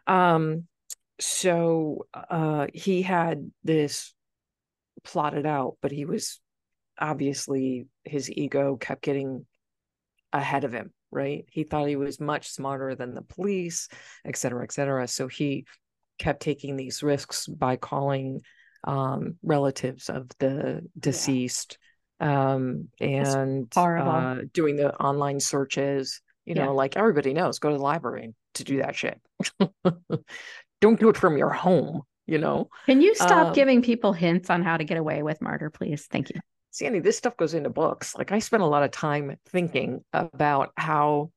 um 0.07 0.63
so 1.19 2.05
uh 2.13 2.67
he 2.73 3.01
had 3.01 3.51
this 3.63 4.13
plotted 5.03 5.45
out 5.45 5.77
but 5.81 5.91
he 5.91 6.05
was 6.05 6.39
obviously 6.99 7.87
his 8.03 8.31
ego 8.31 8.75
kept 8.75 9.01
getting 9.03 9.45
ahead 10.33 10.63
of 10.63 10.73
him 10.73 10.91
right? 11.11 11.45
He 11.49 11.63
thought 11.63 11.87
he 11.87 11.95
was 11.95 12.19
much 12.19 12.49
smarter 12.49 12.95
than 12.95 13.13
the 13.13 13.21
police, 13.21 13.87
et 14.25 14.35
cetera, 14.37 14.63
et 14.63 14.71
cetera. 14.71 15.07
So 15.07 15.27
he 15.27 15.65
kept 16.17 16.41
taking 16.41 16.75
these 16.75 17.03
risks 17.03 17.47
by 17.47 17.75
calling 17.75 18.41
um, 18.83 19.35
relatives 19.43 20.09
of 20.09 20.29
the 20.39 20.81
deceased 20.99 21.77
yeah. 22.19 22.53
um, 22.53 22.89
and 22.99 23.71
uh, 23.75 24.41
doing 24.53 24.75
the 24.75 24.95
online 24.95 25.39
searches. 25.39 26.21
You 26.45 26.55
know, 26.55 26.65
yeah. 26.65 26.69
like 26.69 26.95
everybody 26.95 27.33
knows, 27.33 27.59
go 27.59 27.69
to 27.69 27.77
the 27.77 27.83
library 27.83 28.33
to 28.53 28.63
do 28.63 28.77
that 28.77 28.95
shit. 28.95 29.19
Don't 30.81 30.99
do 30.99 31.09
it 31.09 31.17
from 31.17 31.37
your 31.37 31.49
home, 31.49 32.03
you 32.25 32.37
know? 32.37 32.69
Can 32.85 33.01
you 33.01 33.15
stop 33.15 33.47
um, 33.47 33.53
giving 33.53 33.81
people 33.81 34.13
hints 34.13 34.49
on 34.49 34.63
how 34.63 34.77
to 34.77 34.83
get 34.83 34.97
away 34.97 35.23
with 35.23 35.41
murder, 35.41 35.69
please? 35.69 36.05
Thank 36.09 36.29
you. 36.29 36.39
Sandy, 36.71 36.99
this 36.99 37.17
stuff 37.17 37.37
goes 37.37 37.53
into 37.53 37.69
books. 37.69 38.15
Like 38.15 38.31
I 38.31 38.39
spent 38.39 38.61
a 38.61 38.67
lot 38.67 38.83
of 38.83 38.91
time 38.91 39.35
thinking 39.49 40.03
about 40.13 40.71
how 40.77 41.31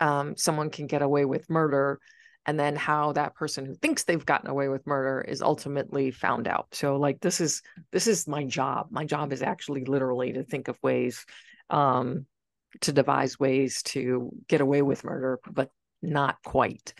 um, 0.00 0.36
someone 0.36 0.70
can 0.70 0.86
get 0.86 1.02
away 1.02 1.24
with 1.24 1.48
murder 1.48 2.00
and 2.46 2.58
then 2.58 2.74
how 2.74 3.12
that 3.12 3.34
person 3.34 3.66
who 3.66 3.74
thinks 3.74 4.02
they've 4.02 4.24
gotten 4.24 4.50
away 4.50 4.68
with 4.68 4.86
murder 4.86 5.20
is 5.20 5.42
ultimately 5.42 6.10
found 6.10 6.48
out. 6.48 6.66
So 6.72 6.96
like 6.96 7.20
this 7.20 7.40
is 7.40 7.62
this 7.92 8.06
is 8.06 8.26
my 8.26 8.44
job. 8.44 8.88
My 8.90 9.04
job 9.04 9.32
is 9.32 9.42
actually 9.42 9.84
literally 9.84 10.32
to 10.32 10.42
think 10.42 10.68
of 10.68 10.78
ways 10.82 11.24
um, 11.68 12.26
to 12.80 12.92
devise 12.92 13.38
ways 13.38 13.82
to 13.82 14.32
get 14.48 14.60
away 14.60 14.82
with 14.82 15.04
murder, 15.04 15.38
but 15.48 15.70
not 16.02 16.36
quite. 16.44 16.94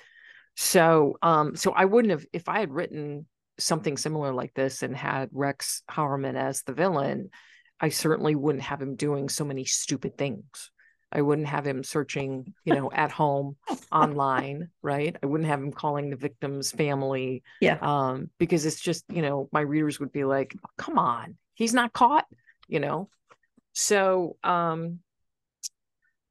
So 0.57 1.16
um, 1.22 1.57
so 1.57 1.72
I 1.72 1.84
wouldn't 1.84 2.12
have 2.12 2.26
if 2.32 2.48
I 2.48 2.61
had 2.61 2.70
written 2.72 3.26
something 3.59 3.96
similar 3.96 4.32
like 4.32 4.55
this 4.55 4.82
and 4.82 4.96
had 4.96 5.28
Rex 5.32 5.82
Heuermann 5.90 6.36
as 6.36 6.62
the 6.62 6.72
villain, 6.72 7.30
I 7.80 7.90
certainly 7.90 8.34
wouldn't 8.34 8.64
have 8.64 8.80
him 8.80 8.96
doing 8.96 9.28
so 9.28 9.44
many 9.44 9.64
stupid 9.64 10.18
things. 10.18 10.70
I 11.12 11.22
wouldn't 11.22 11.48
have 11.48 11.66
him 11.66 11.82
searching, 11.82 12.55
you 12.64 12.74
know, 12.74 12.90
at 12.92 13.11
home 13.11 13.57
online, 13.92 14.70
right? 14.80 15.16
I 15.22 15.26
wouldn't 15.26 15.48
have 15.48 15.61
him 15.61 15.72
calling 15.72 16.11
the 16.11 16.16
victim's 16.16 16.70
family. 16.70 17.42
Yeah. 17.61 17.78
Um, 17.80 18.30
because 18.38 18.64
it's 18.64 18.80
just, 18.80 19.05
you 19.09 19.22
know, 19.22 19.48
my 19.53 19.61
readers 19.61 19.98
would 19.98 20.12
be 20.12 20.24
like, 20.24 20.55
oh, 20.64 20.70
come 20.78 20.98
on, 20.98 21.36
he's 21.55 21.74
not 21.74 21.92
caught, 21.92 22.26
you 22.68 22.80
know. 22.80 23.09
So 23.72 24.36
um 24.42 25.01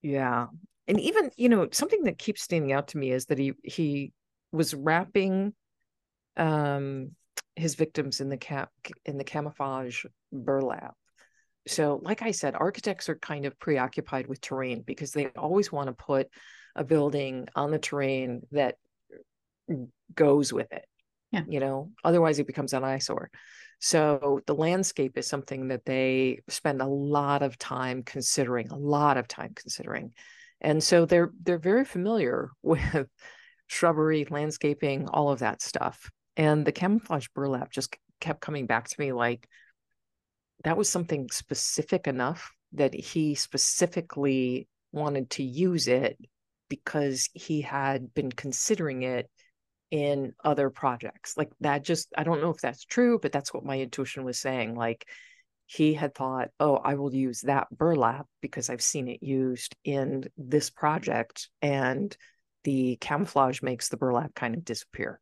Yeah. 0.01 0.47
And 0.89 0.99
even, 0.99 1.29
you 1.37 1.47
know, 1.49 1.67
something 1.71 2.03
that 2.03 2.17
keeps 2.17 2.41
standing 2.41 2.73
out 2.73 2.89
to 2.89 2.97
me 2.97 3.11
is 3.11 3.27
that 3.27 3.37
he 3.37 3.53
he 3.63 4.11
was 4.51 4.73
wrapping 4.73 5.53
um 6.35 7.11
his 7.55 7.75
victims 7.75 8.21
in 8.21 8.29
the 8.29 8.37
cap 8.37 8.71
in 9.05 9.17
the 9.17 9.23
camouflage 9.23 10.03
burlap. 10.33 10.95
So, 11.67 11.99
like 12.01 12.23
I 12.23 12.31
said, 12.31 12.55
architects 12.55 13.07
are 13.09 13.17
kind 13.17 13.45
of 13.45 13.59
preoccupied 13.59 14.27
with 14.27 14.41
terrain 14.41 14.81
because 14.81 15.11
they 15.11 15.27
always 15.37 15.71
want 15.71 15.87
to 15.87 15.93
put 15.93 16.27
a 16.75 16.83
building 16.83 17.47
on 17.55 17.69
the 17.69 17.79
terrain 17.79 18.41
that 18.51 18.75
goes 20.15 20.51
with 20.51 20.71
it. 20.71 20.85
Yeah. 21.31 21.43
You 21.47 21.59
know, 21.59 21.91
otherwise 22.03 22.39
it 22.39 22.47
becomes 22.47 22.73
an 22.73 22.83
eyesore. 22.83 23.29
So 23.79 24.41
the 24.47 24.55
landscape 24.55 25.17
is 25.17 25.27
something 25.27 25.67
that 25.67 25.85
they 25.85 26.41
spend 26.47 26.81
a 26.81 26.87
lot 26.87 27.43
of 27.43 27.57
time 27.59 28.01
considering, 28.03 28.69
a 28.69 28.77
lot 28.77 29.17
of 29.17 29.27
time 29.27 29.53
considering. 29.55 30.13
And 30.61 30.83
so 30.83 31.05
they're 31.05 31.31
they're 31.41 31.57
very 31.57 31.85
familiar 31.85 32.51
with 32.61 33.07
shrubbery, 33.67 34.25
landscaping, 34.29 35.07
all 35.07 35.29
of 35.29 35.39
that 35.39 35.61
stuff. 35.61 36.09
And 36.37 36.65
the 36.65 36.71
camouflage 36.71 37.27
burlap 37.35 37.71
just 37.71 37.95
kept 38.19 38.41
coming 38.41 38.65
back 38.65 38.87
to 38.87 38.95
me 38.99 39.13
like 39.13 39.47
that 40.63 40.77
was 40.77 40.89
something 40.89 41.29
specific 41.31 42.07
enough 42.07 42.51
that 42.73 42.93
he 42.93 43.35
specifically 43.35 44.67
wanted 44.91 45.29
to 45.29 45.43
use 45.43 45.87
it 45.87 46.17
because 46.69 47.29
he 47.33 47.61
had 47.61 48.13
been 48.13 48.31
considering 48.31 49.03
it 49.03 49.29
in 49.91 50.33
other 50.43 50.69
projects. 50.69 51.35
Like 51.37 51.51
that 51.61 51.83
just 51.83 52.09
I 52.17 52.23
don't 52.23 52.41
know 52.41 52.51
if 52.51 52.61
that's 52.61 52.85
true, 52.85 53.19
but 53.19 53.31
that's 53.31 53.53
what 53.53 53.65
my 53.65 53.79
intuition 53.79 54.23
was 54.23 54.37
saying. 54.39 54.75
Like 54.75 55.07
he 55.71 55.93
had 55.93 56.15
thought, 56.15 56.49
"Oh, 56.59 56.77
I 56.77 56.95
will 56.95 57.13
use 57.13 57.41
that 57.41 57.67
burlap 57.69 58.25
because 58.41 58.71
I've 58.71 58.81
seen 58.81 59.07
it 59.07 59.21
used 59.21 59.75
in 59.83 60.23
this 60.35 60.71
project 60.71 61.47
and 61.61 62.15
the 62.63 62.97
camouflage 62.99 63.61
makes 63.61 63.87
the 63.87 63.97
burlap 63.97 64.33
kind 64.33 64.55
of 64.55 64.65
disappear." 64.65 65.21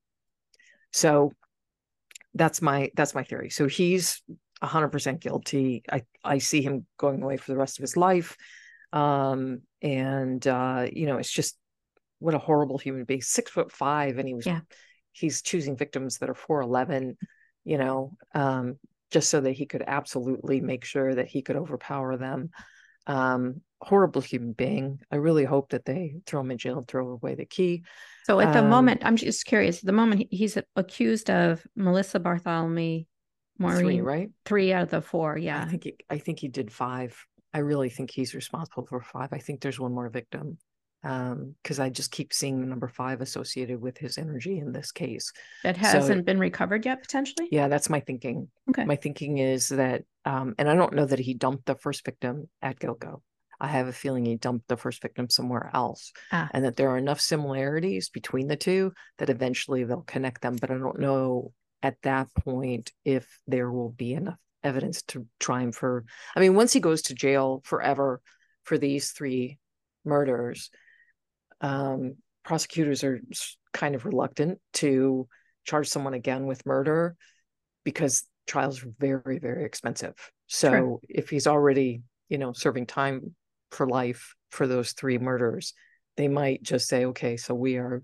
So 0.93 1.33
that's 2.33 2.61
my 2.61 2.91
that's 2.95 3.13
my 3.13 3.25
theory. 3.25 3.49
So 3.49 3.67
he's 3.67 4.21
100% 4.61 5.19
guilty. 5.19 5.83
I 5.91 6.03
I 6.23 6.37
see 6.37 6.61
him 6.61 6.85
going 6.95 7.21
away 7.21 7.35
for 7.35 7.51
the 7.51 7.57
rest 7.57 7.77
of 7.77 7.83
his 7.83 7.97
life. 7.97 8.37
Um 8.93 9.63
and 9.81 10.47
uh 10.47 10.87
you 10.89 11.07
know, 11.07 11.17
it's 11.17 11.31
just 11.31 11.57
what 12.19 12.35
a 12.35 12.39
horrible 12.39 12.77
human 12.77 13.03
being. 13.03 13.21
Six 13.21 13.51
foot 13.51 13.69
five, 13.69 14.17
and 14.17 14.29
he 14.29 14.33
was 14.33 14.45
Yeah. 14.45 14.61
he's 15.11 15.41
choosing 15.41 15.75
victims 15.75 16.19
that 16.19 16.29
are 16.29 16.33
four 16.35 16.61
eleven, 16.61 17.17
you 17.65 17.77
know, 17.77 18.13
um, 18.33 18.79
just 19.11 19.29
so 19.29 19.41
that 19.41 19.51
he 19.51 19.65
could 19.65 19.83
absolutely 19.85 20.61
make 20.61 20.83
sure 20.85 21.15
that 21.15 21.27
he 21.27 21.41
could 21.41 21.55
overpower 21.55 22.17
them. 22.17 22.49
Um, 23.05 23.61
horrible 23.79 24.21
human 24.21 24.53
being. 24.53 24.99
I 25.11 25.15
really 25.17 25.45
hope 25.45 25.69
that 25.69 25.85
they 25.85 26.15
throw 26.25 26.41
him 26.41 26.51
in 26.51 26.57
jail 26.57 26.77
and 26.79 26.87
throw 26.87 27.09
away 27.09 27.35
the 27.35 27.45
key. 27.45 27.83
So 28.25 28.39
at 28.39 28.51
the 28.51 28.59
Um, 28.59 28.69
moment, 28.69 29.03
I'm 29.05 29.15
just 29.15 29.45
curious. 29.45 29.79
At 29.79 29.85
the 29.85 29.93
moment, 29.93 30.27
he's 30.29 30.57
accused 30.75 31.29
of 31.29 31.65
Melissa 31.75 32.19
Barthelemy, 32.19 33.05
Maureen, 33.59 34.03
Three, 34.03 34.27
three, 34.45 34.73
out 34.73 34.83
of 34.83 34.89
the 34.89 35.01
four. 35.01 35.37
Yeah. 35.37 35.63
I 35.63 35.69
think 35.69 35.83
he, 35.83 35.95
I 36.09 36.17
think 36.17 36.39
he 36.39 36.47
did 36.47 36.71
five. 36.71 37.15
I 37.53 37.59
really 37.59 37.89
think 37.89 38.11
he's 38.11 38.35
responsible 38.35 38.85
for 38.85 39.01
five. 39.01 39.29
I 39.31 39.39
think 39.39 39.61
there's 39.61 39.79
one 39.79 39.93
more 39.93 40.09
victim. 40.09 40.57
Um, 41.07 41.55
because 41.63 41.79
I 41.79 41.89
just 41.89 42.11
keep 42.11 42.33
seeing 42.33 42.59
the 42.59 42.67
number 42.67 42.89
five 42.89 43.21
associated 43.21 43.79
with 43.79 43.97
his 43.97 44.17
energy 44.17 44.59
in 44.59 44.73
this 44.73 44.91
case. 44.91 45.31
that 45.63 45.77
hasn't 45.77 46.25
been 46.25 46.37
recovered 46.37 46.85
yet, 46.85 47.01
potentially. 47.01 47.47
Yeah, 47.49 47.69
that's 47.69 47.89
my 47.89 48.01
thinking. 48.01 48.49
Okay. 48.69 48.83
My 48.83 48.97
thinking 48.97 49.37
is 49.37 49.69
that, 49.69 50.03
um, 50.25 50.53
and 50.57 50.69
I 50.69 50.75
don't 50.75 50.93
know 50.93 51.05
that 51.05 51.19
he 51.19 51.33
dumped 51.33 51.65
the 51.65 51.75
first 51.75 52.03
victim 52.03 52.49
at 52.61 52.77
Gilgo. 52.77 53.21
I 53.57 53.67
have 53.67 53.87
a 53.87 53.93
feeling 53.93 54.25
he 54.25 54.35
dumped 54.35 54.67
the 54.67 54.75
first 54.75 55.01
victim 55.01 55.29
somewhere 55.29 55.71
else, 55.73 56.11
Ah. 56.33 56.49
and 56.53 56.65
that 56.65 56.75
there 56.75 56.89
are 56.89 56.97
enough 56.97 57.21
similarities 57.21 58.09
between 58.09 58.47
the 58.49 58.57
two 58.57 58.91
that 59.17 59.29
eventually 59.29 59.85
they'll 59.85 60.01
connect 60.01 60.41
them. 60.41 60.57
But 60.59 60.71
I 60.71 60.77
don't 60.77 60.99
know 60.99 61.53
at 61.81 61.95
that 62.01 62.27
point 62.35 62.91
if 63.05 63.25
there 63.47 63.71
will 63.71 63.91
be 63.91 64.13
enough 64.13 64.39
evidence 64.61 65.03
to 65.03 65.25
try 65.39 65.61
him 65.61 65.71
for. 65.71 66.03
I 66.35 66.41
mean, 66.41 66.53
once 66.53 66.73
he 66.73 66.81
goes 66.81 67.03
to 67.03 67.15
jail 67.15 67.61
forever 67.63 68.19
for 68.63 68.77
these 68.77 69.11
three 69.11 69.57
murders, 70.03 70.69
um, 71.61 72.15
prosecutors 72.43 73.03
are 73.03 73.19
kind 73.73 73.95
of 73.95 74.05
reluctant 74.05 74.59
to 74.73 75.27
charge 75.65 75.87
someone 75.87 76.13
again 76.13 76.45
with 76.45 76.65
murder 76.65 77.15
because 77.83 78.23
trials 78.45 78.83
are 78.83 78.91
very 78.99 79.39
very 79.39 79.65
expensive. 79.65 80.15
So 80.47 80.69
Sure. 80.71 80.99
if 81.09 81.29
he's 81.29 81.47
already 81.47 82.01
you 82.29 82.37
know 82.37 82.53
serving 82.53 82.85
time 82.85 83.35
for 83.71 83.87
life 83.87 84.35
for 84.49 84.65
those 84.67 84.93
three 84.93 85.17
murders 85.17 85.73
they 86.15 86.27
might 86.29 86.63
just 86.63 86.87
say 86.87 87.05
okay 87.05 87.35
so 87.35 87.53
we 87.53 87.75
are 87.77 88.01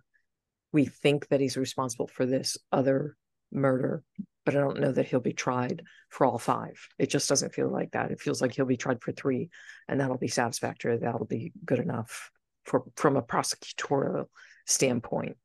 we 0.74 0.86
think 0.86 1.28
that 1.30 1.40
he's 1.40 1.56
responsible 1.56 2.08
for 2.08 2.26
this 2.26 2.58
other 2.72 3.16
murder 3.52 4.04
but 4.46 4.56
i 4.56 4.60
don't 4.60 4.80
know 4.82 4.92
that 4.92 5.08
he'll 5.08 5.22
be 5.22 5.34
tried 5.34 5.84
for 6.10 6.26
all 6.28 6.38
five. 6.38 6.76
It 7.00 7.10
just 7.10 7.28
doesn't 7.28 7.54
feel 7.54 7.72
like 7.72 7.92
that. 7.94 8.12
It 8.12 8.22
feels 8.22 8.40
like 8.42 8.54
he'll 8.54 8.66
be 8.66 8.78
tried 8.78 9.02
for 9.02 9.12
three 9.14 9.50
and 9.88 10.00
that'll 10.00 10.18
be 10.18 10.28
satisfactory. 10.28 10.98
That'll 10.98 11.26
be 11.26 11.54
good 11.66 11.80
enough 11.80 12.30
for 12.66 12.84
from 12.96 13.18
a 13.18 13.22
prosecutorial 13.22 14.26
standpoint 14.66 15.38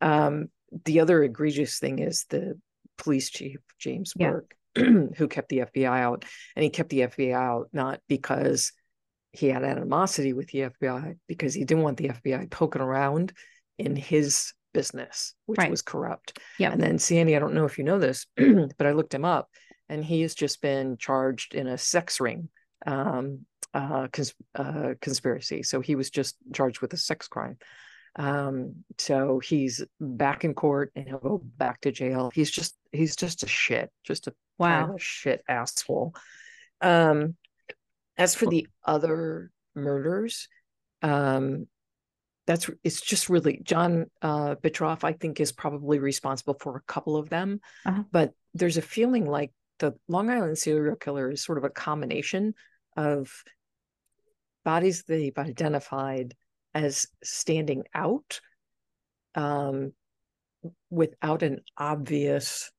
um 0.00 0.48
the 0.84 1.00
other 1.00 1.22
egregious 1.22 1.78
thing 1.78 1.98
is 2.00 2.24
the 2.30 2.58
police 2.98 3.30
chief 3.30 3.58
James 3.78 4.12
Yeah. 4.16 4.30
Burke, 4.30 4.54
who 5.16 5.28
kept 5.28 5.48
the 5.50 5.58
FBI 5.58 6.00
out, 6.00 6.24
and 6.56 6.62
he 6.64 6.70
kept 6.70 6.88
the 6.88 7.00
FBI 7.00 7.32
out 7.34 7.68
not 7.72 8.00
because 8.08 8.72
he 9.32 9.48
had 9.48 9.62
animosity 9.64 10.32
with 10.32 10.48
the 10.48 10.60
FBI, 10.70 11.18
because 11.28 11.52
he 11.54 11.64
didn't 11.64 11.84
want 11.84 11.98
the 11.98 12.08
FBI 12.08 12.50
poking 12.50 12.80
around 12.82 13.32
in 13.78 13.94
his 13.94 14.52
business, 14.72 15.34
which 15.44 15.58
Right. 15.58 15.70
was 15.70 15.82
corrupt. 15.82 16.38
Yep. 16.58 16.72
And 16.72 16.82
then 16.82 16.98
Sandy, 16.98 17.36
I 17.36 17.38
don't 17.38 17.54
know 17.54 17.66
if 17.66 17.76
you 17.78 17.84
know 17.84 17.98
this, 17.98 18.26
but 18.36 18.86
I 18.86 18.92
looked 18.92 19.14
him 19.14 19.24
up, 19.26 19.48
and 19.88 20.02
he 20.04 20.22
has 20.22 20.34
just 20.34 20.60
been 20.62 20.96
charged 20.96 21.54
in 21.54 21.66
a 21.66 21.76
sex 21.78 22.18
ring 22.18 22.48
um, 22.86 23.40
uh, 23.76 24.08
cons- 24.12 24.34
uh, 24.54 24.94
conspiracy. 25.00 25.62
So 25.62 25.80
he 25.80 25.94
was 25.94 26.08
just 26.10 26.36
charged 26.52 26.80
with 26.80 26.92
a 26.94 26.96
sex 26.96 27.28
crime. 27.28 27.58
Um, 28.18 28.76
so 28.96 29.40
he's 29.40 29.84
back 30.00 30.44
in 30.44 30.54
court 30.54 30.90
and 30.96 31.06
he'll 31.06 31.18
go 31.18 31.38
back 31.58 31.82
to 31.82 31.92
jail. 31.92 32.30
He's 32.34 32.50
just 32.50 32.74
he's 32.90 33.14
just 33.16 33.42
a 33.42 33.46
shit, 33.48 33.90
just 34.04 34.26
a 34.26 34.34
Wow. 34.58 34.94
shit 34.98 35.42
asshole. 35.46 36.14
Um, 36.80 37.36
as 38.16 38.34
for 38.34 38.46
the 38.46 38.66
other 38.82 39.50
murders, 39.74 40.48
um, 41.02 41.66
that's 42.46 42.70
it's 42.82 43.02
just 43.02 43.28
really 43.28 43.60
John 43.62 44.06
uh, 44.22 44.54
Bittrolff. 44.54 45.04
I 45.04 45.12
think 45.12 45.38
is 45.40 45.52
probably 45.52 45.98
responsible 45.98 46.56
for 46.58 46.76
a 46.76 46.82
couple 46.92 47.16
of 47.16 47.28
them, 47.28 47.60
Uh-huh. 47.84 48.04
but 48.10 48.32
there's 48.54 48.78
a 48.78 48.82
feeling 48.82 49.26
like 49.26 49.52
the 49.78 49.92
Long 50.08 50.30
Island 50.30 50.56
serial 50.56 50.96
killer 50.96 51.30
is 51.30 51.42
sort 51.44 51.58
of 51.58 51.64
a 51.64 51.70
combination 51.70 52.54
of 52.96 53.30
bodies 54.66 55.04
they've 55.04 55.38
identified 55.38 56.34
as 56.74 57.06
standing 57.22 57.84
out 57.94 58.40
um, 59.36 59.92
without 60.90 61.44
an 61.44 61.60
obvious 61.78 62.72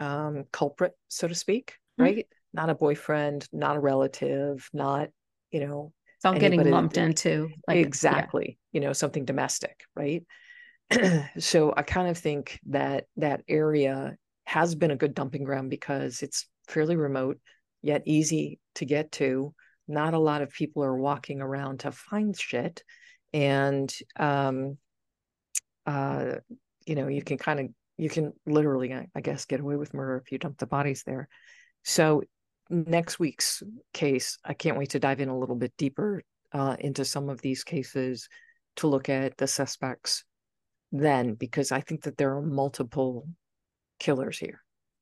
um, 0.00 0.44
culprit, 0.50 0.92
so 1.06 1.28
to 1.28 1.34
speak, 1.34 1.74
Mhm. 1.98 2.04
right? 2.04 2.28
Not 2.52 2.70
a 2.70 2.74
boyfriend, 2.74 3.48
not 3.52 3.76
a 3.76 3.80
relative, 3.80 4.68
not, 4.72 5.10
you 5.52 5.60
know, 5.60 5.92
It's 6.16 6.24
all 6.24 6.34
getting 6.34 6.68
lumped 6.68 6.96
into 6.96 7.50
like 7.68 7.76
yeah. 7.76 7.86
exactly, 7.86 8.58
you 8.72 8.80
know, 8.80 8.92
something 8.92 9.24
domestic, 9.24 9.84
right? 9.94 10.24
so 11.38 11.72
I 11.76 11.82
kind 11.82 12.08
of 12.08 12.18
think 12.18 12.58
that 12.66 13.04
that 13.16 13.42
area 13.46 14.16
has 14.44 14.74
been 14.74 14.90
a 14.90 14.96
good 14.96 15.14
dumping 15.14 15.44
ground 15.44 15.70
because 15.70 16.22
it's 16.22 16.48
fairly 16.66 16.96
remote, 16.96 17.38
yet 17.82 18.02
easy 18.06 18.58
to 18.74 18.84
get 18.84 19.12
to. 19.12 19.54
Not 19.88 20.14
a 20.14 20.18
lot 20.18 20.42
of 20.42 20.52
people 20.52 20.82
are 20.84 20.96
walking 20.96 21.40
around 21.40 21.80
to 21.80 21.92
find 21.92 22.38
shit. 22.38 22.82
And 23.32 23.92
um 24.18 24.78
uh 25.86 26.36
you 26.86 26.94
know, 26.94 27.08
you 27.08 27.22
can 27.22 27.38
kind 27.38 27.60
of 27.60 27.66
you 27.98 28.08
can 28.08 28.32
literally, 28.44 28.92
I 28.92 29.20
guess, 29.20 29.46
get 29.46 29.60
away 29.60 29.76
with 29.76 29.94
murder 29.94 30.16
if 30.18 30.30
you 30.30 30.38
dump 30.38 30.58
the 30.58 30.66
bodies 30.66 31.02
there. 31.04 31.28
So 31.84 32.22
next 32.68 33.18
week's 33.18 33.62
case, 33.92 34.38
I 34.44 34.54
can't 34.54 34.76
wait 34.76 34.90
to 34.90 34.98
dive 34.98 35.20
in 35.20 35.28
a 35.28 35.38
little 35.38 35.56
bit 35.56 35.72
deeper 35.78 36.22
uh, 36.52 36.76
into 36.78 37.04
some 37.04 37.28
of 37.28 37.40
these 37.40 37.64
cases 37.64 38.28
to 38.76 38.88
look 38.88 39.08
at 39.08 39.36
the 39.36 39.46
suspects 39.46 40.24
then, 40.92 41.34
because 41.34 41.72
I 41.72 41.80
think 41.80 42.02
that 42.02 42.16
there 42.16 42.36
are 42.36 42.42
multiple 42.42 43.28
killers 43.98 44.38
here, 44.38 44.60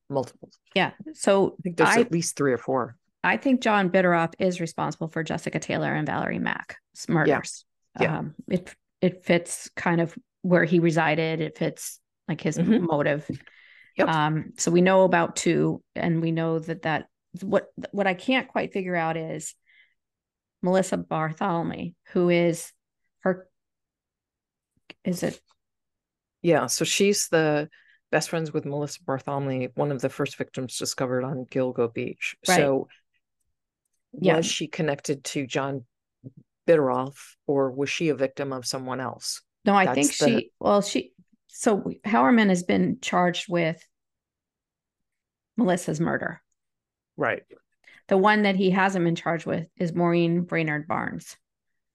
multiple. 0.08 0.50
Yeah. 0.74 0.92
So 1.14 1.56
I 1.58 1.62
think 1.62 1.76
there's 1.76 1.88
I 1.90 2.00
at 2.00 2.12
least 2.12 2.36
three 2.36 2.52
or 2.52 2.58
four. 2.58 2.96
I 3.24 3.36
think 3.36 3.60
John 3.62 3.90
Bittrolff 3.90 4.34
is 4.38 4.60
responsible 4.60 5.08
for 5.08 5.22
Jessica 5.22 5.58
Taylor 5.58 5.92
and 5.92 6.06
Valerie 6.06 6.38
Mack's 6.38 6.76
murders. 7.08 7.64
Yeah. 8.00 8.18
Um, 8.18 8.34
it 8.48 8.74
it 9.00 9.24
fits 9.24 9.70
kind 9.76 10.00
of 10.00 10.14
where 10.42 10.64
he 10.64 10.78
resided. 10.78 11.40
It 11.40 11.56
fits 11.58 12.00
like 12.28 12.40
his 12.40 12.58
Mhm. 12.58 12.82
motive. 12.82 13.28
Yep. 13.96 14.08
Um, 14.08 14.52
so 14.58 14.70
we 14.70 14.80
know 14.80 15.04
about 15.04 15.36
two, 15.36 15.82
and 15.94 16.20
we 16.20 16.32
know 16.32 16.58
that 16.58 16.82
that 16.82 17.06
what 17.40 17.68
what 17.92 18.06
I 18.06 18.14
can't 18.14 18.48
quite 18.48 18.72
figure 18.72 18.96
out 18.96 19.16
is 19.16 19.54
Melissa 20.62 20.96
Barthelemy, 20.96 21.94
who 22.12 22.28
is 22.28 22.72
her. 23.20 23.48
Is 25.04 25.22
it? 25.22 25.40
Yeah. 26.42 26.66
So 26.66 26.84
she's 26.84 27.28
the 27.28 27.68
best 28.10 28.30
friends 28.30 28.52
with 28.52 28.64
Melissa 28.64 29.00
Barthelemy, 29.00 29.70
one 29.76 29.92
of 29.92 30.00
the 30.00 30.08
first 30.08 30.36
victims 30.36 30.76
discovered 30.78 31.24
on 31.24 31.46
Gilgo 31.46 31.92
Beach. 31.92 32.36
Right. 32.48 32.56
So 32.56 32.88
yeah. 34.20 34.36
was 34.36 34.46
she 34.46 34.66
connected 34.66 35.24
to 35.24 35.46
John 35.46 35.84
Bittrolff 36.66 37.16
or 37.46 37.70
was 37.70 37.90
she 37.90 38.08
a 38.08 38.14
victim 38.14 38.52
of 38.52 38.66
someone 38.66 39.00
else? 39.00 39.42
No, 39.64 39.74
I 39.74 39.86
That's 39.86 39.94
think 39.94 40.16
the... 40.18 40.40
she, 40.40 40.50
well, 40.60 40.82
she, 40.82 41.12
so 41.48 41.90
Heuermann 42.04 42.48
has 42.48 42.62
been 42.62 42.98
charged 43.00 43.48
with 43.48 43.82
Melissa's 45.56 46.00
murder. 46.00 46.42
Right. 47.16 47.42
The 48.08 48.18
one 48.18 48.42
that 48.42 48.56
he 48.56 48.70
hasn't 48.70 49.04
been 49.04 49.14
charged 49.14 49.46
with 49.46 49.68
is 49.76 49.94
Maureen 49.94 50.42
Brainard 50.42 50.86
Barnes. 50.86 51.36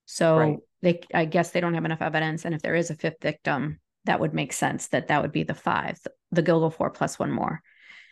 So 0.06 0.38
right. 0.38 0.56
they, 0.82 1.00
I 1.14 1.24
guess 1.24 1.50
they 1.50 1.60
don't 1.60 1.74
have 1.74 1.84
enough 1.84 2.02
evidence. 2.02 2.44
And 2.44 2.54
if 2.54 2.62
there 2.62 2.74
is 2.74 2.90
a 2.90 2.96
fifth 2.96 3.20
victim, 3.20 3.78
that 4.06 4.18
would 4.18 4.34
make 4.34 4.52
sense 4.52 4.88
that 4.88 5.08
that 5.08 5.22
would 5.22 5.30
be 5.30 5.44
the 5.44 5.54
five, 5.54 6.00
the 6.32 6.42
Gilgo 6.42 6.72
four 6.72 6.90
plus 6.90 7.18
one 7.18 7.30
more. 7.30 7.62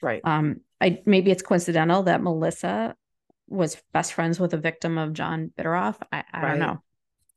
Right. 0.01 0.21
Um, 0.23 0.61
I 0.81 1.03
maybe 1.07 1.31
it's 1.31 1.43
coincidental 1.43 2.05
that 2.05 2.23
Melissa 2.23 2.95
was 3.49 3.77
best 3.93 4.13
friends 4.13 4.39
with 4.39 4.55
a 4.55 4.59
victim 4.59 4.99
of 4.99 5.13
John 5.13 5.53
Bittrolff. 5.59 5.97
I, 6.13 6.25
I 6.33 6.43
right. 6.43 6.49
don't 6.51 6.59
know. 6.59 6.83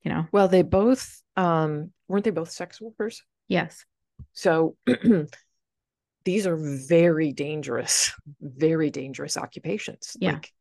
You 0.03 0.11
know. 0.11 0.27
Well, 0.31 0.47
they 0.47 0.61
both 0.61 1.21
um 1.37 1.91
weren't 2.07 2.25
they 2.25 2.31
both 2.31 2.51
sex 2.51 2.81
workers? 2.81 3.23
Yes. 3.47 3.85
So 4.33 4.75
these 6.25 6.47
are 6.47 6.57
very 6.57 7.31
dangerous, 7.31 8.13
very 8.41 8.89
dangerous 8.89 9.37
occupations. 9.37 10.15
Yeah. 10.19 10.33
Like 10.33 10.51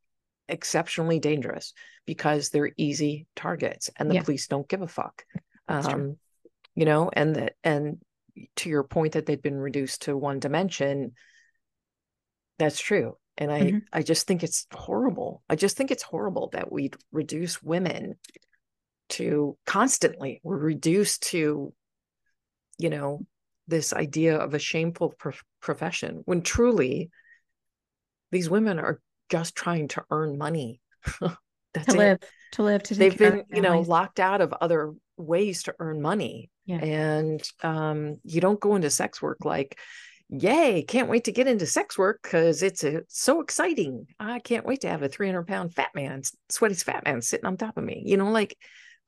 exceptionally 0.49 1.21
dangerous 1.21 1.73
because 2.07 2.49
they're 2.49 2.73
easy 2.77 3.27
targets 3.37 3.91
and 3.97 4.11
the 4.11 4.17
yeah. 4.17 4.23
police 4.23 4.47
don't 4.47 4.69
give 4.69 4.83
a 4.83 4.89
fuck. 4.89 5.25
That's 5.69 5.87
um, 5.87 5.93
true. 5.93 6.19
you 6.75 6.85
know, 6.85 7.11
and 7.13 7.37
that 7.37 7.53
and 7.63 7.99
to 8.57 8.69
your 8.69 8.85
point 8.85 9.13
that 9.13 9.27
they've 9.27 9.41
been 9.41 9.59
reduced 9.59 10.03
to 10.03 10.17
one 10.17 10.41
dimension, 10.41 11.13
that's 12.59 12.81
true. 12.81 13.17
And 13.41 13.51
I, 13.51 13.61
mm-hmm. 13.63 13.79
I 13.93 14.03
just 14.03 14.27
think 14.27 14.45
it's 14.45 14.67
horrible. 14.73 15.43
I 15.49 15.57
just 15.57 15.77
think 15.77 15.91
it's 15.91 16.03
horrible 16.03 16.51
that 16.53 16.71
we 16.71 16.91
reduce 17.11 17.63
women 17.63 18.17
to 19.11 19.57
constantly, 19.67 20.41
we're 20.45 20.59
reduced 20.59 21.23
to, 21.31 21.73
you 22.79 22.91
know, 22.91 23.27
this 23.67 23.93
idea 23.93 24.37
of 24.37 24.53
a 24.53 24.59
shameful 24.59 25.15
profession 25.61 26.23
when 26.27 26.43
truly 26.43 27.11
these 28.31 28.51
women 28.51 28.79
are 28.79 29.01
just 29.31 29.57
trying 29.57 29.89
to 29.89 30.03
earn 30.11 30.37
money 30.37 30.81
That's 31.73 31.87
to 31.87 31.97
live 31.97 32.19
to 32.53 32.63
live 32.65 32.83
to 32.85 32.95
they've 32.95 33.17
been 33.17 33.45
you 33.49 33.63
know 33.63 33.81
locked 33.81 34.19
out 34.19 34.41
of 34.41 34.53
other 34.61 34.93
ways 35.17 35.63
to 35.65 35.75
earn 35.79 36.03
money 36.03 36.51
yeah. 36.67 36.79
and 36.79 37.43
um, 37.63 38.17
you 38.25 38.41
don't 38.41 38.59
go 38.59 38.75
into 38.75 38.91
sex 38.91 39.23
work 39.23 39.45
like 39.45 39.79
yay 40.31 40.83
can't 40.83 41.09
wait 41.09 41.25
to 41.25 41.33
get 41.33 41.49
into 41.49 41.67
sex 41.67 41.99
work 41.99 42.21
because 42.23 42.63
it's 42.63 42.85
a, 42.85 43.03
so 43.09 43.41
exciting. 43.41 44.07
I 44.19 44.39
can't 44.39 44.65
wait 44.65 44.83
to 44.83 44.89
have 44.89 45.03
a 45.03 45.09
300 45.09 45.47
pound 45.47 45.75
fat 45.75 45.91
man 45.95 46.23
sweaty 46.49 46.75
fat 46.75 47.05
man 47.05 47.21
sitting 47.21 47.47
on 47.47 47.57
top 47.57 47.77
of 47.77 47.85
me 47.85 48.03
you 48.07 48.17
know 48.17 48.31
like 48.31 48.57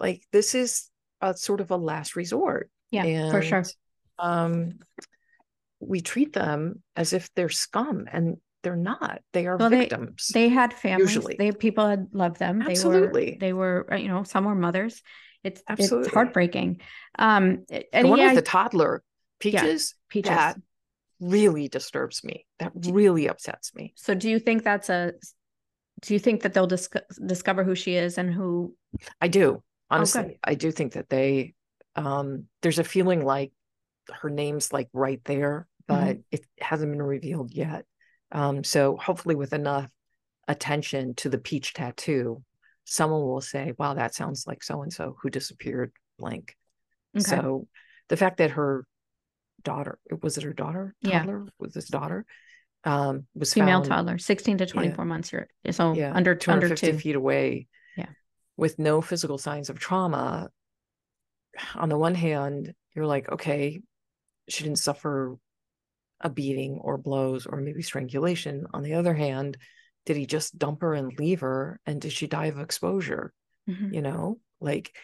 like 0.00 0.22
this 0.32 0.54
is 0.54 0.88
a 1.20 1.34
sort 1.34 1.60
of 1.60 1.70
a 1.70 1.76
last 1.76 2.16
resort 2.16 2.70
yeah 2.90 3.04
and, 3.04 3.30
for 3.30 3.42
sure. 3.42 3.64
um, 4.18 4.78
we 5.78 6.00
treat 6.00 6.32
them 6.32 6.82
as 6.96 7.12
if 7.12 7.32
they're 7.34 7.48
scum 7.48 8.06
and 8.10 8.36
they're 8.62 8.76
not 8.76 9.20
they 9.32 9.46
are 9.46 9.56
well, 9.56 9.70
victims 9.70 10.30
they, 10.32 10.44
they, 10.44 10.48
had 10.48 10.72
families 10.72 11.14
usually. 11.14 11.36
they 11.38 11.52
people 11.52 11.86
had 11.86 12.08
loved 12.12 12.38
them 12.38 12.62
absolutely 12.62 13.36
they 13.40 13.52
were 13.52 13.86
they 13.88 13.94
were 13.94 14.00
you 14.00 14.08
know 14.08 14.24
some 14.24 14.44
were 14.44 14.54
mothers. 14.54 15.02
It's 15.44 15.60
absolutely. 15.68 16.06
it's 16.06 16.14
heartbreaking. 16.14 16.80
Um 17.18 17.64
and 17.68 18.06
the 18.06 18.08
one 18.08 18.20
yeah, 18.20 18.26
with 18.26 18.36
the 18.36 18.42
toddler 18.42 19.02
peaches 19.40 19.94
yeah, 19.96 20.12
peaches 20.12 20.30
that 20.30 20.56
really 21.22 21.68
disturbs 21.68 22.22
me 22.24 22.44
that 22.58 22.72
really 22.90 23.28
upsets 23.28 23.74
me 23.74 23.92
so 23.96 24.14
do 24.14 24.28
you 24.28 24.38
think 24.38 24.62
that's 24.62 24.88
a 24.88 25.12
do 26.00 26.14
you 26.14 26.20
think 26.20 26.42
that 26.42 26.52
they'll 26.52 26.66
dis- 26.66 26.88
discover 27.24 27.62
who 27.62 27.74
she 27.74 27.94
is 27.94 28.18
and 28.18 28.32
who 28.32 28.74
i 29.20 29.28
do 29.28 29.62
honestly 29.90 30.22
okay. 30.22 30.38
i 30.44 30.54
do 30.54 30.70
think 30.72 30.94
that 30.94 31.08
they 31.08 31.54
um 31.96 32.44
there's 32.60 32.78
a 32.78 32.84
feeling 32.84 33.24
like 33.24 33.52
her 34.10 34.30
name's 34.30 34.72
like 34.72 34.88
right 34.92 35.22
there, 35.24 35.66
but 35.86 36.16
mm-hmm. 36.16 36.20
it 36.30 36.44
hasn't 36.60 36.92
been 36.92 37.02
revealed 37.02 37.52
yet. 37.52 37.84
Um, 38.30 38.64
so 38.64 38.96
hopefully, 38.96 39.34
with 39.34 39.52
enough 39.52 39.88
attention 40.48 41.14
to 41.16 41.28
the 41.28 41.38
peach 41.38 41.74
tattoo, 41.74 42.42
someone 42.84 43.22
will 43.22 43.40
say, 43.40 43.72
"Wow, 43.78 43.94
that 43.94 44.14
sounds 44.14 44.46
like 44.46 44.62
so 44.62 44.82
and 44.82 44.92
so 44.92 45.16
who 45.22 45.30
disappeared." 45.30 45.92
Blank. 46.18 46.56
Okay. 47.16 47.24
So 47.24 47.66
the 48.08 48.16
fact 48.16 48.38
that 48.38 48.52
her 48.52 48.86
daughter 49.62 49.98
was 50.22 50.36
it 50.38 50.44
her 50.44 50.52
daughter 50.52 50.94
toddler 51.04 51.42
yeah. 51.44 51.50
was 51.58 51.74
his 51.74 51.86
daughter 51.86 52.24
um 52.84 53.26
was 53.34 53.54
female 53.54 53.80
found, 53.80 53.88
toddler 53.88 54.18
16 54.18 54.58
to 54.58 54.66
24 54.66 55.04
yeah. 55.04 55.08
months 55.08 55.30
here 55.30 55.48
so 55.70 55.92
yeah, 55.92 56.12
under 56.14 56.34
250 56.34 56.86
under 56.86 56.92
two. 56.92 56.98
feet 56.98 57.16
away 57.16 57.66
yeah 57.96 58.06
with 58.56 58.78
no 58.78 59.00
physical 59.00 59.38
signs 59.38 59.70
of 59.70 59.78
trauma 59.78 60.48
on 61.74 61.88
the 61.88 61.98
one 61.98 62.14
hand 62.14 62.74
you're 62.94 63.06
like 63.06 63.30
okay 63.30 63.80
she 64.48 64.64
didn't 64.64 64.78
suffer 64.78 65.36
a 66.22 66.30
beating 66.30 66.78
or 66.80 66.96
blows 66.96 67.46
or 67.46 67.60
maybe 67.60 67.82
strangulation. 67.82 68.66
On 68.72 68.82
the 68.82 68.94
other 68.94 69.14
hand, 69.14 69.56
did 70.06 70.16
he 70.16 70.26
just 70.26 70.58
dump 70.58 70.82
her 70.82 70.94
and 70.94 71.18
leave 71.18 71.40
her? 71.40 71.80
And 71.86 72.00
did 72.00 72.12
she 72.12 72.26
die 72.26 72.46
of 72.46 72.58
exposure? 72.58 73.32
Mm-hmm. 73.68 73.94
You 73.94 74.02
know, 74.02 74.40
like 74.60 74.94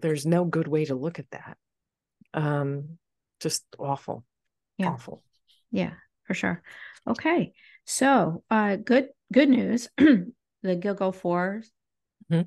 there's 0.00 0.26
no 0.26 0.44
good 0.44 0.68
way 0.68 0.84
to 0.86 0.94
look 0.94 1.18
at 1.18 1.30
that. 1.30 1.56
Um, 2.32 2.98
just 3.40 3.64
awful. 3.78 4.24
Yeah. 4.78 4.88
Awful. 4.90 5.22
Yeah, 5.70 5.92
for 6.24 6.34
sure. 6.34 6.62
Okay. 7.08 7.52
So 7.84 8.42
uh 8.50 8.76
good 8.76 9.08
good 9.32 9.48
news. 9.48 9.88
the 9.96 10.32
Gilgo 10.64 11.14
4 11.14 11.62
mm-hmm. 12.32 12.42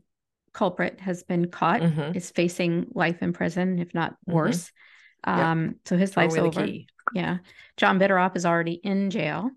culprit 0.53 0.99
has 0.99 1.23
been 1.23 1.49
caught, 1.49 1.81
mm-hmm. 1.81 2.17
is 2.17 2.31
facing 2.31 2.87
life 2.93 3.21
in 3.21 3.33
prison, 3.33 3.79
if 3.79 3.93
not 3.93 4.11
mm-hmm. 4.11 4.33
worse. 4.33 4.71
Um, 5.23 5.65
yep. 5.65 5.75
so 5.85 5.97
his 5.97 6.15
life's 6.17 6.37
over. 6.37 6.67
Yeah. 7.13 7.37
John 7.77 7.99
Bittrolff 7.99 8.35
is 8.35 8.45
already 8.45 8.73
in 8.73 9.09
jail. 9.09 9.49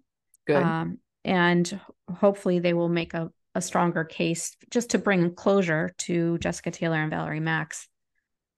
Good. 0.46 0.62
Um, 0.62 0.98
and 1.24 1.80
hopefully 2.12 2.58
they 2.58 2.74
will 2.74 2.88
make 2.88 3.14
a, 3.14 3.30
a 3.54 3.62
stronger 3.62 4.04
case 4.04 4.56
just 4.70 4.90
to 4.90 4.98
bring 4.98 5.34
closure 5.34 5.92
to 5.98 6.38
Jessica 6.38 6.70
Taylor 6.70 6.96
and 6.96 7.10
Valerie 7.10 7.40
Mack's 7.40 7.88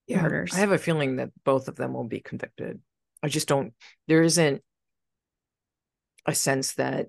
yeah, 0.07 0.23
murders. 0.23 0.53
I 0.55 0.59
have 0.59 0.73
a 0.73 0.79
feeling 0.79 1.17
that 1.17 1.31
both 1.45 1.69
of 1.69 1.77
them 1.77 1.93
will 1.93 2.05
be 2.05 2.21
convicted. 2.21 2.81
I 3.23 3.29
just 3.29 3.49
don't 3.49 3.73
there 4.09 4.23
isn't 4.23 4.63
a 6.27 6.35
sense 6.35 6.75
that 6.75 7.09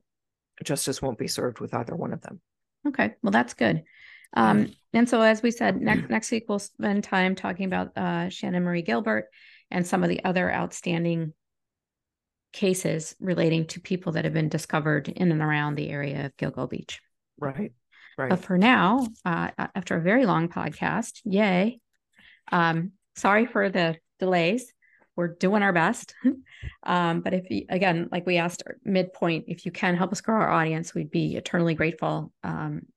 justice 0.63 1.01
won't 1.01 1.17
be 1.17 1.27
served 1.27 1.59
with 1.59 1.73
either 1.73 1.95
one 1.95 2.13
of 2.13 2.21
them. 2.21 2.41
Okay. 2.87 3.15
Well, 3.21 3.31
that's 3.31 3.53
good. 3.53 3.83
Um, 4.35 4.73
and 4.93 5.07
so 5.07 5.21
as 5.21 5.43
we 5.43 5.51
said, 5.51 5.79
next 5.79 6.09
next 6.09 6.31
week 6.31 6.45
we'll 6.47 6.59
spend 6.59 7.03
time 7.03 7.35
talking 7.35 7.65
about 7.65 7.91
uh, 7.95 8.27
Shannan 8.29 8.63
Marie 8.63 8.81
Gilbert 8.81 9.25
and 9.69 9.85
some 9.85 10.03
of 10.03 10.09
the 10.09 10.23
other 10.23 10.51
outstanding 10.51 11.33
cases 12.51 13.15
relating 13.19 13.65
to 13.67 13.79
people 13.79 14.13
that 14.13 14.25
have 14.25 14.33
been 14.33 14.49
discovered 14.49 15.07
in 15.07 15.31
and 15.31 15.41
around 15.41 15.75
the 15.75 15.89
area 15.89 16.25
of 16.25 16.37
Gilgo 16.37 16.69
Beach. 16.69 17.01
Right. 17.37 17.73
Right. 18.17 18.29
But 18.29 18.43
for 18.43 18.57
now, 18.57 19.07
uh, 19.25 19.49
after 19.57 19.97
a 19.97 20.01
very 20.01 20.25
long 20.25 20.49
podcast, 20.49 21.19
yay. 21.25 21.79
Um, 22.51 22.91
sorry 23.15 23.45
for 23.45 23.69
the 23.69 23.97
delays. 24.19 24.71
We're 25.15 25.35
doing 25.35 25.61
our 25.61 25.73
best. 25.73 26.15
um, 26.83 27.21
but 27.21 27.33
if 27.33 27.49
you, 27.49 27.65
again, 27.69 28.09
like 28.11 28.25
we 28.25 28.37
asked 28.37 28.63
midpoint, 28.83 29.45
if 29.47 29.65
you 29.65 29.71
can 29.71 29.95
help 29.95 30.11
us 30.11 30.21
grow 30.21 30.35
our 30.35 30.49
audience, 30.49 30.95
we'd 30.95 31.11
be 31.11 31.35
eternally 31.35 31.75
grateful. 31.75 32.31
Um, 32.43 32.87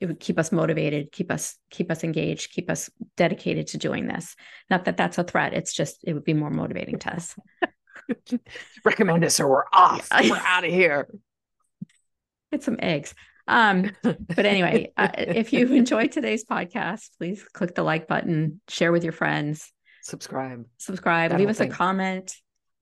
it 0.00 0.06
would 0.06 0.20
keep 0.20 0.38
us 0.38 0.52
motivated 0.52 1.12
keep 1.12 1.30
us 1.30 1.58
keep 1.70 1.90
us 1.90 2.04
engaged 2.04 2.52
keep 2.52 2.70
us 2.70 2.90
dedicated 3.16 3.66
to 3.66 3.78
doing 3.78 4.06
this 4.06 4.36
not 4.70 4.84
that 4.84 4.96
that's 4.96 5.18
a 5.18 5.24
threat 5.24 5.52
it's 5.52 5.72
just 5.72 5.98
it 6.04 6.14
would 6.14 6.24
be 6.24 6.34
more 6.34 6.50
motivating 6.50 6.98
to 6.98 7.14
us 7.14 7.36
recommend 8.84 9.24
us 9.24 9.38
or 9.38 9.48
we're 9.48 9.64
off 9.72 10.08
we're 10.24 10.36
out 10.46 10.64
of 10.64 10.70
here 10.70 11.08
get 12.50 12.62
some 12.62 12.78
eggs 12.78 13.14
um 13.48 13.90
but 14.02 14.46
anyway 14.46 14.92
uh, 14.96 15.08
if 15.16 15.52
you 15.52 15.66
enjoyed 15.72 16.12
today's 16.12 16.44
podcast 16.44 17.10
please 17.18 17.42
click 17.52 17.74
the 17.74 17.82
like 17.82 18.06
button 18.06 18.60
share 18.68 18.92
with 18.92 19.04
your 19.04 19.12
friends 19.12 19.72
subscribe 20.02 20.64
subscribe 20.78 21.32
leave 21.32 21.48
us 21.48 21.58
thing. 21.58 21.70
a 21.70 21.74
comment 21.74 22.34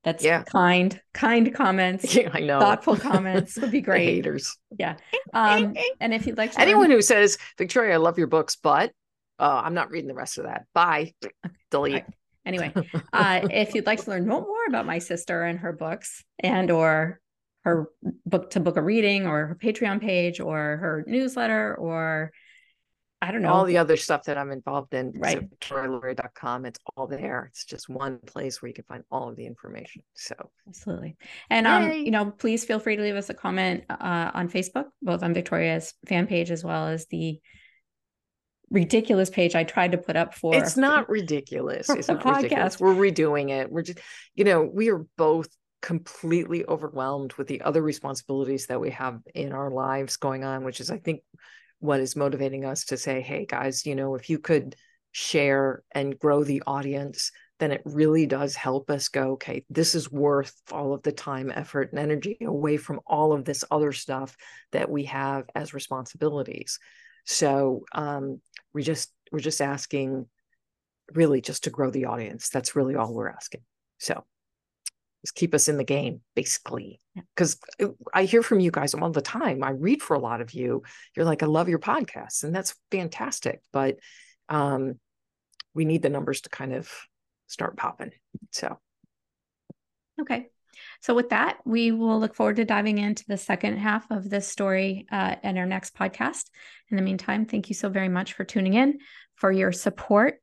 that's 0.02 0.24
yeah. 0.24 0.42
kind, 0.44 0.98
kind 1.12 1.54
comments. 1.54 2.14
Yeah, 2.20 2.30
I 2.32 2.40
know. 2.40 2.58
Thoughtful 2.58 2.96
comments 3.10 3.56
would 3.58 3.70
be 3.70 3.80
great. 3.80 4.06
haters. 4.06 4.56
Yeah. 4.78 4.96
Um, 5.32 5.74
and 6.00 6.14
if 6.14 6.26
you'd 6.26 6.38
like 6.38 6.52
to 6.52 6.60
anyone 6.60 6.84
learn... 6.84 6.92
who 6.92 7.02
says, 7.02 7.38
Victoria, 7.58 7.94
I 7.94 7.96
love 7.98 8.18
your 8.18 8.26
books, 8.26 8.56
but 8.56 8.92
uh, 9.38 9.62
I'm 9.64 9.74
not 9.74 9.90
reading 9.90 10.08
the 10.08 10.14
rest 10.14 10.38
of 10.38 10.44
that. 10.44 10.64
Bye. 10.74 11.14
Delete. 11.70 12.04
Anyway, 12.46 12.72
uh, 13.12 13.46
if 13.50 13.74
you'd 13.74 13.86
like 13.86 14.02
to 14.04 14.10
learn 14.10 14.26
more 14.26 14.64
about 14.66 14.86
my 14.86 14.98
sister 14.98 15.42
and 15.42 15.58
her 15.58 15.72
books 15.72 16.24
and 16.38 16.70
or 16.70 17.20
her 17.62 17.88
book 18.24 18.50
to 18.50 18.60
book 18.60 18.76
a 18.76 18.82
reading 18.82 19.26
or 19.26 19.46
her 19.46 19.54
Patreon 19.54 20.00
page 20.00 20.40
or 20.40 20.54
her 20.56 21.04
newsletter 21.06 21.74
or 21.74 22.32
I 23.22 23.32
don't 23.32 23.42
know. 23.42 23.52
All 23.52 23.64
the 23.64 23.76
other 23.76 23.98
stuff 23.98 24.24
that 24.24 24.38
I'm 24.38 24.50
involved 24.50 24.94
in, 24.94 25.12
right. 25.14 25.46
So 25.62 26.00
it's 26.64 26.78
all 26.96 27.06
there. 27.06 27.48
It's 27.50 27.66
just 27.66 27.86
one 27.86 28.18
place 28.18 28.62
where 28.62 28.68
you 28.68 28.74
can 28.74 28.84
find 28.84 29.04
all 29.10 29.28
of 29.28 29.36
the 29.36 29.44
information. 29.44 30.02
So 30.14 30.34
absolutely. 30.66 31.16
And 31.50 31.66
Yay. 31.66 31.72
um, 31.72 31.92
you 32.06 32.12
know, 32.12 32.30
please 32.30 32.64
feel 32.64 32.78
free 32.78 32.96
to 32.96 33.02
leave 33.02 33.16
us 33.16 33.28
a 33.28 33.34
comment 33.34 33.84
uh, 33.90 34.30
on 34.32 34.48
Facebook, 34.48 34.86
both 35.02 35.22
on 35.22 35.34
Victoria's 35.34 35.92
fan 36.06 36.26
page 36.28 36.50
as 36.50 36.64
well 36.64 36.86
as 36.86 37.06
the 37.10 37.38
ridiculous 38.70 39.28
page 39.28 39.54
I 39.54 39.64
tried 39.64 39.92
to 39.92 39.98
put 39.98 40.16
up 40.16 40.34
for. 40.34 40.54
It's 40.54 40.78
not 40.78 41.08
ridiculous. 41.10 41.90
It's 41.90 42.08
not 42.08 42.20
podcast. 42.20 42.36
ridiculous. 42.36 42.80
We're 42.80 42.94
redoing 42.94 43.50
it. 43.50 43.70
We're 43.70 43.82
just, 43.82 43.98
you 44.34 44.44
know, 44.44 44.62
we 44.62 44.90
are 44.90 45.04
both 45.18 45.48
completely 45.80 46.64
overwhelmed 46.66 47.32
with 47.34 47.48
the 47.48 47.62
other 47.62 47.82
responsibilities 47.82 48.66
that 48.66 48.80
we 48.80 48.90
have 48.90 49.20
in 49.34 49.52
our 49.52 49.70
lives 49.70 50.16
going 50.16 50.44
on, 50.44 50.64
which 50.64 50.80
is, 50.80 50.90
I 50.90 50.98
think, 50.98 51.22
what 51.78 52.00
is 52.00 52.16
motivating 52.16 52.64
us 52.64 52.84
to 52.86 52.96
say, 52.96 53.20
hey, 53.20 53.46
guys, 53.46 53.86
you 53.86 53.94
know, 53.94 54.14
if 54.14 54.28
you 54.28 54.38
could 54.38 54.76
share 55.12 55.82
and 55.92 56.18
grow 56.18 56.44
the 56.44 56.62
audience, 56.66 57.32
then 57.58 57.72
it 57.72 57.82
really 57.84 58.26
does 58.26 58.54
help 58.54 58.90
us 58.90 59.08
go, 59.08 59.32
okay, 59.32 59.64
this 59.68 59.94
is 59.94 60.10
worth 60.10 60.54
all 60.72 60.94
of 60.94 61.02
the 61.02 61.12
time, 61.12 61.50
effort, 61.54 61.90
and 61.90 61.98
energy 61.98 62.38
away 62.42 62.76
from 62.76 63.00
all 63.06 63.32
of 63.32 63.44
this 63.44 63.64
other 63.70 63.92
stuff 63.92 64.36
that 64.72 64.90
we 64.90 65.04
have 65.04 65.44
as 65.54 65.74
responsibilities. 65.74 66.78
So 67.24 67.84
um, 67.92 68.40
we 68.72 68.82
just 68.82 69.12
we're 69.30 69.40
just 69.40 69.60
asking 69.60 70.26
really 71.14 71.40
just 71.40 71.64
to 71.64 71.70
grow 71.70 71.90
the 71.90 72.06
audience. 72.06 72.48
That's 72.48 72.76
really 72.76 72.94
all 72.94 73.12
we're 73.12 73.28
asking. 73.28 73.62
So 73.98 74.24
just 75.22 75.34
keep 75.34 75.54
us 75.54 75.68
in 75.68 75.76
the 75.76 75.84
game, 75.84 76.22
basically. 76.34 77.00
Because 77.34 77.58
yeah. 77.78 77.88
I 78.14 78.24
hear 78.24 78.42
from 78.42 78.60
you 78.60 78.70
guys 78.70 78.94
all 78.94 79.10
the 79.10 79.20
time. 79.20 79.62
I 79.62 79.70
read 79.70 80.02
for 80.02 80.14
a 80.14 80.20
lot 80.20 80.40
of 80.40 80.52
you. 80.52 80.82
You're 81.14 81.26
like, 81.26 81.42
I 81.42 81.46
love 81.46 81.68
your 81.68 81.78
podcasts, 81.78 82.42
and 82.42 82.54
that's 82.54 82.74
fantastic. 82.90 83.60
But 83.72 83.96
um, 84.48 84.98
we 85.74 85.84
need 85.84 86.02
the 86.02 86.08
numbers 86.08 86.42
to 86.42 86.48
kind 86.50 86.72
of 86.72 86.90
start 87.48 87.76
popping. 87.76 88.12
So, 88.52 88.78
okay. 90.20 90.48
So, 91.02 91.14
with 91.14 91.30
that, 91.30 91.58
we 91.66 91.92
will 91.92 92.18
look 92.18 92.34
forward 92.34 92.56
to 92.56 92.64
diving 92.64 92.98
into 92.98 93.24
the 93.26 93.36
second 93.36 93.76
half 93.76 94.10
of 94.10 94.30
this 94.30 94.48
story 94.48 95.06
uh, 95.12 95.36
in 95.42 95.58
our 95.58 95.66
next 95.66 95.94
podcast. 95.94 96.44
In 96.90 96.96
the 96.96 97.02
meantime, 97.02 97.44
thank 97.44 97.68
you 97.68 97.74
so 97.74 97.88
very 97.90 98.08
much 98.08 98.32
for 98.32 98.44
tuning 98.44 98.74
in, 98.74 98.98
for 99.34 99.52
your 99.52 99.72
support, 99.72 100.36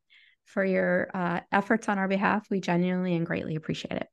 for 0.45 0.63
your 0.63 1.09
uh, 1.13 1.39
efforts 1.51 1.89
on 1.89 1.97
our 1.97 2.07
behalf. 2.07 2.45
We 2.51 2.59
genuinely 2.59 3.15
and 3.15 3.25
greatly 3.25 3.55
appreciate 3.55 3.97
it. 3.97 4.07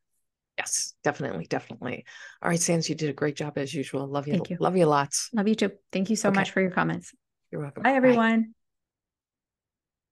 Yes, 0.64 0.94
definitely, 1.04 1.46
definitely. 1.46 2.04
All 2.42 2.48
right, 2.48 2.60
Sands, 2.60 2.88
you 2.88 2.94
did 2.94 3.10
a 3.10 3.12
great 3.12 3.36
job 3.36 3.58
as 3.58 3.74
usual. 3.74 4.06
Love 4.06 4.26
you. 4.26 4.32
Thank 4.32 4.50
you. 4.50 4.56
Love 4.58 4.76
you 4.76 4.86
lots. 4.86 5.28
Love 5.34 5.46
you 5.46 5.54
too. 5.54 5.72
Thank 5.92 6.08
you 6.08 6.16
so 6.16 6.30
okay. 6.30 6.40
much 6.40 6.50
for 6.50 6.60
your 6.60 6.70
comments. 6.70 7.12
You're 7.50 7.60
welcome. 7.60 7.82
Bye, 7.82 7.92
everyone. 7.92 8.42
Bye. 8.42 8.48